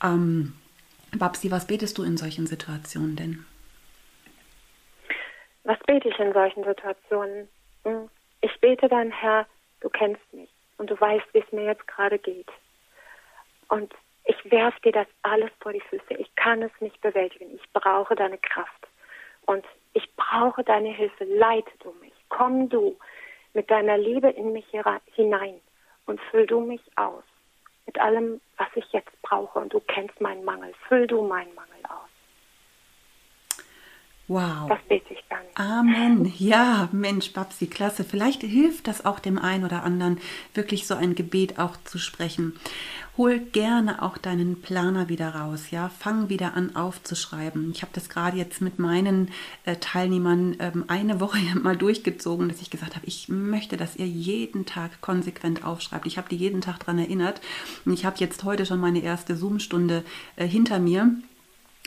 Ähm, 0.01 0.53
Babsi, 1.17 1.51
was 1.51 1.67
betest 1.67 1.97
du 1.97 2.03
in 2.03 2.17
solchen 2.17 2.47
Situationen 2.47 3.15
denn? 3.15 3.45
Was 5.63 5.77
bete 5.85 6.07
ich 6.07 6.17
in 6.17 6.33
solchen 6.33 6.63
Situationen? 6.63 7.47
Hm, 7.83 8.09
ich 8.41 8.59
bete 8.59 8.87
dann, 8.87 9.11
Herr, 9.11 9.45
du 9.79 9.89
kennst 9.89 10.21
mich 10.33 10.49
und 10.77 10.89
du 10.89 10.99
weißt, 10.99 11.25
wie 11.33 11.39
es 11.39 11.51
mir 11.51 11.65
jetzt 11.65 11.87
gerade 11.87 12.19
geht. 12.19 12.49
Und 13.69 13.93
ich 14.25 14.51
werfe 14.51 14.79
dir 14.81 14.91
das 14.91 15.07
alles 15.21 15.51
vor 15.59 15.73
die 15.73 15.81
Füße. 15.81 16.13
Ich 16.17 16.33
kann 16.35 16.61
es 16.61 16.71
nicht 16.79 16.99
bewältigen. 17.01 17.55
Ich 17.55 17.73
brauche 17.73 18.15
deine 18.15 18.37
Kraft. 18.37 18.87
Und 19.45 19.65
ich 19.93 20.13
brauche 20.15 20.63
deine 20.63 20.89
Hilfe. 20.89 21.23
Leite 21.23 21.71
du 21.79 21.91
mich. 22.01 22.13
Komm 22.29 22.69
du 22.69 22.97
mit 23.53 23.69
deiner 23.71 23.97
Liebe 23.97 24.29
in 24.29 24.53
mich 24.53 24.65
hinein 25.15 25.59
und 26.05 26.21
füll 26.29 26.45
du 26.45 26.61
mich 26.61 26.81
aus 26.95 27.23
mit 27.85 27.99
allem, 27.99 28.39
was 28.57 28.67
ich 28.75 28.85
jetzt 28.91 29.21
brauche. 29.21 29.59
Und 29.59 29.73
du 29.73 29.79
kennst 29.79 30.19
meinen 30.21 30.45
Mangel. 30.45 30.73
Füll 30.87 31.07
du 31.07 31.21
meinen 31.23 31.53
Mangel 31.55 31.83
aus. 31.89 32.10
Wow. 34.31 34.69
Das 34.69 34.79
bete 34.87 35.13
ich 35.13 35.19
dann. 35.29 35.39
Amen. 35.55 36.33
Ja, 36.37 36.87
Mensch, 36.93 37.33
Babsi, 37.33 37.67
klasse. 37.67 38.05
Vielleicht 38.05 38.43
hilft 38.43 38.87
das 38.87 39.03
auch 39.03 39.19
dem 39.19 39.37
einen 39.37 39.65
oder 39.65 39.83
anderen, 39.83 40.19
wirklich 40.53 40.87
so 40.87 40.95
ein 40.95 41.15
Gebet 41.15 41.59
auch 41.59 41.75
zu 41.83 41.97
sprechen. 41.97 42.53
Hol 43.17 43.39
gerne 43.39 44.01
auch 44.01 44.17
deinen 44.17 44.61
Planer 44.61 45.09
wieder 45.09 45.35
raus, 45.35 45.69
ja. 45.71 45.89
Fang 45.89 46.29
wieder 46.29 46.53
an 46.53 46.77
aufzuschreiben. 46.77 47.71
Ich 47.75 47.81
habe 47.81 47.91
das 47.93 48.07
gerade 48.07 48.37
jetzt 48.37 48.61
mit 48.61 48.79
meinen 48.79 49.31
äh, 49.65 49.75
Teilnehmern 49.75 50.55
ähm, 50.59 50.85
eine 50.87 51.19
Woche 51.19 51.39
mal 51.61 51.75
durchgezogen, 51.75 52.47
dass 52.47 52.61
ich 52.61 52.69
gesagt 52.69 52.95
habe, 52.95 53.05
ich 53.05 53.27
möchte, 53.27 53.75
dass 53.75 53.97
ihr 53.97 54.07
jeden 54.07 54.65
Tag 54.65 55.01
konsequent 55.01 55.65
aufschreibt. 55.65 56.05
Ich 56.05 56.17
habe 56.17 56.29
die 56.29 56.37
jeden 56.37 56.61
Tag 56.61 56.79
daran 56.79 56.99
erinnert. 56.99 57.41
Und 57.83 57.91
ich 57.91 58.05
habe 58.05 58.15
jetzt 58.19 58.45
heute 58.45 58.65
schon 58.65 58.79
meine 58.79 59.01
erste 59.01 59.35
Zoom-Stunde 59.35 60.05
äh, 60.37 60.47
hinter 60.47 60.79
mir 60.79 61.17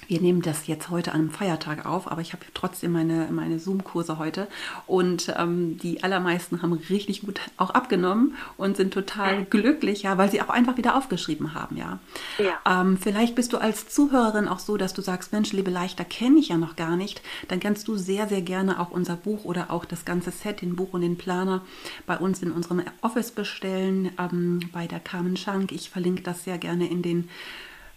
wir 0.08 0.20
nehmen 0.20 0.42
das 0.42 0.66
jetzt 0.66 0.90
heute 0.90 1.12
an 1.12 1.20
einem 1.20 1.30
Feiertag 1.30 1.86
auf, 1.86 2.10
aber 2.10 2.20
ich 2.20 2.32
habe 2.32 2.44
trotzdem 2.54 2.92
meine, 2.92 3.28
meine 3.30 3.58
Zoom-Kurse 3.58 4.18
heute 4.18 4.48
und 4.86 5.32
ähm, 5.36 5.78
die 5.78 6.02
allermeisten 6.02 6.62
haben 6.62 6.72
richtig 6.72 7.22
gut 7.22 7.40
auch 7.56 7.70
abgenommen 7.70 8.34
und 8.56 8.76
sind 8.76 8.92
total 8.92 9.44
glücklich, 9.44 10.02
ja, 10.02 10.18
weil 10.18 10.30
sie 10.30 10.42
auch 10.42 10.48
einfach 10.48 10.76
wieder 10.76 10.96
aufgeschrieben 10.96 11.54
haben, 11.54 11.76
ja. 11.76 11.98
ja. 12.38 12.80
Ähm, 12.80 12.98
vielleicht 12.98 13.34
bist 13.34 13.52
du 13.52 13.58
als 13.58 13.88
Zuhörerin 13.88 14.48
auch 14.48 14.58
so, 14.58 14.76
dass 14.76 14.94
du 14.94 15.02
sagst, 15.02 15.32
Mensch, 15.32 15.52
Liebe 15.52 15.70
Leichter 15.70 16.04
kenne 16.04 16.38
ich 16.38 16.48
ja 16.48 16.56
noch 16.56 16.76
gar 16.76 16.96
nicht, 16.96 17.22
dann 17.48 17.60
kannst 17.60 17.88
du 17.88 17.96
sehr, 17.96 18.28
sehr 18.28 18.42
gerne 18.42 18.80
auch 18.80 18.90
unser 18.90 19.16
Buch 19.16 19.44
oder 19.44 19.70
auch 19.70 19.84
das 19.84 20.04
ganze 20.04 20.30
Set, 20.30 20.62
den 20.62 20.76
Buch 20.76 20.92
und 20.92 21.00
den 21.00 21.16
Planer 21.16 21.62
bei 22.06 22.16
uns 22.16 22.42
in 22.42 22.52
unserem 22.52 22.82
Office 23.00 23.30
bestellen, 23.30 24.10
ähm, 24.18 24.60
bei 24.72 24.86
der 24.86 25.00
Carmen 25.00 25.36
Schank. 25.36 25.72
Ich 25.72 25.90
verlinke 25.90 26.22
das 26.22 26.44
sehr 26.44 26.58
gerne 26.58 26.88
in 26.88 27.02
den 27.02 27.28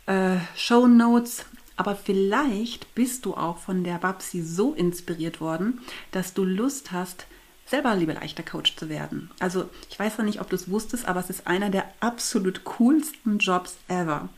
äh, 0.05 0.37
Show 0.55 0.87
Notes. 0.87 1.45
Aber 1.77 1.95
vielleicht 1.95 2.93
bist 2.95 3.25
du 3.25 3.35
auch 3.35 3.57
von 3.57 3.83
der 3.83 3.99
Babsi 3.99 4.41
so 4.41 4.73
inspiriert 4.73 5.39
worden, 5.39 5.79
dass 6.11 6.33
du 6.33 6.43
Lust 6.43 6.91
hast, 6.91 7.27
selber 7.67 7.95
liebe 7.95 8.13
leichter 8.13 8.43
Coach 8.43 8.75
zu 8.75 8.89
werden. 8.89 9.29
Also 9.39 9.69
ich 9.89 9.99
weiß 9.99 10.17
noch 10.17 10.25
nicht, 10.25 10.41
ob 10.41 10.49
du 10.49 10.55
es 10.55 10.69
wusstest, 10.69 11.07
aber 11.07 11.19
es 11.19 11.29
ist 11.29 11.47
einer 11.47 11.69
der 11.69 11.85
absolut 11.99 12.63
coolsten 12.63 13.37
Jobs 13.37 13.77
ever. 13.87 14.29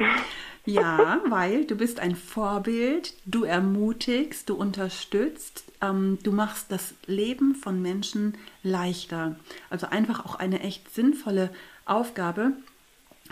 Ja, 0.65 1.21
weil 1.29 1.65
du 1.65 1.75
bist 1.75 1.99
ein 1.99 2.15
Vorbild, 2.15 3.13
du 3.25 3.43
ermutigst, 3.43 4.49
du 4.49 4.55
unterstützt, 4.55 5.63
ähm, 5.81 6.19
du 6.23 6.31
machst 6.31 6.71
das 6.71 6.93
Leben 7.05 7.55
von 7.55 7.81
Menschen 7.81 8.37
leichter. 8.61 9.35
Also 9.69 9.87
einfach 9.87 10.25
auch 10.25 10.35
eine 10.35 10.59
echt 10.59 10.93
sinnvolle 10.93 11.49
Aufgabe, 11.85 12.53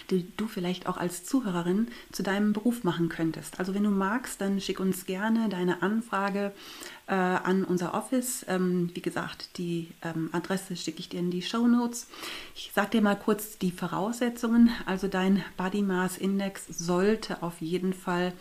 die 0.10 0.28
du 0.38 0.48
vielleicht 0.48 0.88
auch 0.88 0.98
als 0.98 1.24
Zuhörerin 1.24 1.88
zu 2.12 2.24
deinem 2.24 2.54
Beruf 2.54 2.84
machen 2.84 3.10
könntest. 3.10 3.60
Also 3.60 3.74
wenn 3.74 3.84
du 3.84 3.90
magst, 3.90 4.42
dann 4.42 4.62
schick 4.62 4.80
uns 4.80 5.06
gerne 5.06 5.50
deine 5.50 5.82
Anfrage 5.82 6.54
äh, 7.08 7.14
an 7.14 7.64
unser 7.64 7.94
Office. 7.94 8.46
Ähm, 8.48 8.90
wie 8.94 9.02
gesagt, 9.02 9.58
die 9.58 9.90
ähm, 10.04 10.30
Adresse 10.32 10.76
schicke 10.76 11.00
ich 11.00 11.10
dir 11.10 11.20
in 11.20 11.32
die 11.32 11.42
Show 11.42 11.68
Notes. 11.68 12.08
Ich 12.56 12.72
sage 12.74 12.92
dir 12.92 13.02
mal 13.02 13.16
kurz 13.16 13.58
die 13.58 13.72
Voraussetzungen. 13.72 14.70
Also 14.86 15.08
dein 15.08 15.44
Body 15.56 15.82
Mass 15.82 16.18
Index 16.18 16.66
sollte 16.68 17.44
auf 17.44 17.62
jeden 17.62 17.94
Fall 17.94 18.34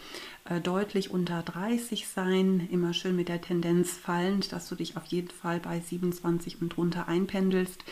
deutlich 0.62 1.10
unter 1.10 1.42
30 1.42 2.08
sein. 2.08 2.68
Immer 2.70 2.94
schön 2.94 3.16
mit 3.16 3.28
der 3.28 3.40
Tendenz 3.40 3.92
fallend, 3.92 4.52
dass 4.52 4.68
du 4.68 4.74
dich 4.74 4.96
auf 4.96 5.04
jeden 5.06 5.30
Fall 5.30 5.60
bei 5.60 5.80
27 5.80 6.60
und 6.60 6.76
drunter 6.76 7.08
einpendelst. 7.08 7.82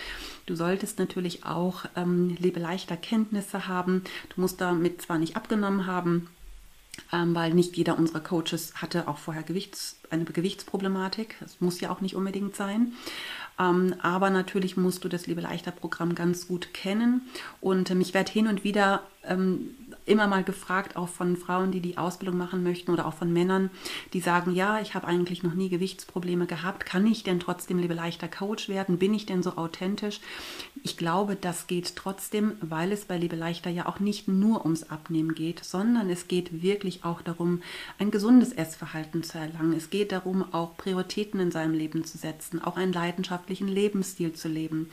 Du 0.47 0.55
solltest 0.55 0.99
natürlich 0.99 1.45
auch 1.45 1.85
ähm, 1.97 2.37
lebeleichter 2.39 2.97
Kenntnisse 2.97 3.67
haben. 3.69 4.05
Du 4.35 4.41
musst 4.41 4.61
damit 4.61 5.03
zwar 5.03 5.19
nicht 5.19 5.37
abgenommen 5.37 5.87
haben, 5.87 6.29
ähm, 7.13 7.35
weil 7.35 7.55
nicht 7.55 7.77
jeder 7.77 7.99
unserer 7.99 8.21
Coaches 8.21 8.75
hatte 8.77 9.09
auch 9.09 9.19
vorher 9.19 9.43
Gewichts, 9.43 9.99
eine 10.11 10.25
Gewichtsproblematik. 10.25 11.37
Das 11.41 11.61
muss 11.61 11.81
ja 11.81 11.91
auch 11.91 12.01
nicht 12.01 12.15
unbedingt 12.15 12.57
sein. 12.57 12.93
Ähm, 13.59 13.95
aber 14.01 14.31
natürlich 14.31 14.77
musst 14.77 15.05
du 15.05 15.09
das 15.09 15.27
Liebe 15.27 15.41
leichter 15.41 15.71
Programm 15.71 16.15
ganz 16.15 16.49
gut 16.49 16.75
kennen. 16.75 17.23
Und 17.61 17.91
ähm, 17.91 18.01
ich 18.01 18.15
werde 18.15 18.33
hin 18.33 18.49
und 18.49 18.65
wieder 18.65 19.03
ähm, 19.25 19.71
immer 20.07 20.27
mal 20.27 20.45
gefragt, 20.45 20.97
auch 20.97 21.09
von 21.09 21.37
Frauen, 21.37 21.71
die 21.71 21.81
die 21.81 21.97
Ausbildung 21.99 22.37
machen 22.37 22.63
möchten 22.63 22.91
oder 22.91 23.07
auch 23.07 23.15
von 23.15 23.33
Männern, 23.33 23.71
die 24.13 24.21
sagen, 24.21 24.55
ja, 24.55 24.81
ich 24.81 24.95
habe 24.95 25.07
eigentlich 25.07 25.43
noch 25.43 25.55
nie 25.55 25.69
Gewichtsprobleme 25.69 26.47
gehabt. 26.47 26.85
Kann 26.85 27.07
ich 27.07 27.23
denn 27.23 27.41
trotzdem 27.41 27.79
lieber 27.79 27.95
leichter 27.95 28.29
Coach 28.29 28.69
werden? 28.69 28.99
Bin 28.99 29.15
ich 29.15 29.27
denn 29.27 29.43
so 29.43 29.57
authentisch? 29.57 30.21
Ich 30.83 30.97
glaube, 30.99 31.37
das 31.37 31.67
geht 31.67 31.97
trotzdem, 31.97 32.53
weil 32.61 32.93
es 32.93 33.07
bei 33.07 33.17
Liebe 33.17 33.37
leichter 33.37 33.71
ja 33.71 33.87
auch 33.87 34.01
nicht 34.01 34.29
nur 34.29 34.65
ums 34.65 34.91
Abnehmen 34.91 35.35
geht, 35.35 35.65
sondern 35.65 36.11
es 36.11 36.29
geht 36.29 36.63
wirklich 36.63 37.05
auch 37.05 37.23
darum, 37.23 37.63
ein 37.99 38.11
gesundes 38.11 38.53
Essverhalten 38.53 39.23
zu 39.23 39.39
erlangen. 39.39 39.73
Es 39.73 39.89
geht 39.89 40.13
darum, 40.13 40.45
auch 40.53 40.77
Prioritäten 40.77 41.41
in 41.41 41.51
seinem 41.51 41.73
Leben 41.73 42.05
zu 42.05 42.19
setzen, 42.19 42.63
auch 42.63 42.77
einen 42.77 42.93
leidenschaftlichen 42.93 43.69
Lebensstil 43.69 44.35
zu 44.35 44.49
leben, 44.49 44.91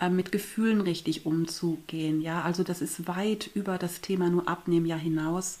äh, 0.00 0.08
mit 0.08 0.32
Gefühlen 0.32 0.80
richtig 0.80 1.26
umzugehen. 1.26 2.20
Ja, 2.20 2.42
also 2.42 2.64
das 2.64 2.80
ist 2.80 3.06
weit 3.06 3.50
über 3.54 3.78
das 3.78 4.00
Thema 4.00 4.30
nur 4.30 4.47
Abnehmen 4.48 4.86
ja 4.86 4.96
hinaus. 4.96 5.58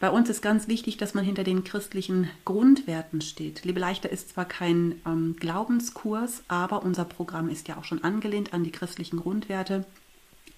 Bei 0.00 0.10
uns 0.10 0.28
ist 0.28 0.42
ganz 0.42 0.68
wichtig, 0.68 0.96
dass 0.96 1.14
man 1.14 1.24
hinter 1.24 1.44
den 1.44 1.64
christlichen 1.64 2.28
Grundwerten 2.44 3.20
steht. 3.20 3.64
Liebe 3.64 3.80
Leichter 3.80 4.10
ist 4.10 4.30
zwar 4.30 4.44
kein 4.44 5.00
ähm, 5.06 5.36
Glaubenskurs, 5.38 6.42
aber 6.48 6.82
unser 6.82 7.04
Programm 7.04 7.48
ist 7.48 7.68
ja 7.68 7.76
auch 7.76 7.84
schon 7.84 8.02
angelehnt 8.02 8.52
an 8.52 8.64
die 8.64 8.72
christlichen 8.72 9.18
Grundwerte. 9.18 9.84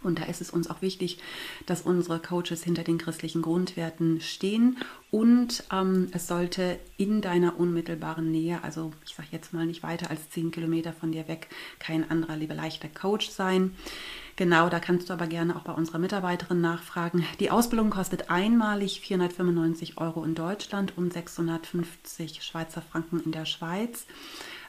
Und 0.03 0.21
da 0.21 0.25
ist 0.25 0.41
es 0.41 0.51
uns 0.51 0.71
auch 0.71 0.83
wichtig, 0.83 1.19
dass 1.67 1.83
unsere 1.83 2.21
Coaches 2.21 2.63
hinter 2.63 2.85
den 2.85 2.99
christlichen 2.99 3.43
Grundwerten 3.43 4.21
stehen 4.21 4.79
und 5.11 5.65
ähm, 5.73 6.09
es 6.13 6.29
sollte 6.29 6.79
in 6.97 7.23
deiner 7.23 7.59
unmittelbaren 7.59 8.31
Nähe, 8.31 8.63
also 8.63 8.93
ich 9.05 9.15
sage 9.15 9.29
jetzt 9.33 9.53
mal 9.53 9.67
nicht 9.67 9.83
weiter 9.83 10.11
als 10.11 10.31
zehn 10.31 10.51
Kilometer 10.51 10.93
von 10.93 11.13
dir 11.13 11.29
weg, 11.29 11.49
kein 11.79 12.09
anderer 12.09 12.37
liebe 12.37 12.55
leichter 12.55 12.89
Coach 12.89 13.31
sein. 13.31 13.75
Genau, 14.37 14.69
da 14.69 14.81
kannst 14.81 15.09
du 15.09 15.15
aber 15.15 15.27
gerne 15.27 15.57
auch 15.57 15.63
bei 15.63 15.73
unserer 15.73 15.99
Mitarbeiterin 15.99 16.61
nachfragen. 16.61 17.25
Die 17.41 17.51
Ausbildung 17.51 17.89
kostet 17.89 18.31
einmalig 18.31 19.01
495 19.01 19.97
Euro 19.97 20.25
in 20.25 20.35
Deutschland 20.35 20.93
und 20.97 21.11
650 21.11 22.43
Schweizer 22.43 22.83
Franken 22.83 23.21
in 23.21 23.33
der 23.33 23.47
Schweiz. 23.47 24.07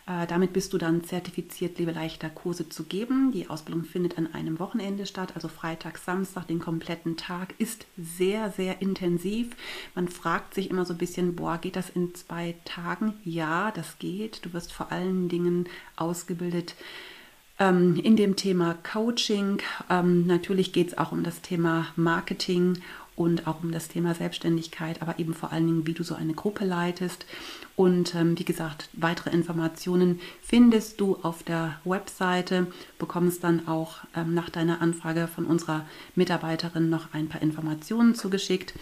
Äh, 0.07 0.25
damit 0.25 0.53
bist 0.53 0.71
du 0.71 0.77
dann 0.77 1.03
zertifiziert, 1.03 1.79
liebe 1.79 1.91
leichter 1.91 2.29
Kurse 2.29 2.69
zu 2.69 2.85
geben. 2.85 3.33
Die 3.33 3.49
Ausbildung 3.49 3.83
findet 3.83 4.17
an 4.17 4.33
einem 4.33 4.57
Wochenende 4.57 5.05
statt, 5.05 5.33
also 5.35 5.49
Freitag, 5.49 5.97
Samstag, 5.97 6.47
den 6.47 6.59
kompletten 6.59 7.17
Tag. 7.17 7.53
Ist 7.57 7.85
sehr, 7.97 8.51
sehr 8.51 8.81
intensiv. 8.81 9.53
Man 9.95 10.07
fragt 10.07 10.53
sich 10.53 10.69
immer 10.69 10.85
so 10.85 10.93
ein 10.93 10.97
bisschen, 10.97 11.35
boah, 11.35 11.57
geht 11.57 11.75
das 11.75 11.89
in 11.89 12.15
zwei 12.15 12.55
Tagen? 12.63 13.15
Ja, 13.25 13.71
das 13.71 13.99
geht. 13.99 14.45
Du 14.45 14.53
wirst 14.53 14.71
vor 14.71 14.93
allen 14.93 15.27
Dingen 15.27 15.67
ausgebildet 15.97 16.75
in 17.59 18.15
dem 18.15 18.35
Thema 18.35 18.75
Coaching. 18.91 19.59
Ähm, 19.89 20.27
natürlich 20.27 20.73
geht 20.73 20.89
es 20.89 20.97
auch 20.97 21.11
um 21.11 21.23
das 21.23 21.41
Thema 21.41 21.87
Marketing 21.95 22.79
und 23.17 23.47
auch 23.47 23.63
um 23.63 23.71
das 23.71 23.89
Thema 23.89 24.13
Selbstständigkeit, 24.13 25.01
aber 25.01 25.17
eben 25.19 25.33
vor 25.33 25.51
allen 25.51 25.65
Dingen, 25.65 25.87
wie 25.87 25.93
du 25.93 26.03
so 26.03 26.13
eine 26.15 26.35
Gruppe 26.35 26.63
leitest. 26.63 27.25
Und 27.75 28.13
ähm, 28.15 28.37
wie 28.37 28.45
gesagt, 28.45 28.89
weitere 28.93 29.31
Informationen 29.31 30.19
findest 30.41 31.01
du 31.01 31.17
auf 31.23 31.41
der 31.41 31.79
Webseite, 31.83 32.67
bekommst 32.99 33.43
dann 33.43 33.67
auch 33.67 33.97
ähm, 34.15 34.35
nach 34.35 34.51
deiner 34.51 34.81
Anfrage 34.81 35.27
von 35.27 35.45
unserer 35.45 35.85
Mitarbeiterin 36.15 36.89
noch 36.89 37.13
ein 37.13 37.27
paar 37.27 37.41
Informationen 37.41 38.13
zugeschickt. 38.13 38.75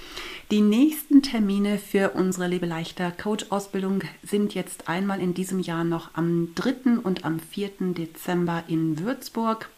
Die 0.52 0.62
nächsten 0.62 1.22
Termine 1.22 1.78
für 1.78 2.12
unsere 2.12 2.48
Lebeleichter 2.48 3.12
Coach-Ausbildung 3.12 4.02
sind 4.22 4.54
jetzt 4.54 4.90
einmal 4.90 5.22
in 5.22 5.34
diesem 5.34 5.60
Jahr 5.62 5.86
noch 5.86 6.10
am 6.14 6.50
3. 6.56 7.00
und 7.02 7.24
am 7.24 7.40
4. 7.40 7.70
Dezember 7.94 8.66
in 8.68 9.00
Würzburg 9.00 9.70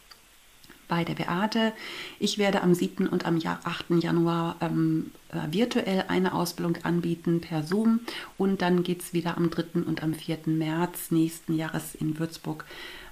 bei 0.88 1.04
der 1.04 1.16
Beate. 1.16 1.74
Ich 2.20 2.38
werde 2.38 2.62
am 2.62 2.74
7. 2.74 3.08
und 3.08 3.26
am 3.26 3.40
8. 3.44 3.86
Januar 4.02 4.56
ähm, 4.62 5.12
äh, 5.30 5.52
virtuell 5.52 6.06
eine 6.08 6.34
Ausbildung 6.34 6.78
anbieten 6.84 7.42
per 7.42 7.64
Zoom 7.64 8.02
und 8.38 8.62
dann 8.62 8.84
geht 8.84 9.02
es 9.02 9.14
wieder 9.14 9.38
am 9.38 9.50
3. 9.50 9.84
und 9.86 10.04
am 10.04 10.14
4. 10.14 10.40
März 10.46 11.12
nächsten 11.12 11.56
Jahres 11.56 11.96
in 11.96 12.20
Würzburg 12.20 12.66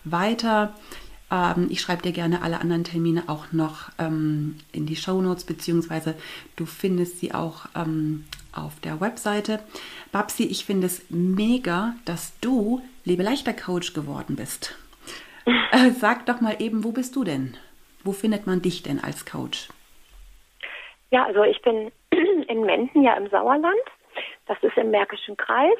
weiter. 0.03 0.73
Ähm, 1.31 1.67
ich 1.69 1.81
schreibe 1.81 2.03
dir 2.03 2.11
gerne 2.11 2.41
alle 2.41 2.61
anderen 2.61 2.83
Termine 2.83 3.23
auch 3.27 3.51
noch 3.51 3.89
ähm, 3.97 4.55
in 4.71 4.85
die 4.85 4.95
Show 4.95 5.21
Notes, 5.21 5.43
beziehungsweise 5.43 6.15
du 6.55 6.65
findest 6.65 7.19
sie 7.19 7.33
auch 7.33 7.65
ähm, 7.75 8.25
auf 8.51 8.79
der 8.81 9.01
Webseite. 9.01 9.59
Babsi, 10.11 10.43
ich 10.43 10.65
finde 10.65 10.87
es 10.87 11.01
mega, 11.09 11.95
dass 12.05 12.33
du 12.41 12.81
Lebe 13.03 13.23
leichter 13.23 13.53
Coach 13.53 13.93
geworden 13.93 14.35
bist. 14.35 14.75
Äh, 15.71 15.91
sag 15.91 16.25
doch 16.25 16.41
mal 16.41 16.55
eben, 16.57 16.83
wo 16.83 16.91
bist 16.91 17.15
du 17.15 17.23
denn? 17.23 17.55
Wo 18.05 18.13
findet 18.13 18.45
man 18.47 18.61
dich 18.61 18.83
denn 18.83 19.03
als 19.03 19.25
Coach? 19.25 19.67
Ja, 21.09 21.25
also 21.25 21.43
ich 21.43 21.61
bin 21.61 21.91
in 22.47 22.61
Menden 22.61 23.03
ja 23.03 23.15
im 23.15 23.29
Sauerland. 23.29 23.75
Das 24.45 24.57
ist 24.61 24.77
im 24.77 24.91
Märkischen 24.91 25.35
Kreis 25.35 25.77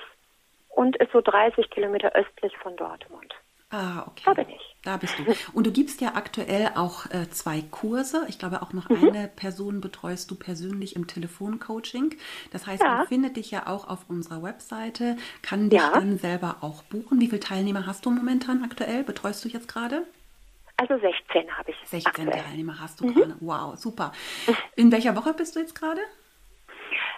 und 0.69 0.95
ist 0.97 1.11
so 1.11 1.21
30 1.21 1.69
Kilometer 1.69 2.13
östlich 2.13 2.57
von 2.57 2.76
Dortmund. 2.76 3.34
Ah, 3.69 4.05
okay. 4.07 4.23
Da 4.26 4.34
bin 4.34 4.49
ich. 4.49 4.76
Da 4.84 4.97
bist 4.97 5.15
du. 5.19 5.26
Und 5.53 5.67
du 5.67 5.71
gibst 5.71 5.99
ja 5.99 6.13
aktuell 6.15 6.71
auch 6.76 7.07
äh, 7.07 7.30
zwei 7.30 7.61
Kurse. 7.61 8.26
Ich 8.28 8.39
glaube, 8.39 8.61
auch 8.61 8.73
noch 8.73 8.89
mhm. 8.89 9.09
eine 9.09 9.28
Person 9.28 9.82
betreust 9.82 10.32
du 10.32 10.36
persönlich 10.36 10.95
im 10.95 11.07
Telefoncoaching. 11.07 12.15
Das 12.51 12.67
heißt, 12.67 12.82
ja. 12.82 12.97
man 12.97 13.07
findet 13.07 13.38
dich 13.38 13.51
ja 13.51 13.67
auch 13.67 13.88
auf 13.88 14.05
unserer 14.07 14.41
Webseite, 14.43 15.17
kann 15.41 15.69
dich 15.69 15.80
ja. 15.80 15.91
dann 15.93 16.17
selber 16.17 16.57
auch 16.61 16.84
buchen. 16.84 17.19
Wie 17.19 17.28
viele 17.28 17.39
Teilnehmer 17.39 17.86
hast 17.86 18.05
du 18.05 18.11
momentan 18.11 18.63
aktuell? 18.63 19.03
Betreust 19.03 19.43
du 19.43 19.49
jetzt 19.49 19.67
gerade? 19.67 20.03
Also 20.78 20.97
16 20.97 21.57
habe 21.57 21.71
ich. 21.71 21.78
16 21.86 22.28
aktuell. 22.28 22.43
Teilnehmer 22.43 22.80
hast 22.80 22.99
du 22.99 23.07
mhm. 23.07 23.13
gerade. 23.13 23.36
Wow, 23.39 23.76
super. 23.78 24.11
In 24.76 24.91
welcher 24.91 25.15
Woche 25.15 25.34
bist 25.34 25.55
du 25.55 25.59
jetzt 25.59 25.76
gerade? 25.76 26.01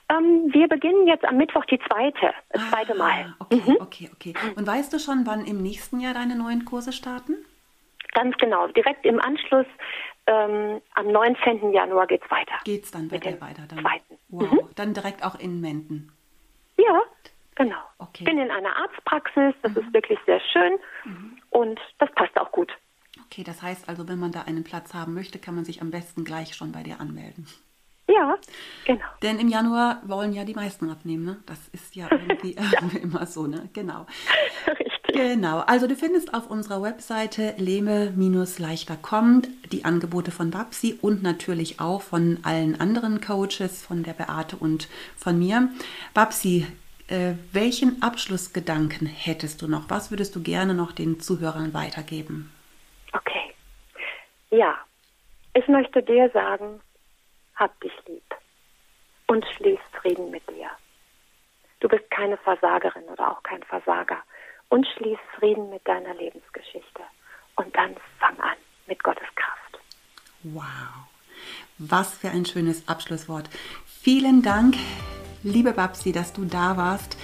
Ähm, 0.10 0.54
wir 0.54 0.68
beginnen 0.68 1.08
jetzt 1.08 1.26
am 1.26 1.38
Mittwoch 1.38 1.66
die 1.66 1.80
zweite, 1.80 2.34
das 2.50 2.62
ah, 2.62 2.70
zweite 2.72 2.96
Mal. 2.96 3.36
Okay, 3.40 3.62
mhm. 3.66 3.78
okay, 3.80 4.10
okay. 4.14 4.34
Und 4.56 4.66
weißt 4.66 4.94
du 4.94 5.00
schon, 5.00 5.26
wann 5.26 5.46
im 5.46 5.62
nächsten 5.62 6.00
Jahr 6.00 6.14
deine 6.14 6.36
neuen 6.36 6.66
Kurse 6.66 6.94
starten? 6.94 7.36
Ganz 8.14 8.36
genau, 8.38 8.68
direkt 8.68 9.06
im 9.06 9.20
Anschluss 9.20 9.66
ähm, 10.28 10.82
am 10.94 11.08
19. 11.08 11.74
Januar 11.74 12.08
geht 12.08 12.24
es 12.24 12.32
weiter. 12.32 12.56
Geht 12.64 12.86
es 12.86 12.92
dann 12.92 13.12
weiter? 13.12 13.42
weiter 13.42 13.64
dann. 13.68 13.80
Zweiten. 13.80 14.18
Wow, 14.30 14.52
mhm. 14.52 14.70
dann 14.76 14.94
direkt 14.94 15.24
auch 15.24 15.40
in 15.40 15.62
Menden. 15.62 16.12
Ja, 16.78 17.02
genau. 17.56 17.80
Okay. 17.98 18.20
Ich 18.20 18.26
bin 18.26 18.38
in 18.38 18.52
einer 18.52 18.76
Arztpraxis, 18.78 19.56
das 19.62 19.74
mhm. 19.74 19.82
ist 19.82 19.94
wirklich 19.94 20.20
sehr 20.26 20.40
schön 20.40 20.74
mhm. 21.04 21.38
und 21.50 21.80
das 22.00 22.12
passt 22.12 22.38
auch 22.38 22.52
gut. 22.52 22.72
Okay, 23.30 23.44
das 23.44 23.62
heißt 23.62 23.88
also, 23.90 24.08
wenn 24.08 24.20
man 24.20 24.32
da 24.32 24.44
einen 24.44 24.64
Platz 24.64 24.94
haben 24.94 25.14
möchte, 25.14 25.38
kann 25.38 25.56
man 25.56 25.66
sich 25.66 25.82
am 25.82 25.92
besten 25.92 26.24
gleich 26.24 26.56
schon 26.56 26.72
bei 26.72 26.84
dir 26.84 27.00
anmelden. 27.00 27.48
Ja, 28.10 28.38
genau. 28.86 29.06
Denn 29.22 29.38
im 29.38 29.50
Januar 29.50 30.02
wollen 30.06 30.32
ja 30.32 30.46
die 30.46 30.54
meisten 30.54 30.90
abnehmen, 30.90 31.26
ne? 31.26 31.38
Das 31.46 31.60
ist 31.74 31.94
ja 31.96 32.08
irgendwie 32.10 32.56
ja. 32.56 32.64
immer 33.02 33.26
so, 33.26 33.48
ne? 33.48 33.68
Genau. 33.74 34.06
Richtig. 34.68 34.94
Genau. 35.14 35.60
Also 35.60 35.88
du 35.88 35.96
findest 35.96 36.34
auf 36.34 36.50
unserer 36.50 36.82
Webseite 36.82 37.54
leme-leichter.com 37.58 39.42
die 39.72 39.84
Angebote 39.84 40.32
von 40.32 40.52
Babsi 40.52 40.98
und 41.02 41.22
natürlich 41.22 41.82
auch 41.82 42.02
von 42.02 42.40
allen 42.44 42.80
anderen 42.80 43.20
Coaches, 43.20 43.82
von 43.82 44.04
der 44.04 44.14
Beate 44.14 44.56
und 44.56 44.88
von 45.18 45.38
mir. 45.38 45.70
Babsi, 46.14 46.66
äh, 47.08 47.34
welchen 47.52 48.02
Abschlussgedanken 48.02 49.06
hättest 49.08 49.62
du 49.62 49.68
noch? 49.68 49.90
Was 49.90 50.12
würdest 50.12 50.34
du 50.36 50.42
gerne 50.42 50.74
noch 50.74 50.94
den 50.94 51.20
Zuhörern 51.20 51.74
weitergeben? 51.74 52.52
Okay. 53.14 53.54
Ja, 54.50 54.78
ich 55.54 55.68
möchte 55.68 56.04
dir 56.04 56.30
sagen, 56.32 56.82
hab 57.56 57.80
dich 57.82 57.94
lieb 58.08 58.36
und 59.28 59.46
schließ 59.56 59.80
Frieden 60.02 60.32
mit 60.32 60.48
dir. 60.50 60.70
Du 61.80 61.88
bist 61.88 62.10
keine 62.10 62.38
Versagerin 62.38 63.04
oder 63.04 63.32
auch 63.32 63.44
kein 63.44 63.64
Versager 63.64 64.22
und 64.70 64.88
schließ 64.88 65.20
Frieden 65.38 65.70
mit 65.70 65.88
deiner 65.88 66.14
Lebensgeschichte. 66.16 67.02
Und 67.56 67.76
dann 67.76 67.96
fang 68.20 68.40
an 68.40 68.58
mit 68.88 69.04
Gottes 69.04 69.28
Kraft. 69.36 69.80
Wow, 70.44 71.08
was 71.78 72.18
für 72.18 72.30
ein 72.30 72.46
schönes 72.46 72.88
Abschlusswort. 72.88 73.50
Vielen 73.86 74.42
Dank, 74.42 74.76
liebe 75.44 75.74
Babsi, 75.74 76.12
dass 76.12 76.34
du 76.34 76.46
da 76.46 76.78
warst. 76.78 77.18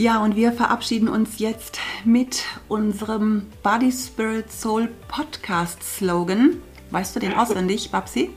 Ja, 0.00 0.22
und 0.24 0.34
wir 0.34 0.52
verabschieden 0.52 1.08
uns 1.10 1.40
jetzt 1.40 1.78
mit 2.06 2.46
unserem 2.68 3.52
Body 3.62 3.92
Spirit 3.92 4.50
Soul 4.50 4.88
Podcast 5.08 5.82
Slogan. 5.82 6.62
Weißt 6.90 7.14
du 7.14 7.20
den 7.20 7.34
auswendig, 7.34 7.90
Babsi? 7.90 8.30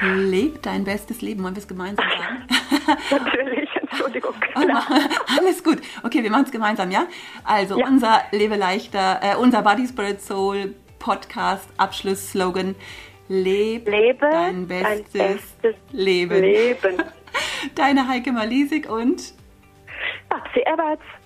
Leb 0.00 0.62
dein 0.62 0.84
bestes 0.84 1.22
Leben. 1.22 1.42
Wollen 1.42 1.56
wir 1.56 1.60
es 1.60 1.66
gemeinsam 1.66 2.06
sagen? 2.18 2.46
Natürlich, 3.10 3.68
Entschuldigung. 3.80 4.34
Alles 5.36 5.64
gut. 5.64 5.78
Okay, 6.04 6.22
wir 6.22 6.30
machen 6.30 6.44
es 6.44 6.52
gemeinsam, 6.52 6.92
ja? 6.92 7.08
Also 7.42 7.80
ja. 7.80 7.88
unser 7.88 8.22
Lebe 8.30 8.54
leichter, 8.54 9.18
äh, 9.24 9.34
unser 9.34 9.62
Body 9.62 9.88
Spirit 9.88 10.22
Soul 10.22 10.76
Podcast 11.00 11.68
Abschlussslogan. 11.78 12.76
Leb 13.26 13.88
Lebe 13.88 14.28
dein 14.30 14.68
bestes, 14.68 15.12
dein 15.12 15.34
bestes 15.34 15.74
Leben. 15.90 16.40
Leben. 16.40 17.02
Deine 17.74 18.06
Heike 18.06 18.30
Malisik 18.30 18.88
und 18.88 19.34
Babsi 20.30 20.62
Eberts. 20.66 21.25